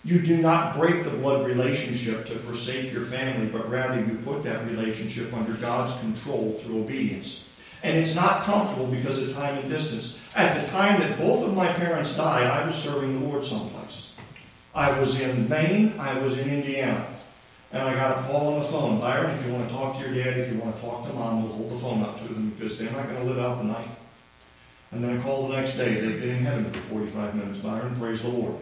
You 0.05 0.19
do 0.19 0.37
not 0.37 0.75
break 0.75 1.03
the 1.03 1.09
blood 1.09 1.45
relationship 1.45 2.25
to 2.27 2.35
forsake 2.35 2.93
your 2.93 3.03
family, 3.03 3.47
but 3.47 3.69
rather 3.69 3.99
you 3.99 4.17
put 4.23 4.43
that 4.43 4.65
relationship 4.65 5.33
under 5.33 5.53
God's 5.53 5.97
control 5.99 6.59
through 6.63 6.83
obedience. 6.83 7.47
And 7.83 7.97
it's 7.97 8.15
not 8.15 8.43
comfortable 8.43 8.87
because 8.87 9.21
of 9.21 9.33
time 9.33 9.57
and 9.57 9.69
distance. 9.69 10.19
At 10.35 10.59
the 10.59 10.69
time 10.69 10.99
that 11.01 11.17
both 11.17 11.45
of 11.45 11.53
my 11.53 11.67
parents 11.73 12.15
died, 12.15 12.47
I 12.47 12.65
was 12.65 12.75
serving 12.75 13.19
the 13.19 13.27
Lord 13.27 13.43
someplace. 13.43 14.13
I 14.73 14.97
was 14.99 15.19
in 15.19 15.49
Maine, 15.49 15.95
I 15.99 16.17
was 16.19 16.37
in 16.37 16.49
Indiana. 16.49 17.05
And 17.71 17.83
I 17.83 17.93
got 17.93 18.19
a 18.19 18.23
call 18.23 18.53
on 18.53 18.59
the 18.59 18.65
phone. 18.65 18.99
Byron, 18.99 19.31
if 19.31 19.45
you 19.45 19.53
want 19.53 19.67
to 19.67 19.75
talk 19.75 19.97
to 19.97 20.01
your 20.01 20.23
dad, 20.23 20.39
if 20.39 20.51
you 20.51 20.59
want 20.59 20.75
to 20.75 20.81
talk 20.81 21.05
to 21.07 21.13
mom, 21.13 21.43
we'll 21.43 21.53
hold 21.53 21.71
the 21.71 21.77
phone 21.77 22.01
up 22.01 22.17
to 22.19 22.33
them 22.33 22.49
because 22.51 22.79
they're 22.79 22.91
not 22.91 23.07
going 23.07 23.19
to 23.19 23.25
live 23.25 23.37
out 23.37 23.59
the 23.59 23.65
night. 23.65 23.89
And 24.91 25.03
then 25.03 25.19
I 25.19 25.21
called 25.21 25.51
the 25.51 25.55
next 25.55 25.75
day. 25.75 25.99
They've 25.99 26.19
been 26.19 26.37
in 26.37 26.43
heaven 26.43 26.71
for 26.71 26.79
45 26.79 27.35
minutes, 27.35 27.59
Byron. 27.59 27.95
Praise 27.99 28.23
the 28.23 28.29
Lord. 28.29 28.55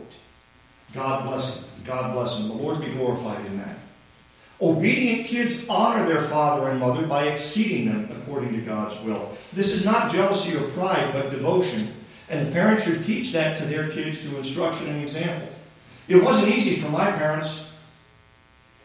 God 0.93 1.26
bless 1.26 1.58
him. 1.58 1.65
God 1.86 2.13
bless 2.13 2.39
him. 2.39 2.50
The 2.50 2.54
Lord 2.56 2.82
be 2.82 2.91
glorified 2.91 3.45
in 3.45 3.58
that. 3.58 3.78
Obedient 4.60 5.28
kids 5.28 5.67
honor 5.69 6.06
their 6.08 6.23
father 6.23 6.69
and 6.69 6.80
mother 6.80 7.06
by 7.06 7.28
exceeding 7.28 7.86
them 7.86 8.10
according 8.19 8.54
to 8.54 8.62
God's 8.62 9.00
will. 9.02 9.38
This 9.54 9.71
is 9.71 9.86
not 9.86 10.12
jealousy 10.12 10.58
or 10.58 10.67
pride, 10.71 11.13
but 11.13 11.30
devotion. 11.30 11.93
And 12.30 12.47
the 12.47 12.52
parents 12.52 12.84
should 12.84 13.06
teach 13.06 13.32
that 13.34 13.58
to 13.58 13.65
their 13.65 13.89
kids 13.89 14.21
through 14.21 14.39
instruction 14.39 14.88
and 14.88 15.02
example. 15.02 15.47
It 16.08 16.21
wasn't 16.21 16.54
easy 16.54 16.82
for 16.82 16.89
my 16.89 17.12
parents. 17.12 17.71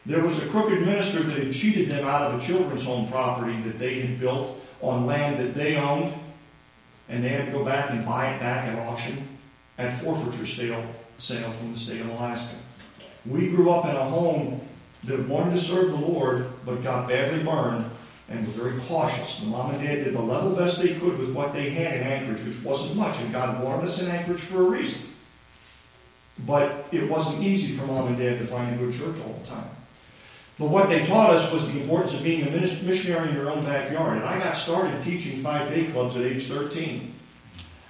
There 0.04 0.22
was 0.22 0.42
a 0.42 0.46
crooked 0.48 0.80
minister 0.82 1.22
that 1.22 1.38
had 1.38 1.54
cheated 1.54 1.88
them 1.88 2.06
out 2.06 2.30
of 2.30 2.40
a 2.40 2.46
children's 2.46 2.84
home 2.84 3.08
property 3.08 3.60
that 3.62 3.78
they 3.78 4.00
had 4.00 4.20
built 4.20 4.60
on 4.80 5.06
land 5.06 5.38
that 5.38 5.54
they 5.54 5.76
owned, 5.76 6.12
and 7.08 7.24
they 7.24 7.28
had 7.28 7.46
to 7.46 7.52
go 7.52 7.64
back 7.64 7.90
and 7.90 8.04
buy 8.04 8.32
it 8.32 8.40
back 8.40 8.66
at 8.68 8.78
auction 8.78 9.28
at 9.78 9.96
forfeiture 10.00 10.46
sale, 10.46 10.84
sale 11.18 11.50
from 11.52 11.72
the 11.72 11.78
state 11.78 12.00
of 12.00 12.08
Alaska. 12.10 12.56
We 13.26 13.48
grew 13.48 13.70
up 13.70 13.84
in 13.84 13.94
a 13.94 14.04
home 14.04 14.60
that 15.04 15.28
wanted 15.28 15.54
to 15.54 15.60
serve 15.60 15.90
the 15.90 15.96
Lord, 15.96 16.46
but 16.64 16.82
got 16.82 17.08
badly 17.08 17.42
burned 17.42 17.90
and 18.28 18.46
were 18.46 18.52
very 18.52 18.80
cautious. 18.82 19.40
The 19.40 19.46
mom 19.46 19.74
and 19.74 19.82
dad 19.82 20.04
did 20.04 20.14
the 20.14 20.22
level 20.22 20.54
best 20.54 20.80
they 20.80 20.94
could 20.94 21.18
with 21.18 21.32
what 21.32 21.52
they 21.52 21.70
had 21.70 21.94
in 21.94 22.02
Anchorage, 22.02 22.44
which 22.44 22.62
wasn't 22.62 22.96
much, 22.96 23.18
and 23.20 23.32
God 23.32 23.62
wanted 23.62 23.88
us 23.88 24.00
in 24.00 24.08
Anchorage 24.08 24.40
for 24.40 24.66
a 24.66 24.70
reason. 24.70 25.08
But 26.46 26.86
it 26.92 27.08
wasn't 27.08 27.42
easy 27.42 27.72
for 27.72 27.86
mom 27.86 28.08
and 28.08 28.16
dad 28.16 28.38
to 28.38 28.44
find 28.44 28.74
a 28.74 28.78
good 28.78 28.94
church 28.94 29.16
all 29.24 29.34
the 29.34 29.46
time. 29.46 29.68
But 30.58 30.68
what 30.68 30.88
they 30.88 31.04
taught 31.06 31.30
us 31.30 31.52
was 31.52 31.70
the 31.70 31.80
importance 31.80 32.14
of 32.14 32.22
being 32.22 32.46
a 32.46 32.50
missionary 32.50 33.28
in 33.28 33.34
your 33.34 33.50
own 33.50 33.64
backyard. 33.64 34.18
And 34.18 34.26
I 34.26 34.38
got 34.38 34.56
started 34.56 35.02
teaching 35.02 35.40
five 35.40 35.68
day 35.68 35.86
clubs 35.86 36.16
at 36.16 36.22
age 36.22 36.46
13. 36.46 37.14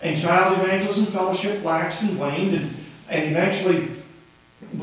And 0.00 0.20
Child 0.20 0.58
Evangelism 0.58 1.06
Fellowship 1.06 1.62
waxed 1.62 2.02
and 2.02 2.18
waned, 2.18 2.54
and, 2.54 2.74
and 3.12 3.30
eventually 3.30 3.88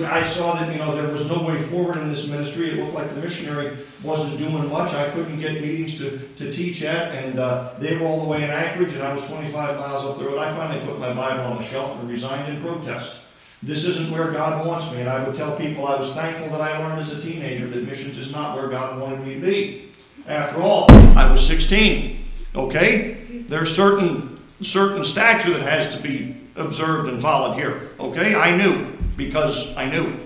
I 0.05 0.23
saw 0.23 0.53
that 0.53 0.71
you 0.71 0.77
know 0.77 0.95
there 0.95 1.11
was 1.11 1.27
no 1.27 1.41
way 1.41 1.57
forward 1.57 1.97
in 1.97 2.09
this 2.09 2.27
ministry. 2.27 2.69
It 2.69 2.77
looked 2.77 2.93
like 2.93 3.13
the 3.13 3.21
missionary 3.21 3.77
wasn't 4.03 4.37
doing 4.37 4.69
much. 4.69 4.93
I 4.93 5.09
couldn't 5.09 5.39
get 5.39 5.61
meetings 5.61 5.97
to, 5.97 6.19
to 6.35 6.51
teach 6.51 6.83
at, 6.83 7.13
and 7.15 7.39
uh, 7.39 7.73
they 7.79 7.97
were 7.97 8.05
all 8.05 8.21
the 8.21 8.27
way 8.27 8.43
in 8.43 8.51
Anchorage, 8.51 8.93
and 8.93 9.01
I 9.01 9.11
was 9.11 9.25
25 9.27 9.79
miles 9.79 10.05
up 10.05 10.19
the 10.19 10.25
road. 10.25 10.37
I 10.37 10.55
finally 10.55 10.85
put 10.85 10.99
my 10.99 11.13
Bible 11.13 11.45
on 11.45 11.57
the 11.57 11.63
shelf 11.63 11.99
and 11.99 12.09
resigned 12.09 12.53
in 12.53 12.61
protest. 12.61 13.21
This 13.63 13.83
isn't 13.85 14.11
where 14.11 14.31
God 14.31 14.65
wants 14.65 14.91
me, 14.91 14.99
and 14.99 15.09
I 15.09 15.23
would 15.25 15.35
tell 15.35 15.57
people 15.57 15.87
I 15.87 15.95
was 15.95 16.13
thankful 16.13 16.49
that 16.49 16.61
I 16.61 16.77
learned 16.77 16.99
as 16.99 17.11
a 17.11 17.21
teenager 17.21 17.67
that 17.67 17.83
missions 17.83 18.17
is 18.17 18.31
not 18.31 18.55
where 18.55 18.69
God 18.69 19.01
wanted 19.01 19.25
me 19.25 19.35
to 19.35 19.41
be. 19.41 19.91
After 20.27 20.61
all, 20.61 20.85
I 21.17 21.29
was 21.29 21.45
16. 21.45 22.25
Okay, 22.55 23.43
there's 23.47 23.75
certain 23.75 24.39
certain 24.61 25.03
stature 25.03 25.51
that 25.51 25.61
has 25.61 25.95
to 25.95 26.01
be 26.01 26.35
observed 26.59 27.09
and 27.09 27.21
followed 27.21 27.55
here. 27.55 27.89
Okay, 27.99 28.35
I 28.35 28.55
knew 28.55 28.85
because 29.15 29.75
I 29.75 29.89
knew. 29.89 30.17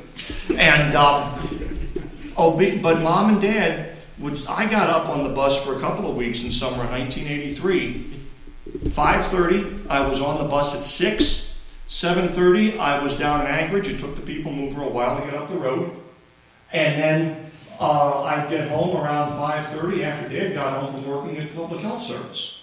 And 0.56 0.96
um, 0.96 2.32
oh, 2.38 2.58
but 2.82 3.02
mom 3.02 3.34
and 3.34 3.42
dad 3.42 3.98
would. 4.20 4.46
I 4.48 4.70
got 4.70 4.90
up 4.90 5.10
on 5.10 5.24
the 5.24 5.30
bus 5.30 5.64
for 5.64 5.78
a 5.78 5.80
couple 5.80 6.10
of 6.10 6.16
weeks 6.16 6.44
in 6.44 6.52
summer 6.52 6.86
1983. 6.86 8.12
5:30, 8.86 9.88
I 9.90 10.08
was 10.08 10.22
on 10.22 10.42
the 10.42 10.50
bus 10.50 10.76
at 10.76 10.86
six. 10.86 11.52
7:30, 11.90 12.80
I 12.80 13.04
was 13.04 13.16
down 13.16 13.42
in 13.42 13.48
Anchorage. 13.48 13.88
It 13.88 14.00
took 14.00 14.16
the 14.16 14.22
people 14.22 14.52
mover 14.52 14.84
a 14.84 14.90
while 14.90 15.20
to 15.20 15.26
get 15.26 15.34
up 15.34 15.50
the 15.50 15.58
road, 15.58 15.92
and 16.72 17.00
then 17.00 17.52
uh, 17.80 18.24
I'd 18.24 18.50
get 18.50 18.70
home 18.70 18.96
around 18.96 19.32
5:30 19.32 20.04
after 20.04 20.30
Dad 20.30 20.54
got 20.54 20.80
home 20.80 20.94
from 20.94 21.08
working 21.08 21.38
at 21.38 21.56
public 21.56 21.82
health 21.82 22.02
service. 22.02 22.63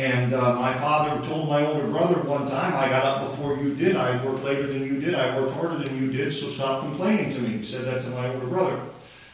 And 0.00 0.32
uh, 0.32 0.54
my 0.54 0.72
father 0.78 1.22
told 1.28 1.46
my 1.46 1.66
older 1.66 1.86
brother 1.86 2.22
one 2.22 2.48
time, 2.48 2.72
I 2.72 2.88
got 2.88 3.04
up 3.04 3.30
before 3.30 3.58
you 3.58 3.74
did. 3.74 3.96
I 3.96 4.24
worked 4.24 4.42
later 4.44 4.66
than 4.66 4.82
you 4.82 4.98
did. 4.98 5.14
I 5.14 5.38
worked 5.38 5.52
harder 5.52 5.76
than 5.76 6.00
you 6.00 6.10
did, 6.10 6.32
so 6.32 6.48
stop 6.48 6.80
complaining 6.80 7.30
to 7.34 7.40
me. 7.42 7.58
He 7.58 7.62
said 7.62 7.84
that 7.84 8.00
to 8.04 8.08
my 8.08 8.32
older 8.32 8.46
brother. 8.46 8.80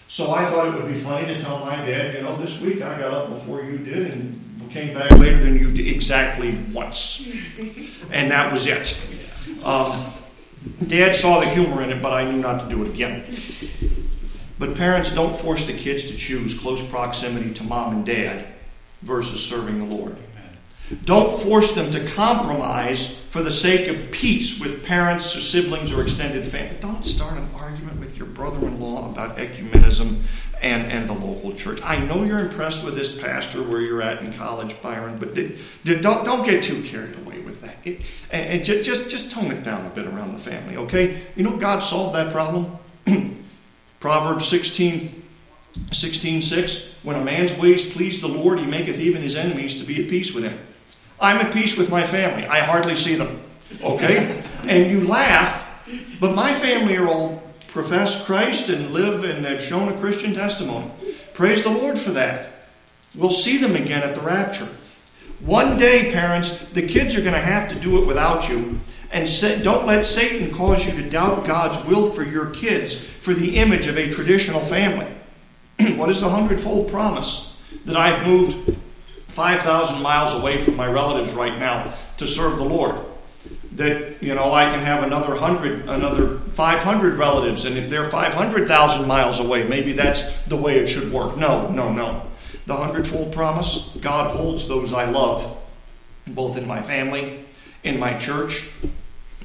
So 0.08 0.34
I 0.34 0.44
thought 0.46 0.66
it 0.66 0.74
would 0.74 0.92
be 0.92 0.98
funny 0.98 1.24
to 1.28 1.38
tell 1.38 1.60
my 1.60 1.76
dad, 1.76 2.16
you 2.16 2.22
know, 2.22 2.36
this 2.38 2.60
week 2.60 2.82
I 2.82 2.98
got 2.98 3.14
up 3.14 3.28
before 3.28 3.62
you 3.62 3.78
did 3.78 4.10
and 4.10 4.68
came 4.72 4.92
back 4.92 5.12
later 5.12 5.38
than 5.38 5.56
you 5.56 5.70
did 5.70 5.86
exactly 5.86 6.58
once. 6.72 7.28
And 8.10 8.30
that 8.32 8.52
was 8.52 8.66
it. 8.66 9.00
Um, 9.62 10.12
dad 10.88 11.14
saw 11.14 11.38
the 11.40 11.48
humor 11.48 11.82
in 11.82 11.90
it, 11.90 12.02
but 12.02 12.12
I 12.12 12.28
knew 12.28 12.38
not 12.38 12.60
to 12.60 12.68
do 12.68 12.82
it 12.82 12.88
again. 12.88 13.24
But 14.58 14.74
parents, 14.74 15.14
don't 15.14 15.36
force 15.36 15.66
the 15.66 15.74
kids 15.74 16.10
to 16.10 16.16
choose 16.16 16.58
close 16.58 16.84
proximity 16.84 17.52
to 17.52 17.62
mom 17.64 17.96
and 17.96 18.06
dad 18.06 18.46
versus 19.02 19.44
serving 19.44 19.88
the 19.88 19.94
Lord. 19.94 20.16
Don't 21.04 21.32
force 21.32 21.74
them 21.74 21.90
to 21.90 22.06
compromise 22.06 23.18
for 23.30 23.42
the 23.42 23.50
sake 23.50 23.88
of 23.88 24.12
peace 24.12 24.60
with 24.60 24.84
parents 24.84 25.36
or 25.36 25.40
siblings 25.40 25.92
or 25.92 26.02
extended 26.02 26.46
family. 26.46 26.76
Don't 26.80 27.04
start 27.04 27.36
an 27.36 27.48
argument 27.56 27.98
with 27.98 28.16
your 28.16 28.28
brother 28.28 28.64
in 28.68 28.80
law 28.80 29.10
about 29.10 29.36
ecumenism 29.36 30.22
and, 30.62 30.90
and 30.90 31.08
the 31.08 31.12
local 31.12 31.52
church. 31.52 31.80
I 31.82 31.98
know 31.98 32.22
you're 32.22 32.38
impressed 32.38 32.84
with 32.84 32.94
this 32.94 33.20
pastor 33.20 33.62
where 33.62 33.80
you're 33.80 34.00
at 34.00 34.22
in 34.22 34.32
college, 34.32 34.80
Byron, 34.80 35.18
but 35.18 35.34
did, 35.34 35.58
did, 35.84 36.02
don't, 36.02 36.24
don't 36.24 36.46
get 36.46 36.62
too 36.62 36.82
carried 36.82 37.16
away 37.16 37.40
with 37.40 37.62
that. 37.62 37.76
It, 37.84 38.02
and, 38.30 38.48
and 38.48 38.64
just, 38.64 39.10
just 39.10 39.30
tone 39.30 39.50
it 39.50 39.64
down 39.64 39.86
a 39.86 39.90
bit 39.90 40.06
around 40.06 40.34
the 40.34 40.38
family, 40.38 40.76
okay? 40.76 41.20
You 41.34 41.42
know, 41.42 41.56
God 41.56 41.80
solved 41.80 42.14
that 42.14 42.32
problem. 42.32 42.78
Proverbs 44.00 44.46
16 44.46 45.24
16 45.92 46.40
6 46.40 46.94
When 47.02 47.16
a 47.16 47.24
man's 47.24 47.56
ways 47.58 47.88
please 47.92 48.20
the 48.20 48.28
Lord, 48.28 48.58
he 48.58 48.66
maketh 48.66 48.98
even 48.98 49.20
his 49.20 49.36
enemies 49.36 49.74
to 49.80 49.84
be 49.84 50.02
at 50.02 50.08
peace 50.08 50.32
with 50.32 50.44
him. 50.44 50.58
I'm 51.20 51.38
at 51.38 51.52
peace 51.52 51.76
with 51.76 51.90
my 51.90 52.04
family. 52.04 52.46
I 52.46 52.60
hardly 52.60 52.96
see 52.96 53.14
them. 53.14 53.40
Okay? 53.82 54.42
and 54.62 54.90
you 54.90 55.06
laugh, 55.06 55.66
but 56.20 56.34
my 56.34 56.52
family 56.52 56.96
are 56.96 57.06
all 57.06 57.42
profess 57.68 58.24
Christ 58.24 58.68
and 58.68 58.90
live 58.90 59.24
and 59.24 59.44
have 59.44 59.60
shown 59.60 59.88
a 59.88 60.00
Christian 60.00 60.34
testimony. 60.34 60.90
Praise 61.34 61.64
the 61.64 61.70
Lord 61.70 61.98
for 61.98 62.10
that. 62.12 62.48
We'll 63.14 63.30
see 63.30 63.58
them 63.58 63.76
again 63.76 64.02
at 64.02 64.14
the 64.14 64.20
rapture. 64.22 64.68
One 65.40 65.76
day, 65.76 66.10
parents, 66.10 66.58
the 66.70 66.86
kids 66.86 67.14
are 67.14 67.20
going 67.20 67.34
to 67.34 67.40
have 67.40 67.68
to 67.68 67.74
do 67.74 67.98
it 67.98 68.06
without 68.06 68.48
you, 68.48 68.80
And 69.12 69.28
sa- 69.28 69.56
don't 69.62 69.86
let 69.86 70.04
Satan 70.04 70.52
cause 70.52 70.84
you 70.84 70.92
to 70.92 71.08
doubt 71.08 71.46
God's 71.46 71.82
will 71.86 72.10
for 72.10 72.24
your 72.24 72.46
kids 72.46 72.94
for 72.98 73.34
the 73.34 73.56
image 73.56 73.86
of 73.86 73.96
a 73.96 74.10
traditional 74.10 74.64
family. 74.64 75.06
what 75.96 76.10
is 76.10 76.22
the 76.22 76.28
hundredfold 76.28 76.88
promise? 76.88 77.56
That 77.84 77.96
I've 77.96 78.26
moved 78.26 78.76
5,000 79.36 80.00
miles 80.00 80.32
away 80.32 80.56
from 80.56 80.76
my 80.76 80.86
relatives 80.86 81.30
right 81.32 81.58
now 81.58 81.92
to 82.16 82.26
serve 82.26 82.56
the 82.56 82.64
Lord. 82.64 82.98
That, 83.72 84.22
you 84.22 84.34
know, 84.34 84.50
I 84.50 84.64
can 84.70 84.80
have 84.80 85.02
another 85.02 85.34
100, 85.34 85.90
another 85.90 86.38
500 86.38 87.14
relatives, 87.18 87.66
and 87.66 87.76
if 87.76 87.90
they're 87.90 88.08
500,000 88.08 89.06
miles 89.06 89.38
away, 89.38 89.68
maybe 89.68 89.92
that's 89.92 90.42
the 90.44 90.56
way 90.56 90.78
it 90.78 90.86
should 90.86 91.12
work. 91.12 91.36
No, 91.36 91.68
no, 91.68 91.92
no. 91.92 92.22
The 92.64 92.74
hundredfold 92.74 93.34
promise 93.34 93.90
God 94.00 94.34
holds 94.34 94.66
those 94.66 94.94
I 94.94 95.04
love, 95.04 95.54
both 96.28 96.56
in 96.56 96.66
my 96.66 96.80
family, 96.80 97.44
in 97.84 98.00
my 98.00 98.16
church, 98.16 98.70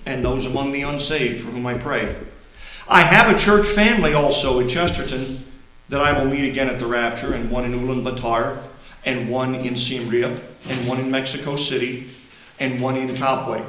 and 0.05 0.23
those 0.23 0.45
among 0.45 0.71
the 0.71 0.83
unsaved 0.83 1.43
for 1.43 1.51
whom 1.51 1.67
I 1.67 1.77
pray. 1.77 2.15
I 2.87 3.01
have 3.01 3.35
a 3.35 3.37
church 3.37 3.67
family 3.67 4.13
also 4.13 4.61
in 4.61 4.69
Chesterton 4.69 5.43
that 5.89 5.99
I 5.99 6.17
will 6.17 6.31
meet 6.31 6.49
again 6.49 6.69
at 6.69 6.79
the 6.79 6.87
rapture, 6.87 7.33
and 7.33 7.51
one 7.51 7.65
in 7.65 7.73
Ulaanbaatar, 7.73 8.70
and 9.05 9.29
one 9.29 9.55
in 9.55 9.75
Siem 9.75 10.09
Reap, 10.09 10.39
and 10.69 10.87
one 10.87 10.99
in 10.99 11.09
Mexico 11.09 11.55
City, 11.55 12.07
and 12.59 12.81
one 12.81 12.95
in 12.95 13.09
Kabwe. 13.15 13.65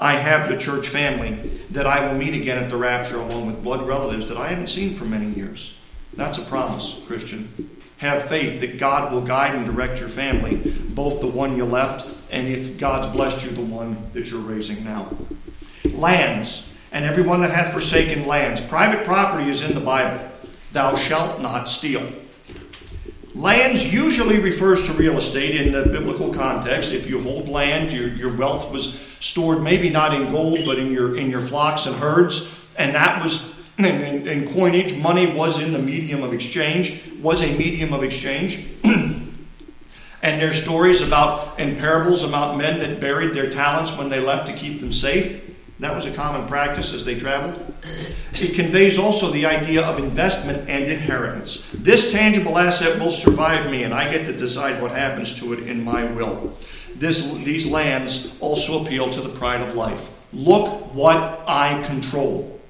I 0.00 0.14
have 0.14 0.48
the 0.48 0.56
church 0.56 0.88
family 0.88 1.32
that 1.70 1.86
I 1.86 2.06
will 2.06 2.16
meet 2.16 2.34
again 2.34 2.62
at 2.62 2.70
the 2.70 2.76
rapture 2.76 3.16
along 3.16 3.46
with 3.46 3.62
blood 3.62 3.86
relatives 3.86 4.28
that 4.28 4.38
I 4.38 4.48
haven't 4.48 4.68
seen 4.68 4.94
for 4.94 5.04
many 5.04 5.34
years. 5.34 5.76
That's 6.14 6.38
a 6.38 6.42
promise, 6.42 7.00
Christian. 7.06 7.70
Have 7.98 8.28
faith 8.28 8.60
that 8.60 8.78
God 8.78 9.12
will 9.12 9.20
guide 9.20 9.56
and 9.56 9.66
direct 9.66 9.98
your 9.98 10.08
family, 10.08 10.56
both 10.90 11.20
the 11.20 11.26
one 11.26 11.56
you 11.56 11.64
left 11.64 12.06
and 12.30 12.46
if 12.46 12.78
God's 12.78 13.08
blessed 13.08 13.44
you, 13.44 13.50
the 13.50 13.62
one 13.62 13.96
that 14.12 14.30
you're 14.30 14.40
raising 14.40 14.84
now. 14.84 15.08
Lands, 15.92 16.68
and 16.92 17.04
everyone 17.04 17.40
that 17.40 17.50
hath 17.50 17.72
forsaken 17.72 18.26
lands. 18.26 18.60
Private 18.60 19.04
property 19.04 19.50
is 19.50 19.64
in 19.64 19.74
the 19.74 19.80
Bible. 19.80 20.28
Thou 20.72 20.96
shalt 20.96 21.40
not 21.40 21.68
steal. 21.68 22.12
Lands 23.34 23.84
usually 23.84 24.40
refers 24.40 24.82
to 24.84 24.92
real 24.92 25.18
estate 25.18 25.60
in 25.60 25.72
the 25.72 25.84
biblical 25.84 26.32
context. 26.32 26.92
If 26.92 27.08
you 27.08 27.20
hold 27.20 27.48
land, 27.48 27.92
your, 27.92 28.08
your 28.08 28.34
wealth 28.34 28.72
was 28.72 28.98
stored 29.20 29.62
maybe 29.62 29.90
not 29.90 30.14
in 30.14 30.30
gold, 30.30 30.64
but 30.64 30.78
in 30.78 30.90
your 30.90 31.16
in 31.16 31.30
your 31.30 31.40
flocks 31.40 31.86
and 31.86 31.96
herds, 31.96 32.54
and 32.76 32.94
that 32.94 33.22
was 33.22 33.54
in, 33.76 34.26
in 34.26 34.52
coinage. 34.52 34.96
Money 34.96 35.26
was 35.26 35.60
in 35.60 35.72
the 35.72 35.78
medium 35.78 36.22
of 36.22 36.32
exchange, 36.32 37.02
was 37.20 37.42
a 37.42 37.56
medium 37.56 37.92
of 37.92 38.02
exchange. 38.02 38.64
and 38.84 39.30
there's 40.22 40.62
stories 40.62 41.06
about 41.06 41.60
and 41.60 41.76
parables 41.76 42.24
about 42.24 42.56
men 42.56 42.80
that 42.80 42.98
buried 42.98 43.34
their 43.34 43.50
talents 43.50 43.96
when 43.96 44.08
they 44.08 44.20
left 44.20 44.46
to 44.46 44.52
keep 44.52 44.80
them 44.80 44.90
safe. 44.90 45.47
That 45.78 45.94
was 45.94 46.06
a 46.06 46.12
common 46.12 46.48
practice 46.48 46.92
as 46.92 47.04
they 47.04 47.16
traveled. 47.16 47.72
It 48.34 48.54
conveys 48.54 48.98
also 48.98 49.30
the 49.30 49.46
idea 49.46 49.82
of 49.82 50.00
investment 50.00 50.68
and 50.68 50.88
inheritance. 50.88 51.68
This 51.72 52.10
tangible 52.10 52.58
asset 52.58 52.98
will 52.98 53.12
survive 53.12 53.70
me, 53.70 53.84
and 53.84 53.94
I 53.94 54.10
get 54.10 54.26
to 54.26 54.36
decide 54.36 54.82
what 54.82 54.90
happens 54.90 55.38
to 55.38 55.52
it 55.52 55.60
in 55.60 55.84
my 55.84 56.04
will. 56.04 56.56
This, 56.96 57.30
these 57.44 57.70
lands 57.70 58.36
also 58.40 58.84
appeal 58.84 59.08
to 59.10 59.20
the 59.20 59.28
pride 59.28 59.60
of 59.60 59.76
life. 59.76 60.10
Look 60.32 60.92
what 60.94 61.44
I 61.46 61.80
control. 61.84 62.60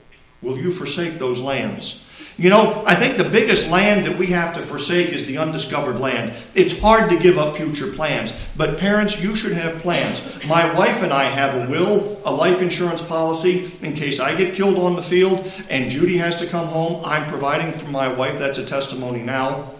Will 0.42 0.58
you 0.58 0.70
forsake 0.70 1.18
those 1.18 1.40
lands? 1.40 2.04
You 2.40 2.50
know, 2.50 2.84
I 2.86 2.94
think 2.94 3.16
the 3.16 3.28
biggest 3.28 3.68
land 3.68 4.06
that 4.06 4.16
we 4.16 4.28
have 4.28 4.54
to 4.54 4.62
forsake 4.62 5.08
is 5.08 5.26
the 5.26 5.38
undiscovered 5.38 5.98
land. 5.98 6.32
It's 6.54 6.78
hard 6.78 7.10
to 7.10 7.18
give 7.18 7.36
up 7.36 7.56
future 7.56 7.92
plans, 7.92 8.32
but 8.56 8.78
parents, 8.78 9.20
you 9.20 9.34
should 9.34 9.54
have 9.54 9.82
plans. 9.82 10.22
My 10.46 10.72
wife 10.72 11.02
and 11.02 11.12
I 11.12 11.24
have 11.24 11.56
a 11.56 11.68
will, 11.68 12.22
a 12.24 12.32
life 12.32 12.62
insurance 12.62 13.02
policy 13.02 13.76
in 13.82 13.92
case 13.92 14.20
I 14.20 14.36
get 14.36 14.54
killed 14.54 14.78
on 14.78 14.94
the 14.94 15.02
field 15.02 15.50
and 15.68 15.90
Judy 15.90 16.16
has 16.18 16.36
to 16.36 16.46
come 16.46 16.68
home. 16.68 17.04
I'm 17.04 17.28
providing 17.28 17.72
for 17.72 17.90
my 17.90 18.06
wife. 18.06 18.38
That's 18.38 18.58
a 18.58 18.64
testimony 18.64 19.20
now. 19.20 19.72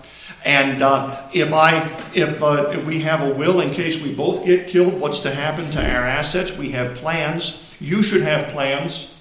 And 0.44 0.82
uh, 0.82 1.28
if 1.32 1.52
I, 1.52 1.88
if, 2.12 2.42
uh, 2.42 2.70
if 2.72 2.84
we 2.84 2.98
have 3.02 3.22
a 3.22 3.32
will 3.34 3.60
in 3.60 3.72
case 3.72 4.02
we 4.02 4.12
both 4.12 4.44
get 4.44 4.66
killed, 4.66 4.94
what's 5.00 5.20
to 5.20 5.30
happen 5.32 5.70
to 5.70 5.78
our 5.78 6.04
assets? 6.04 6.58
We 6.58 6.72
have 6.72 6.96
plans. 6.96 7.72
You 7.78 8.02
should 8.02 8.22
have 8.22 8.48
plans 8.48 9.14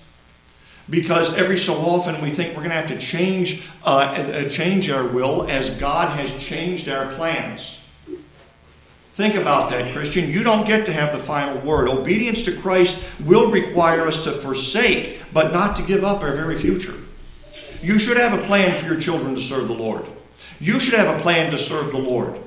because 0.89 1.33
every 1.35 1.57
so 1.57 1.73
often 1.75 2.21
we 2.21 2.29
think 2.29 2.49
we're 2.49 2.63
going 2.63 2.69
to 2.69 2.75
have 2.75 2.88
to 2.88 2.97
change, 2.97 3.63
uh, 3.83 3.97
uh, 3.97 4.49
change 4.49 4.89
our 4.89 5.05
will 5.07 5.47
as 5.49 5.69
God 5.71 6.17
has 6.17 6.35
changed 6.38 6.88
our 6.89 7.13
plans. 7.13 7.83
Think 9.13 9.33
about 9.33 9.71
that, 9.71 9.93
Christian. 9.93 10.29
You 10.29 10.43
don't 10.43 10.67
get 10.67 10.85
to 10.85 10.93
have 10.93 11.11
the 11.11 11.17
final 11.17 11.57
word. 11.61 11.89
Obedience 11.89 12.43
to 12.43 12.55
Christ 12.55 13.03
will 13.25 13.49
require 13.49 14.05
us 14.05 14.23
to 14.25 14.31
forsake, 14.31 15.19
but 15.33 15.51
not 15.51 15.75
to 15.77 15.81
give 15.81 16.03
up 16.03 16.21
our 16.21 16.35
very 16.35 16.55
future. 16.55 16.93
You 17.81 17.97
should 17.97 18.17
have 18.17 18.39
a 18.39 18.43
plan 18.45 18.77
for 18.79 18.85
your 18.85 18.99
children 18.99 19.33
to 19.33 19.41
serve 19.41 19.67
the 19.67 19.73
Lord. 19.73 20.05
You 20.59 20.79
should 20.79 20.93
have 20.93 21.17
a 21.17 21.21
plan 21.21 21.49
to 21.51 21.57
serve 21.57 21.91
the 21.91 21.97
Lord. 21.97 22.39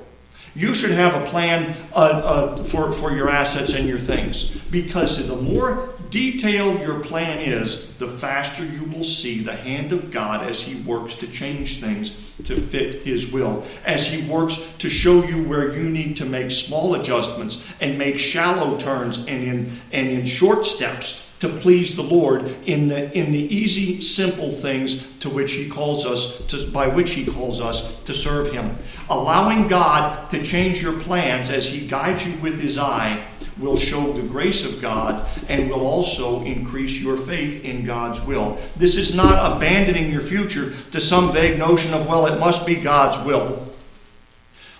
You 0.55 0.73
should 0.73 0.91
have 0.91 1.15
a 1.21 1.25
plan 1.27 1.75
uh, 1.93 1.95
uh, 1.95 2.63
for, 2.63 2.91
for 2.91 3.13
your 3.13 3.29
assets 3.29 3.73
and 3.73 3.87
your 3.87 3.99
things. 3.99 4.55
Because 4.69 5.25
the 5.27 5.35
more 5.35 5.93
detailed 6.11 6.81
your 6.81 6.99
plan 6.99 7.39
is, 7.39 7.87
the 7.93 8.07
faster 8.07 8.63
you 8.63 8.83
will 8.83 9.03
see 9.03 9.41
the 9.41 9.55
hand 9.55 9.93
of 9.93 10.11
God 10.11 10.45
as 10.45 10.61
He 10.61 10.79
works 10.81 11.15
to 11.15 11.27
change 11.27 11.79
things 11.79 12.15
to 12.43 12.59
fit 12.59 13.01
His 13.03 13.31
will, 13.31 13.63
as 13.85 14.05
He 14.05 14.29
works 14.29 14.61
to 14.79 14.89
show 14.89 15.23
you 15.23 15.43
where 15.43 15.75
you 15.75 15.89
need 15.89 16.17
to 16.17 16.25
make 16.25 16.51
small 16.51 16.95
adjustments 16.95 17.67
and 17.79 17.97
make 17.97 18.19
shallow 18.19 18.77
turns 18.77 19.19
and 19.19 19.43
in, 19.43 19.79
and 19.91 20.09
in 20.09 20.25
short 20.25 20.65
steps 20.65 21.27
to 21.39 21.49
please 21.49 21.95
the 21.95 22.03
Lord 22.03 22.43
in 22.67 22.87
the, 22.87 23.11
in 23.17 23.31
the 23.31 23.55
easy, 23.55 23.99
simple 24.01 24.51
things 24.51 25.03
to 25.19 25.29
which 25.29 25.53
He 25.53 25.69
calls 25.69 26.05
us 26.05 26.45
to, 26.47 26.69
by 26.71 26.87
which 26.87 27.11
He 27.11 27.25
calls 27.25 27.61
us 27.61 27.95
to 28.03 28.13
serve 28.13 28.51
Him. 28.51 28.75
Allowing 29.09 29.67
God 29.67 30.29
to 30.29 30.43
change 30.43 30.83
your 30.83 30.99
plans 30.99 31.49
as 31.49 31.69
He 31.69 31.87
guides 31.87 32.27
you 32.27 32.37
with 32.41 32.61
His 32.61 32.77
eye 32.77 33.25
will 33.61 33.77
show 33.77 34.11
the 34.11 34.27
grace 34.27 34.65
of 34.65 34.81
God 34.81 35.25
and 35.47 35.69
will 35.69 35.85
also 35.85 36.41
increase 36.43 36.99
your 36.99 37.15
faith 37.15 37.63
in 37.63 37.85
God's 37.85 38.19
will. 38.21 38.57
This 38.75 38.97
is 38.97 39.15
not 39.15 39.55
abandoning 39.55 40.11
your 40.11 40.21
future 40.21 40.73
to 40.91 40.99
some 40.99 41.31
vague 41.31 41.57
notion 41.57 41.93
of, 41.93 42.07
well, 42.07 42.25
it 42.25 42.39
must 42.39 42.65
be 42.65 42.75
God's 42.75 43.23
will. 43.25 43.67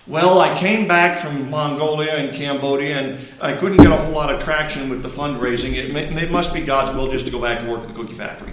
Well, 0.08 0.40
I 0.40 0.58
came 0.58 0.88
back 0.88 1.16
from 1.16 1.48
Mongolia 1.48 2.16
and 2.16 2.34
Cambodia, 2.34 2.98
and 2.98 3.28
I 3.40 3.52
couldn't 3.52 3.76
get 3.76 3.92
a 3.92 3.96
whole 3.96 4.12
lot 4.12 4.34
of 4.34 4.42
traction 4.42 4.90
with 4.90 5.02
the 5.02 5.08
fundraising. 5.08 5.74
It, 5.74 5.94
it 5.94 6.30
must 6.30 6.52
be 6.52 6.60
God's 6.60 6.90
will 6.96 7.08
just 7.08 7.26
to 7.26 7.30
go 7.30 7.40
back 7.40 7.60
to 7.60 7.70
work 7.70 7.82
at 7.82 7.88
the 7.88 7.94
cookie 7.94 8.12
factory. 8.12 8.52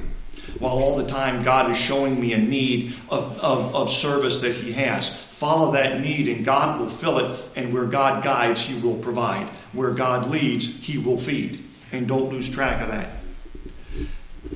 While 0.60 0.78
all 0.78 0.96
the 0.96 1.08
time 1.08 1.44
God 1.44 1.72
is 1.72 1.78
showing 1.78 2.20
me 2.20 2.34
a 2.34 2.38
need 2.38 2.94
of, 3.10 3.40
of, 3.40 3.74
of 3.74 3.90
service 3.90 4.42
that 4.42 4.54
He 4.54 4.74
has. 4.74 5.20
Follow 5.40 5.72
that 5.72 6.02
need, 6.02 6.28
and 6.28 6.44
God 6.44 6.82
will 6.82 6.90
fill 6.90 7.18
it. 7.20 7.40
And 7.56 7.72
where 7.74 7.86
God 7.86 8.22
guides, 8.22 8.60
He 8.60 8.78
will 8.78 8.98
provide. 8.98 9.48
Where 9.72 9.92
God 9.92 10.30
leads, 10.30 10.86
He 10.86 10.98
will 10.98 11.18
feed. 11.18 11.64
And 11.94 12.10
don't 12.10 12.30
lose 12.30 12.50
track 12.50 12.82
of 12.82 12.90
that. 12.90 13.12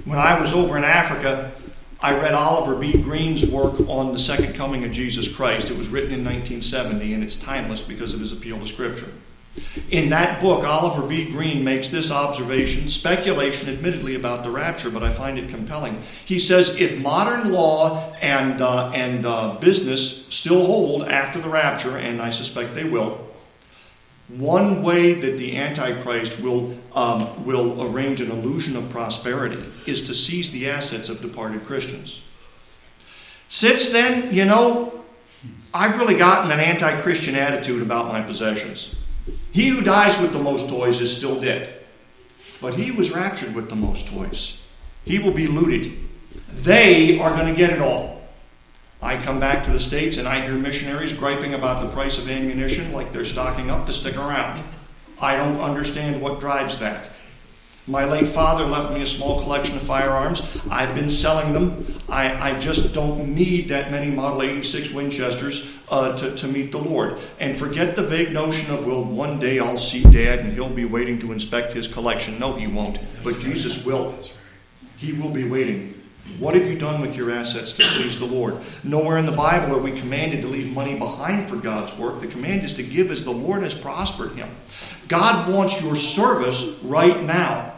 When 0.03 0.19
I 0.19 0.37
was 0.37 0.51
over 0.51 0.77
in 0.77 0.83
Africa, 0.83 1.53
I 2.01 2.17
read 2.17 2.33
Oliver 2.33 2.75
B. 2.75 3.01
Greene's 3.01 3.49
work 3.49 3.79
on 3.87 4.11
the 4.11 4.19
second 4.19 4.55
coming 4.55 4.83
of 4.83 4.91
Jesus 4.91 5.33
Christ. 5.33 5.71
It 5.71 5.77
was 5.77 5.87
written 5.87 6.11
in 6.11 6.25
1970 6.25 7.13
and 7.13 7.23
it's 7.23 7.37
timeless 7.37 7.81
because 7.81 8.13
of 8.13 8.19
his 8.19 8.33
appeal 8.33 8.59
to 8.59 8.65
Scripture. 8.65 9.09
In 9.91 10.09
that 10.09 10.41
book, 10.41 10.63
Oliver 10.63 11.07
B. 11.07 11.29
Greene 11.29 11.63
makes 11.63 11.91
this 11.91 12.09
observation, 12.09 12.89
speculation 12.89 13.69
admittedly 13.69 14.15
about 14.15 14.43
the 14.43 14.49
rapture, 14.49 14.89
but 14.89 15.03
I 15.03 15.11
find 15.11 15.37
it 15.37 15.49
compelling. 15.49 16.01
He 16.25 16.39
says 16.39 16.75
if 16.81 16.97
modern 16.99 17.51
law 17.51 18.13
and, 18.19 18.61
uh, 18.61 18.89
and 18.91 19.25
uh, 19.25 19.55
business 19.59 20.25
still 20.27 20.65
hold 20.65 21.03
after 21.03 21.39
the 21.39 21.49
rapture, 21.49 21.97
and 21.97 22.19
I 22.19 22.31
suspect 22.31 22.73
they 22.73 22.83
will, 22.83 23.27
one 24.29 24.81
way 24.81 25.13
that 25.13 25.37
the 25.37 25.57
Antichrist 25.57 26.39
will, 26.39 26.75
um, 26.93 27.45
will 27.45 27.83
arrange 27.83 28.21
an 28.21 28.31
illusion 28.31 28.75
of 28.75 28.89
prosperity 28.89 29.63
is 29.85 30.01
to 30.03 30.15
seize 30.15 30.49
the 30.49 30.69
assets 30.69 31.09
of 31.09 31.21
departed 31.21 31.63
Christians. 31.65 32.23
Since 33.49 33.91
then, 33.91 34.33
you 34.33 34.45
know, 34.45 35.03
I've 35.73 35.99
really 35.99 36.15
gotten 36.15 36.49
an 36.49 36.59
anti 36.59 37.01
Christian 37.01 37.35
attitude 37.35 37.83
about 37.83 38.07
my 38.07 38.21
possessions. 38.21 38.95
He 39.51 39.67
who 39.67 39.81
dies 39.81 40.19
with 40.19 40.33
the 40.33 40.39
most 40.39 40.69
toys 40.69 40.99
is 40.99 41.15
still 41.15 41.39
dead, 41.39 41.73
but 42.61 42.73
he 42.73 42.91
was 42.91 43.11
raptured 43.11 43.55
with 43.55 43.69
the 43.69 43.75
most 43.75 44.07
toys. 44.07 44.61
He 45.05 45.19
will 45.19 45.31
be 45.31 45.47
looted. 45.47 45.97
They 46.53 47.19
are 47.19 47.35
going 47.35 47.53
to 47.53 47.57
get 47.57 47.71
it 47.71 47.81
all. 47.81 48.21
I 49.01 49.21
come 49.21 49.39
back 49.39 49.63
to 49.65 49.71
the 49.71 49.79
States 49.79 50.17
and 50.17 50.27
I 50.27 50.41
hear 50.41 50.53
missionaries 50.53 51.11
griping 51.11 51.53
about 51.53 51.81
the 51.81 51.89
price 51.89 52.17
of 52.17 52.29
ammunition 52.29 52.93
like 52.93 53.11
they're 53.11 53.25
stocking 53.25 53.69
up 53.69 53.85
to 53.85 53.93
stick 53.93 54.15
around. 54.15 54.63
I 55.19 55.35
don't 55.35 55.59
understand 55.59 56.21
what 56.21 56.39
drives 56.39 56.77
that. 56.79 57.09
My 57.85 58.05
late 58.05 58.29
father 58.29 58.65
left 58.65 58.93
me 58.93 59.01
a 59.01 59.05
small 59.05 59.41
collection 59.41 59.75
of 59.75 59.83
firearms. 59.83 60.41
I've 60.69 60.95
been 60.95 61.09
selling 61.09 61.51
them. 61.51 62.01
I, 62.07 62.51
I 62.51 62.59
just 62.59 62.93
don't 62.93 63.35
need 63.35 63.67
that 63.69 63.91
many 63.91 64.09
Model 64.09 64.43
86 64.43 64.91
Winchesters 64.91 65.69
uh, 65.89 66.15
to, 66.15 66.33
to 66.33 66.47
meet 66.47 66.71
the 66.71 66.77
Lord. 66.77 67.19
And 67.41 67.57
forget 67.57 67.97
the 67.97 68.03
vague 68.03 68.31
notion 68.31 68.73
of, 68.73 68.87
well, 68.87 69.03
one 69.03 69.37
day 69.37 69.59
I'll 69.59 69.77
see 69.77 70.01
Dad 70.01 70.39
and 70.39 70.53
he'll 70.53 70.69
be 70.69 70.85
waiting 70.85 71.19
to 71.19 71.33
inspect 71.33 71.73
his 71.73 71.89
collection. 71.89 72.39
No, 72.39 72.53
he 72.53 72.67
won't. 72.67 72.99
But 73.21 73.39
Jesus 73.39 73.85
will. 73.85 74.17
He 74.95 75.11
will 75.11 75.31
be 75.31 75.43
waiting. 75.43 76.01
What 76.39 76.55
have 76.55 76.65
you 76.65 76.77
done 76.77 77.01
with 77.01 77.17
your 77.17 77.31
assets 77.31 77.73
to 77.73 77.83
please 77.83 78.17
the 78.17 78.25
Lord? 78.25 78.57
Nowhere 78.85 79.17
in 79.17 79.25
the 79.25 79.33
Bible 79.33 79.75
are 79.75 79.81
we 79.81 79.99
commanded 79.99 80.41
to 80.43 80.47
leave 80.47 80.73
money 80.73 80.97
behind 80.97 81.49
for 81.49 81.57
God's 81.57 81.93
work. 81.97 82.21
The 82.21 82.27
command 82.27 82.63
is 82.63 82.73
to 82.75 82.83
give 82.83 83.11
as 83.11 83.25
the 83.25 83.31
Lord 83.31 83.61
has 83.61 83.73
prospered 83.73 84.31
him. 84.31 84.49
God 85.09 85.51
wants 85.53 85.81
your 85.81 85.97
service 85.97 86.79
right 86.81 87.21
now. 87.23 87.72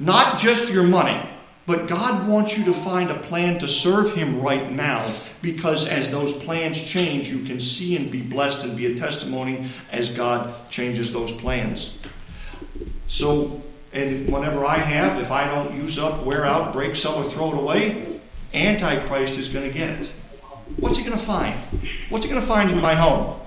Not 0.00 0.38
just 0.38 0.72
your 0.72 0.82
money, 0.84 1.20
but 1.66 1.86
God 1.86 2.26
wants 2.26 2.56
you 2.56 2.64
to 2.64 2.72
find 2.72 3.10
a 3.10 3.18
plan 3.18 3.58
to 3.58 3.68
serve 3.68 4.14
Him 4.14 4.40
right 4.40 4.72
now 4.72 5.06
because 5.42 5.86
as 5.86 6.10
those 6.10 6.32
plans 6.32 6.82
change, 6.82 7.28
you 7.28 7.44
can 7.44 7.60
see 7.60 7.96
and 7.96 8.10
be 8.10 8.22
blessed 8.22 8.64
and 8.64 8.74
be 8.74 8.86
a 8.86 8.94
testimony 8.94 9.66
as 9.92 10.08
God 10.08 10.54
changes 10.70 11.12
those 11.12 11.30
plans. 11.30 11.98
So, 13.08 13.62
and 13.92 14.26
whenever 14.32 14.64
I 14.64 14.78
have, 14.78 15.20
if 15.20 15.30
I 15.30 15.44
don't 15.46 15.76
use 15.76 15.98
up, 15.98 16.24
wear 16.24 16.46
out, 16.46 16.72
break, 16.72 16.96
sell, 16.96 17.16
or 17.16 17.24
throw 17.24 17.52
it 17.52 17.58
away, 17.58 18.20
Antichrist 18.54 19.38
is 19.38 19.50
going 19.50 19.70
to 19.70 19.76
get 19.76 19.90
it. 19.90 20.12
What's 20.78 20.96
he 20.96 21.04
going 21.04 21.18
to 21.18 21.22
find? 21.22 21.62
What's 22.08 22.24
he 22.24 22.30
going 22.30 22.40
to 22.40 22.48
find 22.48 22.70
in 22.70 22.80
my 22.80 22.94
home? 22.94 23.38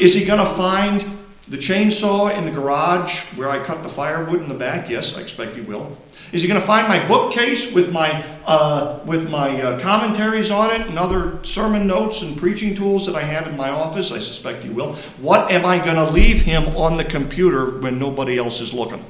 Is 0.00 0.12
he 0.12 0.24
going 0.24 0.40
to 0.40 0.54
find 0.54 1.23
the 1.48 1.58
chainsaw 1.58 2.36
in 2.36 2.44
the 2.44 2.50
garage 2.50 3.20
where 3.36 3.50
I 3.50 3.62
cut 3.62 3.82
the 3.82 3.88
firewood 3.88 4.40
in 4.40 4.48
the 4.48 4.54
back? 4.54 4.88
Yes, 4.88 5.16
I 5.16 5.20
expect 5.20 5.54
he 5.56 5.60
will. 5.60 5.96
Is 6.32 6.42
he 6.42 6.48
going 6.48 6.60
to 6.60 6.66
find 6.66 6.88
my 6.88 7.06
bookcase 7.06 7.72
with 7.72 7.92
my 7.92 8.24
uh, 8.46 9.00
with 9.04 9.30
my 9.30 9.60
uh, 9.60 9.78
commentaries 9.78 10.50
on 10.50 10.70
it 10.70 10.86
and 10.86 10.98
other 10.98 11.44
sermon 11.44 11.86
notes 11.86 12.22
and 12.22 12.36
preaching 12.36 12.74
tools 12.74 13.06
that 13.06 13.14
I 13.14 13.20
have 13.20 13.46
in 13.46 13.56
my 13.56 13.68
office? 13.68 14.10
I 14.10 14.18
suspect 14.18 14.64
he 14.64 14.70
will. 14.70 14.94
What 15.18 15.52
am 15.52 15.64
I 15.64 15.78
going 15.78 15.96
to 15.96 16.10
leave 16.10 16.40
him 16.40 16.76
on 16.76 16.96
the 16.96 17.04
computer 17.04 17.78
when 17.78 17.98
nobody 17.98 18.38
else 18.38 18.60
is 18.60 18.72
looking? 18.72 19.04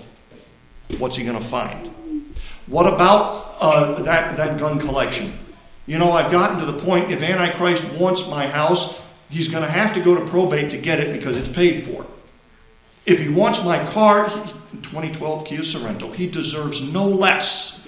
What's 0.98 1.16
he 1.16 1.24
going 1.24 1.38
to 1.38 1.44
find? 1.44 1.90
What 2.66 2.92
about 2.92 3.56
uh, 3.60 4.02
that, 4.02 4.36
that 4.36 4.58
gun 4.58 4.78
collection? 4.78 5.38
You 5.86 5.98
know, 5.98 6.12
I've 6.12 6.32
gotten 6.32 6.58
to 6.58 6.66
the 6.66 6.78
point 6.78 7.10
if 7.10 7.22
Antichrist 7.22 7.90
wants 7.98 8.28
my 8.28 8.46
house, 8.46 9.00
he's 9.28 9.48
going 9.48 9.62
to 9.62 9.70
have 9.70 9.92
to 9.94 10.00
go 10.00 10.14
to 10.14 10.24
probate 10.26 10.70
to 10.70 10.78
get 10.78 10.98
it 10.98 11.12
because 11.12 11.36
it's 11.36 11.48
paid 11.48 11.82
for. 11.82 12.06
If 13.06 13.20
he 13.20 13.28
wants 13.28 13.64
my 13.64 13.84
car, 13.92 14.28
2012 14.82 15.44
Kia 15.44 15.60
Sorento, 15.60 16.14
he 16.14 16.28
deserves 16.28 16.92
no 16.92 17.06
less. 17.06 17.86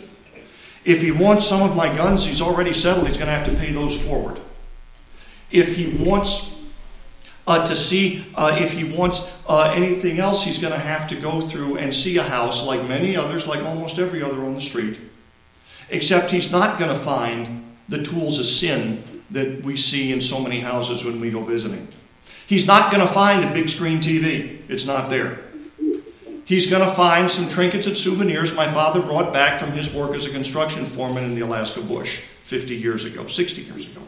If 0.85 1.01
he 1.01 1.11
wants 1.11 1.47
some 1.47 1.63
of 1.63 1.75
my 1.75 1.95
guns, 1.95 2.25
he's 2.25 2.43
already 2.43 2.73
settled, 2.73 3.07
he's 3.07 3.17
going 3.17 3.29
to 3.29 3.33
have 3.33 3.47
to 3.47 3.55
pay 3.55 3.73
those 3.73 4.01
forward. 4.03 4.41
If 5.51 5.75
he 5.75 5.97
wants 6.05 6.57
uh, 7.47 7.67
to 7.67 7.77
see 7.77 8.27
uh, 8.35 8.57
if 8.61 8.73
he 8.73 8.85
wants 8.85 9.33
uh, 9.49 9.73
anything 9.75 10.19
else, 10.19 10.45
he's 10.45 10.59
going 10.59 10.73
to 10.73 10.79
have 10.79 11.07
to 11.09 11.17
go 11.17 11.41
through 11.41 11.79
and 11.79 11.95
see 11.95 12.17
a 12.17 12.23
house 12.23 12.65
like 12.65 12.87
many 12.89 13.17
others, 13.17 13.47
like 13.47 13.63
almost 13.65 13.99
every 13.99 14.23
other 14.23 14.41
on 14.41 14.55
the 14.55 14.61
street. 14.61 15.01
Except 15.91 16.31
he's 16.31 16.51
not 16.51 16.79
going 16.79 16.91
to 16.91 17.01
find 17.01 17.65
the 17.89 18.03
tools 18.03 18.41
of 18.41 18.47
sin 18.47 19.23
that 19.31 19.63
we 19.63 19.77
see 19.77 20.13
in 20.13 20.21
so 20.21 20.41
many 20.41 20.59
houses 20.59 21.05
when 21.05 21.21
we 21.21 21.31
go 21.31 21.43
visiting. 21.43 21.87
He's 22.47 22.67
not 22.67 22.93
going 22.93 23.07
to 23.07 23.13
find 23.13 23.45
a 23.45 23.53
big 23.53 23.69
screen 23.69 23.99
TV, 23.99 24.61
it's 24.69 24.87
not 24.87 25.11
there. 25.11 25.41
He's 26.45 26.71
going 26.71 26.89
to 26.89 26.95
find 26.95 27.29
some 27.29 27.49
trinkets 27.49 27.89
and 27.89 27.99
souvenirs 27.99 28.55
my 28.55 28.71
father 28.73 29.03
brought 29.03 29.33
back 29.33 29.59
from 29.59 29.73
his 29.73 29.93
work 29.93 30.15
as 30.15 30.27
a 30.27 30.31
construction 30.31 30.85
foreman 30.85 31.25
in 31.25 31.35
the 31.35 31.41
Alaska 31.41 31.81
bush 31.81 32.21
50 32.45 32.77
years 32.77 33.05
ago, 33.05 33.27
60 33.27 33.63
years 33.63 33.91
ago. 33.91 34.01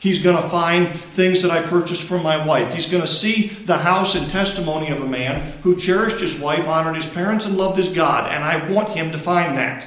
He's 0.00 0.18
going 0.18 0.36
to 0.36 0.48
find 0.48 0.88
things 0.88 1.42
that 1.42 1.50
I 1.50 1.62
purchased 1.62 2.02
for 2.02 2.18
my 2.18 2.42
wife. 2.44 2.72
He's 2.72 2.90
going 2.90 3.02
to 3.02 3.08
see 3.08 3.48
the 3.48 3.76
house 3.76 4.14
and 4.14 4.30
testimony 4.30 4.88
of 4.88 5.02
a 5.02 5.06
man 5.06 5.52
who 5.62 5.76
cherished 5.76 6.20
his 6.20 6.38
wife, 6.38 6.66
honored 6.66 6.96
his 6.96 7.10
parents, 7.10 7.46
and 7.46 7.56
loved 7.56 7.76
his 7.76 7.90
God. 7.90 8.30
And 8.30 8.44
I 8.44 8.70
want 8.70 8.90
him 8.90 9.12
to 9.12 9.18
find 9.18 9.56
that. 9.56 9.86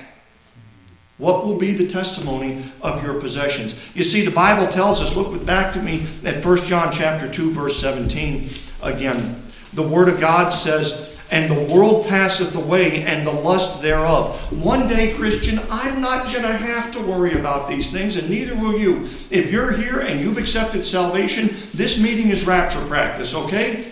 What 1.17 1.45
will 1.45 1.57
be 1.57 1.73
the 1.73 1.87
testimony 1.87 2.63
of 2.81 3.03
your 3.03 3.19
possessions? 3.19 3.79
You 3.95 4.03
see, 4.03 4.23
the 4.23 4.31
Bible 4.31 4.67
tells 4.67 5.01
us, 5.01 5.15
look 5.15 5.43
back 5.45 5.73
to 5.73 5.81
me 5.81 6.05
at 6.23 6.45
1 6.45 6.57
John 6.65 6.91
chapter 6.91 7.31
2, 7.31 7.51
verse 7.51 7.79
17 7.79 8.49
again. 8.83 9.41
The 9.73 9.83
Word 9.83 10.09
of 10.09 10.19
God 10.19 10.49
says, 10.49 11.17
and 11.29 11.51
the 11.51 11.73
world 11.73 12.07
passeth 12.07 12.55
away 12.55 13.03
and 13.03 13.27
the 13.27 13.31
lust 13.31 13.81
thereof. 13.81 14.39
One 14.63 14.87
day, 14.87 15.13
Christian, 15.15 15.59
I'm 15.69 15.99
not 15.99 16.31
going 16.31 16.43
to 16.43 16.53
have 16.53 16.91
to 16.93 17.01
worry 17.01 17.33
about 17.33 17.67
these 17.67 17.91
things, 17.91 18.15
and 18.15 18.29
neither 18.29 18.55
will 18.55 18.77
you. 18.77 19.09
If 19.29 19.51
you're 19.51 19.73
here 19.73 19.99
and 19.99 20.21
you've 20.21 20.37
accepted 20.37 20.85
salvation, 20.85 21.57
this 21.73 22.01
meeting 22.01 22.29
is 22.29 22.45
rapture 22.45 22.85
practice, 22.85 23.33
okay? 23.33 23.91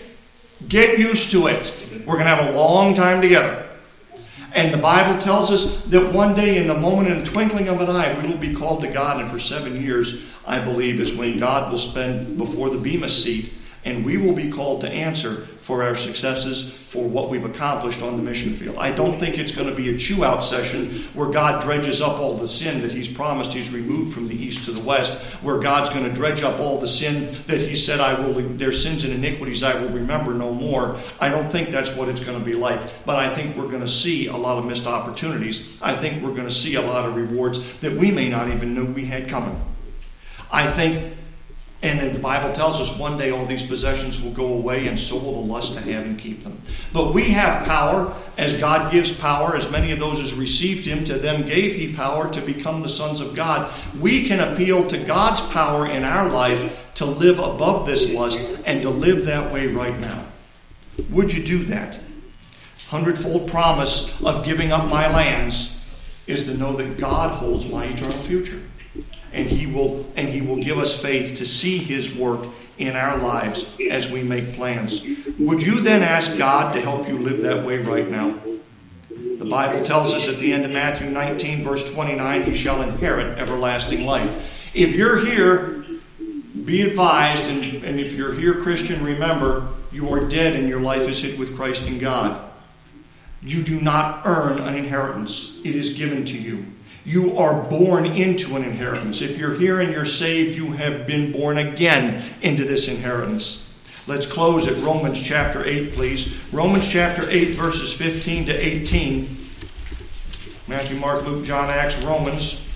Get 0.68 0.98
used 0.98 1.30
to 1.32 1.48
it. 1.48 1.76
We're 2.06 2.14
going 2.14 2.24
to 2.24 2.36
have 2.36 2.54
a 2.54 2.58
long 2.58 2.94
time 2.94 3.20
together. 3.20 3.65
And 4.56 4.72
the 4.72 4.78
Bible 4.78 5.20
tells 5.20 5.50
us 5.50 5.82
that 5.84 6.14
one 6.14 6.34
day, 6.34 6.56
in 6.56 6.66
the 6.66 6.74
moment, 6.74 7.10
and 7.10 7.20
the 7.20 7.30
twinkling 7.30 7.68
of 7.68 7.82
an 7.82 7.90
eye, 7.90 8.18
we 8.18 8.26
will 8.26 8.38
be 8.38 8.54
called 8.54 8.80
to 8.82 8.88
God. 8.88 9.20
And 9.20 9.30
for 9.30 9.38
seven 9.38 9.80
years, 9.82 10.24
I 10.46 10.58
believe, 10.58 10.98
is 10.98 11.14
when 11.14 11.38
God 11.38 11.70
will 11.70 11.78
spend 11.78 12.38
before 12.38 12.70
the 12.70 12.78
Bema 12.78 13.10
seat 13.10 13.52
and 13.86 14.04
we 14.04 14.16
will 14.16 14.32
be 14.32 14.50
called 14.50 14.80
to 14.80 14.90
answer 14.90 15.46
for 15.66 15.82
our 15.82 15.94
successes, 15.94 16.70
for 16.70 17.04
what 17.04 17.30
we've 17.30 17.44
accomplished 17.44 18.02
on 18.02 18.16
the 18.16 18.22
mission 18.22 18.52
field. 18.52 18.76
I 18.78 18.90
don't 18.90 19.18
think 19.18 19.38
it's 19.38 19.52
going 19.52 19.68
to 19.68 19.74
be 19.74 19.94
a 19.94 19.98
chew 19.98 20.24
out 20.24 20.44
session 20.44 21.04
where 21.14 21.28
God 21.28 21.62
dredges 21.62 22.02
up 22.02 22.18
all 22.18 22.36
the 22.36 22.48
sin 22.48 22.82
that 22.82 22.90
He's 22.90 23.08
promised 23.08 23.52
He's 23.52 23.72
removed 23.72 24.12
from 24.12 24.26
the 24.26 24.34
east 24.34 24.64
to 24.64 24.72
the 24.72 24.80
west, 24.80 25.22
where 25.42 25.58
God's 25.58 25.90
going 25.90 26.04
to 26.04 26.12
dredge 26.12 26.42
up 26.42 26.58
all 26.58 26.78
the 26.78 26.86
sin 26.86 27.32
that 27.46 27.60
He 27.60 27.76
said, 27.76 28.00
I 28.00 28.20
will, 28.20 28.34
their 28.56 28.72
sins 28.72 29.04
and 29.04 29.12
iniquities 29.12 29.62
I 29.62 29.80
will 29.80 29.90
remember 29.90 30.34
no 30.34 30.52
more. 30.52 30.98
I 31.20 31.28
don't 31.28 31.48
think 31.48 31.70
that's 31.70 31.94
what 31.94 32.08
it's 32.08 32.24
going 32.24 32.38
to 32.38 32.44
be 32.44 32.54
like, 32.54 32.80
but 33.06 33.16
I 33.16 33.32
think 33.32 33.56
we're 33.56 33.68
going 33.68 33.80
to 33.82 33.88
see 33.88 34.26
a 34.26 34.36
lot 34.36 34.58
of 34.58 34.66
missed 34.66 34.86
opportunities. 34.86 35.78
I 35.80 35.94
think 35.94 36.24
we're 36.24 36.34
going 36.34 36.48
to 36.48 36.54
see 36.54 36.74
a 36.74 36.82
lot 36.82 37.08
of 37.08 37.14
rewards 37.14 37.78
that 37.78 37.92
we 37.92 38.10
may 38.10 38.28
not 38.28 38.48
even 38.48 38.74
know 38.74 38.84
we 38.84 39.04
had 39.04 39.28
coming. 39.28 39.60
I 40.50 40.66
think 40.66 41.16
and 41.88 42.14
the 42.14 42.18
Bible 42.18 42.52
tells 42.52 42.80
us 42.80 42.98
one 42.98 43.16
day 43.16 43.30
all 43.30 43.46
these 43.46 43.62
possessions 43.62 44.20
will 44.20 44.32
go 44.32 44.46
away, 44.46 44.88
and 44.88 44.98
so 44.98 45.16
will 45.16 45.42
the 45.42 45.52
lust 45.52 45.74
to 45.74 45.80
have 45.80 46.04
and 46.04 46.18
keep 46.18 46.42
them. 46.42 46.60
But 46.92 47.14
we 47.14 47.30
have 47.30 47.66
power, 47.66 48.14
as 48.38 48.56
God 48.56 48.92
gives 48.92 49.16
power, 49.16 49.56
as 49.56 49.70
many 49.70 49.92
of 49.92 49.98
those 49.98 50.20
as 50.20 50.34
received 50.34 50.84
Him, 50.84 51.04
to 51.04 51.18
them 51.18 51.46
gave 51.46 51.74
He 51.74 51.92
power 51.92 52.30
to 52.32 52.40
become 52.40 52.82
the 52.82 52.88
sons 52.88 53.20
of 53.20 53.34
God. 53.34 53.72
We 53.98 54.26
can 54.26 54.40
appeal 54.40 54.86
to 54.86 54.98
God's 54.98 55.40
power 55.40 55.86
in 55.86 56.04
our 56.04 56.28
life 56.28 56.84
to 56.94 57.04
live 57.04 57.38
above 57.38 57.86
this 57.86 58.12
lust 58.12 58.60
and 58.64 58.82
to 58.82 58.90
live 58.90 59.24
that 59.26 59.52
way 59.52 59.66
right 59.66 59.98
now. 59.98 60.26
Would 61.10 61.32
you 61.32 61.44
do 61.44 61.64
that? 61.64 61.98
Hundredfold 62.88 63.48
promise 63.50 64.20
of 64.22 64.44
giving 64.44 64.72
up 64.72 64.88
my 64.88 65.12
lands 65.12 65.78
is 66.26 66.44
to 66.44 66.54
know 66.54 66.74
that 66.76 66.98
God 66.98 67.30
holds 67.30 67.68
my 67.68 67.84
eternal 67.84 68.18
future 68.18 68.62
and 69.32 69.46
he 69.48 69.66
will 69.66 70.06
and 70.16 70.28
he 70.28 70.40
will 70.40 70.62
give 70.62 70.78
us 70.78 71.00
faith 71.00 71.36
to 71.36 71.44
see 71.44 71.78
his 71.78 72.14
work 72.14 72.46
in 72.78 72.94
our 72.94 73.16
lives 73.18 73.74
as 73.90 74.10
we 74.10 74.22
make 74.22 74.54
plans. 74.54 75.04
Would 75.38 75.62
you 75.62 75.80
then 75.80 76.02
ask 76.02 76.36
God 76.36 76.72
to 76.74 76.80
help 76.80 77.08
you 77.08 77.18
live 77.18 77.42
that 77.42 77.64
way 77.64 77.78
right 77.78 78.08
now? 78.08 78.38
The 79.38 79.44
Bible 79.44 79.84
tells 79.84 80.12
us 80.12 80.28
at 80.28 80.38
the 80.38 80.52
end 80.52 80.64
of 80.64 80.72
Matthew 80.72 81.08
19, 81.08 81.62
verse 81.62 81.88
29, 81.90 82.44
he 82.44 82.54
shall 82.54 82.82
inherit 82.82 83.38
everlasting 83.38 84.04
life. 84.04 84.70
If 84.74 84.94
you're 84.94 85.24
here, 85.24 85.84
be 86.64 86.82
advised, 86.82 87.44
and, 87.44 87.84
and 87.84 88.00
if 88.00 88.14
you're 88.14 88.34
here, 88.34 88.54
Christian, 88.54 89.04
remember, 89.04 89.68
you 89.92 90.12
are 90.12 90.20
dead 90.20 90.54
and 90.54 90.68
your 90.68 90.80
life 90.80 91.08
is 91.08 91.22
hid 91.22 91.38
with 91.38 91.54
Christ 91.56 91.86
in 91.86 91.98
God. 91.98 92.50
You 93.42 93.62
do 93.62 93.80
not 93.80 94.26
earn 94.26 94.58
an 94.58 94.74
inheritance, 94.74 95.60
it 95.64 95.74
is 95.76 95.94
given 95.94 96.24
to 96.26 96.38
you. 96.38 96.66
You 97.06 97.38
are 97.38 97.62
born 97.62 98.04
into 98.04 98.56
an 98.56 98.64
inheritance. 98.64 99.22
If 99.22 99.38
you're 99.38 99.54
here 99.54 99.80
and 99.80 99.92
you're 99.92 100.04
saved, 100.04 100.56
you 100.56 100.72
have 100.72 101.06
been 101.06 101.30
born 101.30 101.56
again 101.56 102.20
into 102.42 102.64
this 102.64 102.88
inheritance. 102.88 103.70
Let's 104.08 104.26
close 104.26 104.66
at 104.66 104.76
Romans 104.82 105.22
chapter 105.22 105.64
8, 105.64 105.92
please. 105.92 106.36
Romans 106.52 106.84
chapter 106.84 107.30
8, 107.30 107.54
verses 107.54 107.92
15 107.92 108.46
to 108.46 108.52
18. 108.52 109.36
Matthew, 110.66 110.98
Mark, 110.98 111.24
Luke, 111.24 111.44
John, 111.44 111.70
Acts, 111.70 111.96
Romans. 112.02 112.68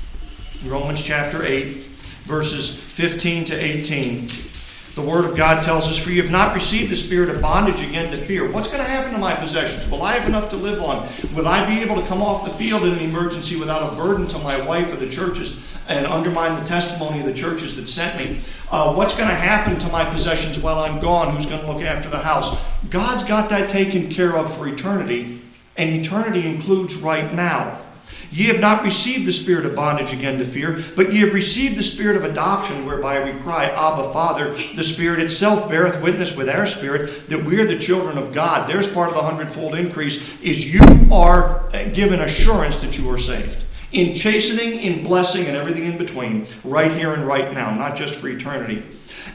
Romans 0.64 1.02
chapter 1.02 1.44
8, 1.44 1.78
verses 2.22 2.78
15 2.78 3.46
to 3.46 3.54
18. 3.56 4.28
The 5.00 5.08
Word 5.08 5.24
of 5.24 5.34
God 5.34 5.64
tells 5.64 5.88
us, 5.88 5.96
For 5.96 6.10
you 6.10 6.20
have 6.20 6.30
not 6.30 6.54
received 6.54 6.92
the 6.92 6.96
spirit 6.96 7.30
of 7.30 7.40
bondage 7.40 7.82
again 7.82 8.10
to 8.10 8.18
fear. 8.18 8.52
What's 8.52 8.68
going 8.68 8.84
to 8.84 8.88
happen 8.88 9.14
to 9.14 9.18
my 9.18 9.34
possessions? 9.34 9.90
Will 9.90 10.02
I 10.02 10.12
have 10.12 10.28
enough 10.28 10.50
to 10.50 10.56
live 10.56 10.82
on? 10.82 11.08
Will 11.34 11.48
I 11.48 11.66
be 11.66 11.80
able 11.80 11.98
to 11.98 12.06
come 12.06 12.20
off 12.20 12.44
the 12.44 12.50
field 12.50 12.82
in 12.82 12.92
an 12.92 12.98
emergency 12.98 13.56
without 13.56 13.90
a 13.90 13.96
burden 13.96 14.26
to 14.26 14.38
my 14.40 14.60
wife 14.60 14.92
or 14.92 14.96
the 14.96 15.08
churches 15.08 15.58
and 15.88 16.06
undermine 16.06 16.60
the 16.60 16.66
testimony 16.66 17.20
of 17.20 17.24
the 17.24 17.32
churches 17.32 17.76
that 17.76 17.88
sent 17.88 18.18
me? 18.18 18.42
Uh, 18.70 18.92
what's 18.92 19.16
going 19.16 19.30
to 19.30 19.34
happen 19.34 19.78
to 19.78 19.90
my 19.90 20.04
possessions 20.04 20.58
while 20.58 20.80
I'm 20.80 21.00
gone? 21.00 21.34
Who's 21.34 21.46
going 21.46 21.62
to 21.62 21.72
look 21.72 21.82
after 21.82 22.10
the 22.10 22.18
house? 22.18 22.54
God's 22.90 23.22
got 23.22 23.48
that 23.48 23.70
taken 23.70 24.10
care 24.10 24.36
of 24.36 24.54
for 24.54 24.68
eternity, 24.68 25.40
and 25.78 25.88
eternity 25.88 26.46
includes 26.46 26.96
right 26.96 27.32
now. 27.32 27.80
Ye 28.32 28.44
have 28.44 28.60
not 28.60 28.84
received 28.84 29.26
the 29.26 29.32
spirit 29.32 29.66
of 29.66 29.74
bondage 29.74 30.12
again 30.12 30.38
to 30.38 30.44
fear, 30.44 30.84
but 30.94 31.12
ye 31.12 31.20
have 31.20 31.34
received 31.34 31.76
the 31.76 31.82
spirit 31.82 32.16
of 32.16 32.22
adoption, 32.22 32.86
whereby 32.86 33.24
we 33.24 33.38
cry, 33.40 33.64
Abba, 33.66 34.12
Father. 34.12 34.56
The 34.76 34.84
Spirit 34.84 35.18
itself 35.18 35.68
beareth 35.68 36.00
witness 36.00 36.36
with 36.36 36.48
our 36.48 36.66
spirit 36.66 37.28
that 37.28 37.44
we 37.44 37.58
are 37.58 37.66
the 37.66 37.78
children 37.78 38.16
of 38.16 38.32
God. 38.32 38.68
There's 38.68 38.92
part 38.92 39.08
of 39.08 39.16
the 39.16 39.22
hundredfold 39.22 39.74
increase, 39.74 40.40
is 40.40 40.72
you 40.72 40.80
are 41.12 41.68
uh, 41.74 41.88
given 41.88 42.20
assurance 42.20 42.76
that 42.82 42.96
you 42.96 43.10
are 43.10 43.18
saved. 43.18 43.64
In 43.90 44.14
chastening, 44.14 44.80
in 44.80 45.02
blessing, 45.02 45.46
and 45.46 45.56
everything 45.56 45.86
in 45.86 45.98
between, 45.98 46.46
right 46.62 46.92
here 46.92 47.14
and 47.14 47.26
right 47.26 47.52
now, 47.52 47.74
not 47.74 47.96
just 47.96 48.14
for 48.14 48.28
eternity. 48.28 48.84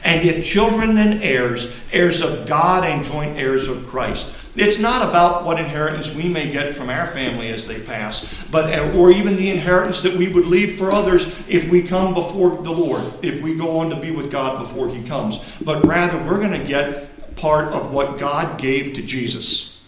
And 0.04 0.24
if 0.24 0.42
children, 0.42 0.94
then 0.94 1.22
heirs, 1.22 1.74
heirs 1.92 2.22
of 2.22 2.46
God 2.48 2.82
and 2.84 3.04
joint 3.04 3.36
heirs 3.36 3.68
of 3.68 3.86
Christ. 3.86 4.34
It's 4.56 4.78
not 4.80 5.06
about 5.06 5.44
what 5.44 5.60
inheritance 5.60 6.14
we 6.14 6.28
may 6.28 6.50
get 6.50 6.74
from 6.74 6.88
our 6.88 7.06
family 7.06 7.48
as 7.48 7.66
they 7.66 7.80
pass, 7.80 8.32
but 8.50 8.72
uh, 8.72 8.98
or 8.98 9.10
even 9.10 9.36
the 9.36 9.50
inheritance 9.50 10.00
that 10.00 10.14
we 10.14 10.28
would 10.28 10.46
leave 10.46 10.78
for 10.78 10.90
others 10.90 11.36
if 11.48 11.68
we 11.68 11.82
come 11.82 12.14
before 12.14 12.62
the 12.62 12.70
Lord, 12.70 13.04
if 13.22 13.42
we 13.42 13.54
go 13.54 13.78
on 13.78 13.90
to 13.90 13.96
be 13.96 14.10
with 14.10 14.30
God 14.30 14.58
before 14.58 14.88
He 14.88 15.02
comes. 15.06 15.44
But 15.60 15.84
rather, 15.86 16.16
we're 16.24 16.38
going 16.38 16.58
to 16.58 16.66
get 16.66 17.36
part 17.36 17.72
of 17.72 17.92
what 17.92 18.18
God 18.18 18.58
gave 18.58 18.94
to 18.94 19.02
Jesus. 19.02 19.84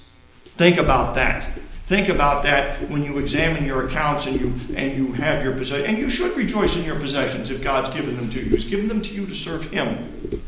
Think 0.56 0.76
about 0.76 1.14
that. 1.14 1.48
Think 1.86 2.10
about 2.10 2.42
that 2.42 2.90
when 2.90 3.02
you 3.02 3.16
examine 3.16 3.64
your 3.64 3.86
accounts 3.86 4.26
and 4.26 4.38
you 4.38 4.54
and 4.76 4.94
you 4.94 5.12
have 5.14 5.42
your 5.42 5.54
possessions. 5.54 5.88
And 5.88 5.96
you 5.96 6.10
should 6.10 6.36
rejoice 6.36 6.76
in 6.76 6.84
your 6.84 7.00
possessions 7.00 7.48
if 7.48 7.62
God's 7.62 7.88
given 7.96 8.16
them 8.16 8.28
to 8.28 8.38
you. 8.38 8.50
He's 8.50 8.66
given 8.66 8.88
them 8.88 9.00
to 9.00 9.14
you 9.14 9.24
to 9.24 9.34
serve 9.34 9.64
Him. 9.70 10.42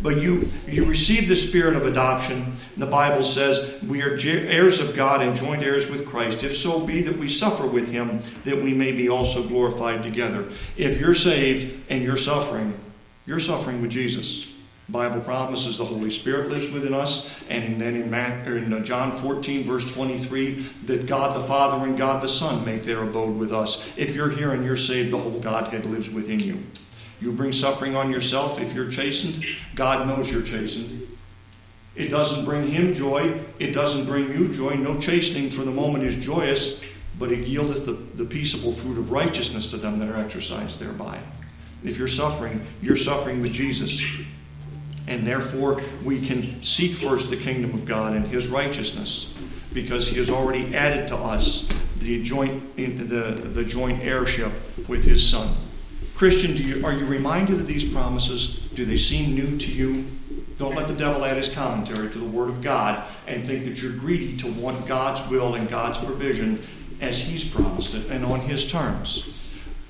But 0.00 0.20
you 0.20 0.48
you 0.66 0.84
receive 0.84 1.28
the 1.28 1.36
spirit 1.36 1.76
of 1.76 1.86
adoption. 1.86 2.56
The 2.76 2.86
Bible 2.86 3.22
says 3.22 3.80
we 3.82 4.02
are 4.02 4.16
heirs 4.24 4.80
of 4.80 4.94
God 4.94 5.22
and 5.22 5.36
joint 5.36 5.62
heirs 5.62 5.88
with 5.90 6.06
Christ. 6.06 6.44
If 6.44 6.56
so 6.56 6.80
be 6.80 7.02
that 7.02 7.16
we 7.16 7.28
suffer 7.28 7.66
with 7.66 7.90
Him, 7.90 8.22
that 8.44 8.60
we 8.60 8.72
may 8.72 8.92
be 8.92 9.08
also 9.08 9.46
glorified 9.46 10.02
together. 10.02 10.48
If 10.76 10.98
you're 10.98 11.14
saved 11.14 11.84
and 11.90 12.02
you're 12.02 12.16
suffering, 12.16 12.78
you're 13.26 13.40
suffering 13.40 13.82
with 13.82 13.90
Jesus. 13.90 14.52
Bible 14.88 15.20
promises 15.20 15.78
the 15.78 15.84
Holy 15.84 16.10
Spirit 16.10 16.50
lives 16.50 16.70
within 16.70 16.92
us, 16.92 17.32
and 17.48 17.80
then 17.80 17.94
in, 17.94 18.10
Matthew, 18.10 18.56
in 18.56 18.84
John 18.84 19.10
14, 19.10 19.64
verse 19.64 19.90
23, 19.90 20.66
that 20.84 21.06
God 21.06 21.40
the 21.40 21.46
Father 21.46 21.86
and 21.86 21.96
God 21.96 22.22
the 22.22 22.28
Son 22.28 22.64
make 22.64 22.82
their 22.82 23.02
abode 23.02 23.36
with 23.36 23.52
us. 23.52 23.88
If 23.96 24.14
you're 24.14 24.28
here 24.28 24.52
and 24.52 24.64
you're 24.64 24.76
saved, 24.76 25.12
the 25.12 25.18
whole 25.18 25.38
Godhead 25.38 25.86
lives 25.86 26.10
within 26.10 26.40
you. 26.40 26.62
You 27.22 27.30
bring 27.30 27.52
suffering 27.52 27.94
on 27.94 28.10
yourself 28.10 28.60
if 28.60 28.74
you're 28.74 28.90
chastened, 28.90 29.44
God 29.76 30.08
knows 30.08 30.28
you're 30.28 30.42
chastened. 30.42 31.06
It 31.94 32.08
doesn't 32.08 32.44
bring 32.44 32.66
Him 32.66 32.94
joy, 32.94 33.40
it 33.60 33.70
doesn't 33.70 34.06
bring 34.06 34.28
you 34.32 34.52
joy. 34.52 34.74
No 34.74 34.98
chastening 34.98 35.48
for 35.48 35.62
the 35.62 35.70
moment 35.70 36.02
is 36.02 36.16
joyous, 36.16 36.82
but 37.20 37.30
it 37.30 37.46
yieldeth 37.46 37.84
the, 37.84 37.92
the 37.92 38.24
peaceable 38.24 38.72
fruit 38.72 38.98
of 38.98 39.12
righteousness 39.12 39.68
to 39.68 39.76
them 39.76 40.00
that 40.00 40.08
are 40.08 40.16
exercised 40.16 40.80
thereby. 40.80 41.20
If 41.84 41.96
you're 41.96 42.08
suffering, 42.08 42.66
you're 42.80 42.96
suffering 42.96 43.40
with 43.40 43.52
Jesus. 43.52 44.02
And 45.06 45.24
therefore, 45.24 45.80
we 46.04 46.26
can 46.26 46.60
seek 46.60 46.96
first 46.96 47.30
the 47.30 47.36
kingdom 47.36 47.72
of 47.72 47.84
God 47.84 48.16
and 48.16 48.26
his 48.26 48.48
righteousness 48.48 49.32
because 49.72 50.08
he 50.08 50.16
has 50.16 50.28
already 50.28 50.74
added 50.74 51.06
to 51.08 51.16
us 51.16 51.68
the 51.98 52.20
joint, 52.20 52.76
the, 52.76 53.48
the 53.52 53.64
joint 53.64 54.00
heirship 54.02 54.52
with 54.88 55.04
his 55.04 55.24
son. 55.28 55.54
Christian, 56.22 56.54
do 56.54 56.62
you, 56.62 56.86
are 56.86 56.92
you 56.92 57.04
reminded 57.04 57.58
of 57.58 57.66
these 57.66 57.84
promises? 57.84 58.58
Do 58.76 58.84
they 58.84 58.96
seem 58.96 59.34
new 59.34 59.58
to 59.58 59.72
you? 59.72 60.06
Don't 60.56 60.76
let 60.76 60.86
the 60.86 60.94
devil 60.94 61.24
add 61.24 61.36
his 61.36 61.52
commentary 61.52 62.08
to 62.10 62.18
the 62.18 62.24
Word 62.24 62.48
of 62.48 62.62
God 62.62 63.02
and 63.26 63.42
think 63.42 63.64
that 63.64 63.82
you're 63.82 63.90
greedy 63.90 64.36
to 64.36 64.46
want 64.52 64.86
God's 64.86 65.28
will 65.28 65.56
and 65.56 65.68
God's 65.68 65.98
provision 65.98 66.62
as 67.00 67.20
He's 67.20 67.42
promised 67.42 67.94
it 67.94 68.06
and 68.08 68.24
on 68.24 68.38
His 68.38 68.70
terms. 68.70 69.36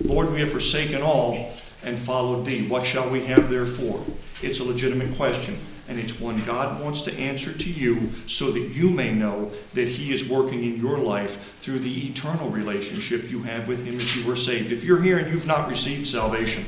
Lord, 0.00 0.32
we 0.32 0.40
have 0.40 0.50
forsaken 0.50 1.02
all 1.02 1.52
and 1.82 1.98
followed 1.98 2.46
Thee. 2.46 2.66
What 2.66 2.86
shall 2.86 3.10
we 3.10 3.26
have 3.26 3.50
therefore? 3.50 4.02
It's 4.40 4.60
a 4.60 4.64
legitimate 4.64 5.14
question, 5.18 5.58
and 5.92 6.00
it's 6.00 6.18
one 6.18 6.42
God 6.44 6.82
wants 6.82 7.02
to 7.02 7.12
answer 7.18 7.52
to 7.52 7.70
you 7.70 8.10
so 8.26 8.50
that 8.50 8.60
you 8.70 8.88
may 8.88 9.12
know 9.12 9.52
that 9.74 9.86
He 9.86 10.10
is 10.10 10.26
working 10.26 10.64
in 10.64 10.80
your 10.80 10.96
life 10.96 11.54
through 11.56 11.80
the 11.80 12.08
eternal 12.08 12.48
relationship 12.48 13.30
you 13.30 13.42
have 13.42 13.68
with 13.68 13.84
Him 13.84 13.96
as 13.96 14.16
you 14.16 14.26
were 14.26 14.36
saved. 14.36 14.72
If 14.72 14.84
you're 14.84 15.02
here 15.02 15.18
and 15.18 15.30
you've 15.30 15.46
not 15.46 15.68
received 15.68 16.06
salvation, 16.06 16.64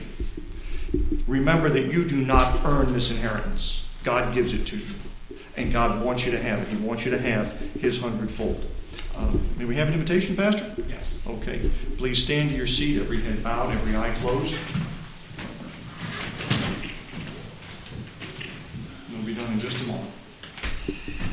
remember 1.27 1.71
that 1.71 1.91
you 1.91 2.05
do 2.05 2.17
not 2.17 2.67
earn 2.67 2.93
this 2.93 3.11
inheritance. 3.11 3.89
God 4.05 4.35
gives 4.35 4.53
it 4.53 4.67
to 4.67 4.77
you, 4.77 4.95
and 5.57 5.73
God 5.73 6.05
wants 6.05 6.27
you 6.27 6.33
to 6.33 6.43
have 6.43 6.59
it. 6.61 6.69
He 6.69 6.77
wants 6.77 7.07
you 7.07 7.11
to 7.11 7.19
have 7.19 7.59
His 7.81 7.99
hundredfold. 7.99 8.63
Uh, 9.17 9.33
may 9.57 9.65
we 9.65 9.75
have 9.77 9.89
an 9.89 9.95
invitation, 9.95 10.37
Pastor? 10.37 10.71
Yes. 10.87 11.17
Okay. 11.27 11.71
Please 11.97 12.23
stand 12.23 12.51
to 12.51 12.57
your 12.57 12.67
seat, 12.67 13.01
every 13.01 13.23
head 13.23 13.43
bowed, 13.43 13.73
every 13.73 13.97
eye 13.97 14.15
closed. 14.21 14.61
Done 19.35 19.53
in 19.53 19.61
just 19.61 19.81
a 19.81 19.85
moment. 19.85 20.11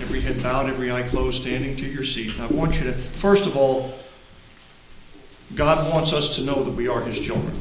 Every 0.01 0.21
head 0.21 0.41
bowed, 0.41 0.69
every 0.69 0.91
eye 0.91 1.03
closed, 1.03 1.41
standing 1.41 1.75
to 1.77 1.85
your 1.85 2.03
seat. 2.03 2.39
I 2.39 2.47
want 2.47 2.79
you 2.79 2.85
to, 2.85 2.93
first 2.93 3.45
of 3.45 3.55
all, 3.55 3.93
God 5.55 5.91
wants 5.93 6.13
us 6.13 6.35
to 6.37 6.43
know 6.43 6.63
that 6.63 6.71
we 6.71 6.87
are 6.87 7.01
His 7.01 7.19
children. 7.19 7.53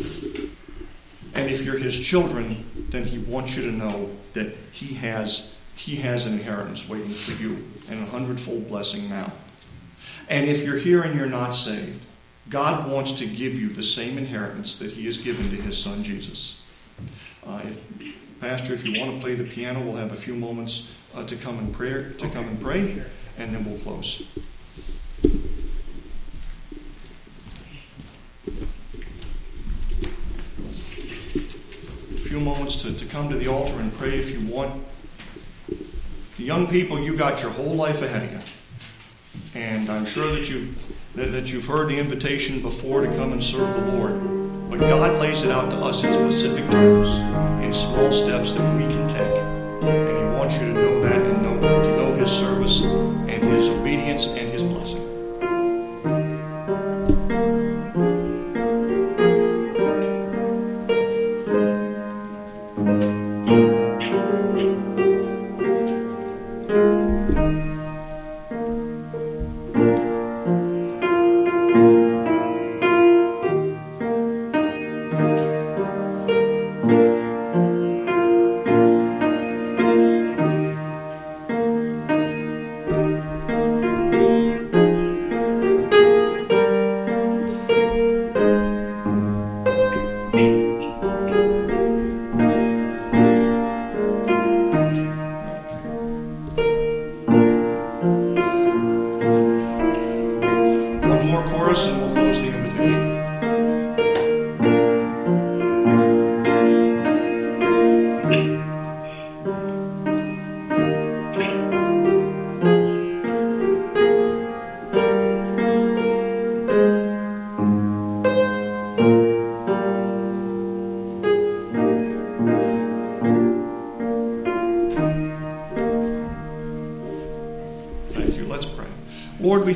And 1.34 1.50
if 1.50 1.62
you're 1.62 1.78
His 1.78 1.98
children, 1.98 2.64
then 2.90 3.04
He 3.04 3.18
wants 3.18 3.56
you 3.56 3.62
to 3.62 3.72
know 3.72 4.10
that 4.32 4.54
He 4.72 4.94
has, 4.94 5.56
he 5.74 5.96
has 5.96 6.26
an 6.26 6.34
inheritance 6.34 6.88
waiting 6.88 7.08
for 7.08 7.40
you 7.42 7.64
and 7.88 8.02
a 8.02 8.06
hundredfold 8.06 8.68
blessing 8.68 9.08
now. 9.08 9.32
And 10.28 10.48
if 10.48 10.64
you're 10.64 10.78
here 10.78 11.02
and 11.02 11.18
you're 11.18 11.28
not 11.28 11.50
saved, 11.50 12.00
God 12.48 12.90
wants 12.90 13.12
to 13.12 13.26
give 13.26 13.58
you 13.58 13.68
the 13.68 13.82
same 13.82 14.18
inheritance 14.18 14.76
that 14.76 14.90
He 14.90 15.06
has 15.06 15.18
given 15.18 15.50
to 15.50 15.56
His 15.56 15.76
Son 15.76 16.02
Jesus. 16.02 16.62
Uh, 17.46 17.60
if, 17.64 17.80
Pastor, 18.40 18.72
if 18.72 18.86
you 18.86 18.98
want 18.98 19.14
to 19.14 19.20
play 19.20 19.34
the 19.34 19.44
piano, 19.44 19.82
we'll 19.82 19.96
have 19.96 20.12
a 20.12 20.16
few 20.16 20.34
moments 20.34 20.94
uh, 21.14 21.22
to 21.24 21.36
come 21.36 21.58
and 21.58 21.74
pray, 21.74 22.10
to 22.14 22.28
come 22.30 22.48
and 22.48 22.58
pray, 22.58 23.02
and 23.36 23.54
then 23.54 23.66
we'll 23.66 23.78
close. 23.78 24.26
A 32.14 32.16
few 32.16 32.40
moments 32.40 32.76
to, 32.76 32.94
to 32.94 33.04
come 33.04 33.28
to 33.28 33.36
the 33.36 33.48
altar 33.48 33.78
and 33.78 33.92
pray 33.92 34.18
if 34.18 34.30
you 34.30 34.40
want. 34.46 34.82
The 36.38 36.44
young 36.44 36.66
people, 36.66 36.98
you 36.98 37.14
got 37.14 37.42
your 37.42 37.50
whole 37.50 37.74
life 37.74 38.00
ahead 38.00 38.22
of 38.22 38.32
you. 38.32 38.38
And 39.60 39.90
I'm 39.90 40.06
sure 40.06 40.32
that 40.32 40.48
you 40.48 40.74
that, 41.14 41.32
that 41.32 41.52
you've 41.52 41.66
heard 41.66 41.90
the 41.90 41.98
invitation 41.98 42.62
before 42.62 43.02
to 43.02 43.08
come 43.16 43.32
and 43.32 43.42
serve 43.42 43.74
the 43.74 43.92
Lord. 43.92 44.49
But 44.70 44.78
God 44.78 45.18
lays 45.18 45.42
it 45.42 45.50
out 45.50 45.68
to 45.72 45.78
us 45.78 46.04
in 46.04 46.12
specific 46.12 46.70
terms, 46.70 47.10
in 47.64 47.72
small 47.72 48.12
steps 48.12 48.52
that 48.52 48.76
we 48.76 48.84
can 48.84 49.08
take. 49.08 49.20
And 49.82 50.16
He 50.16 50.38
wants 50.38 50.54
you 50.54 50.66
to 50.66 50.72
know 50.72 51.02
that 51.02 51.20
and 51.20 51.42
know, 51.42 51.82
to 51.82 51.90
know 51.96 52.12
His 52.14 52.30
service 52.30 52.80
and 52.82 53.44
His 53.44 53.68
obedience 53.68 54.28
and 54.28 54.48
His 54.48 54.62
blessing. 54.62 55.09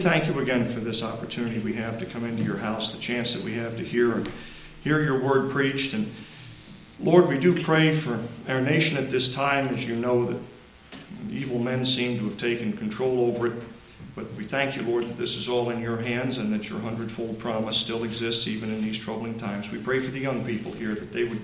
Thank 0.05 0.27
you 0.27 0.39
again 0.39 0.67
for 0.67 0.81
this 0.81 1.03
opportunity 1.03 1.59
we 1.61 1.73
have 1.73 1.99
to 1.99 2.05
come 2.05 2.27
into 2.27 2.43
your 2.43 2.59
house, 2.59 2.93
the 2.93 3.01
chance 3.01 3.33
that 3.33 3.43
we 3.43 3.55
have 3.55 3.75
to 3.79 3.83
hear 3.83 4.23
hear 4.83 5.03
your 5.03 5.19
word 5.19 5.51
preached. 5.51 5.95
And 5.95 6.13
Lord, 7.01 7.27
we 7.27 7.39
do 7.39 7.63
pray 7.63 7.95
for 7.95 8.21
our 8.47 8.61
nation 8.61 8.99
at 8.99 9.11
this 9.11 9.35
time, 9.35 9.67
as 9.69 9.89
you 9.89 9.97
know 9.97 10.27
that 10.27 10.39
evil 11.31 11.59
men 11.59 11.87
seem 11.87 12.19
to 12.19 12.25
have 12.27 12.37
taken 12.37 12.75
control 12.75 13.21
over 13.21 13.47
it. 13.47 13.55
But 14.15 14.31
we 14.35 14.45
thank 14.45 14.77
you, 14.77 14.83
Lord, 14.83 15.07
that 15.07 15.17
this 15.17 15.37
is 15.37 15.49
all 15.49 15.71
in 15.71 15.81
your 15.81 15.97
hands 15.97 16.37
and 16.37 16.53
that 16.53 16.69
your 16.69 16.81
hundredfold 16.81 17.39
promise 17.39 17.79
still 17.79 18.05
exists 18.05 18.47
even 18.47 18.69
in 18.69 18.83
these 18.83 18.99
troubling 18.99 19.39
times. 19.39 19.73
We 19.73 19.79
pray 19.79 20.01
for 20.01 20.11
the 20.11 20.21
young 20.21 20.45
people 20.45 20.71
here 20.73 20.95
that 20.95 21.15
they 21.15 21.25
would 21.25 21.41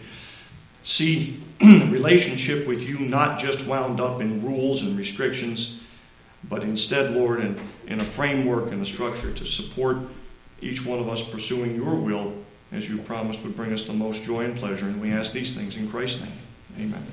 see 0.83 1.43
relationship 1.63 2.69
with 2.69 2.87
you 2.87 2.99
not 2.99 3.39
just 3.39 3.67
wound 3.67 4.01
up 4.01 4.21
in 4.21 4.45
rules 4.45 4.83
and 4.83 4.99
restrictions, 4.99 5.81
but 6.49 6.63
instead, 6.63 7.13
Lord, 7.13 7.41
in, 7.41 7.59
in 7.91 8.01
a 8.01 8.05
framework 8.05 8.73
and 8.73 8.81
a 8.81 8.87
structure 8.87 9.35
to 9.35 9.45
support 9.45 9.99
each 10.63 10.87
one 10.87 10.99
of 10.99 11.09
us 11.09 11.23
pursuing 11.23 11.75
your 11.75 11.97
will 11.97 12.33
as 12.73 12.89
you've 12.89 13.05
promised 13.05 13.43
would 13.43 13.57
bring 13.57 13.73
us 13.73 13.83
the 13.83 13.93
most 13.93 14.23
joy 14.23 14.45
and 14.45 14.57
pleasure. 14.57 14.87
And 14.87 15.01
we 15.01 15.11
ask 15.13 15.33
these 15.33 15.55
things 15.55 15.77
in 15.77 15.91
Christ's 15.91 16.23
name. 16.23 16.33
Amen. 16.79 17.05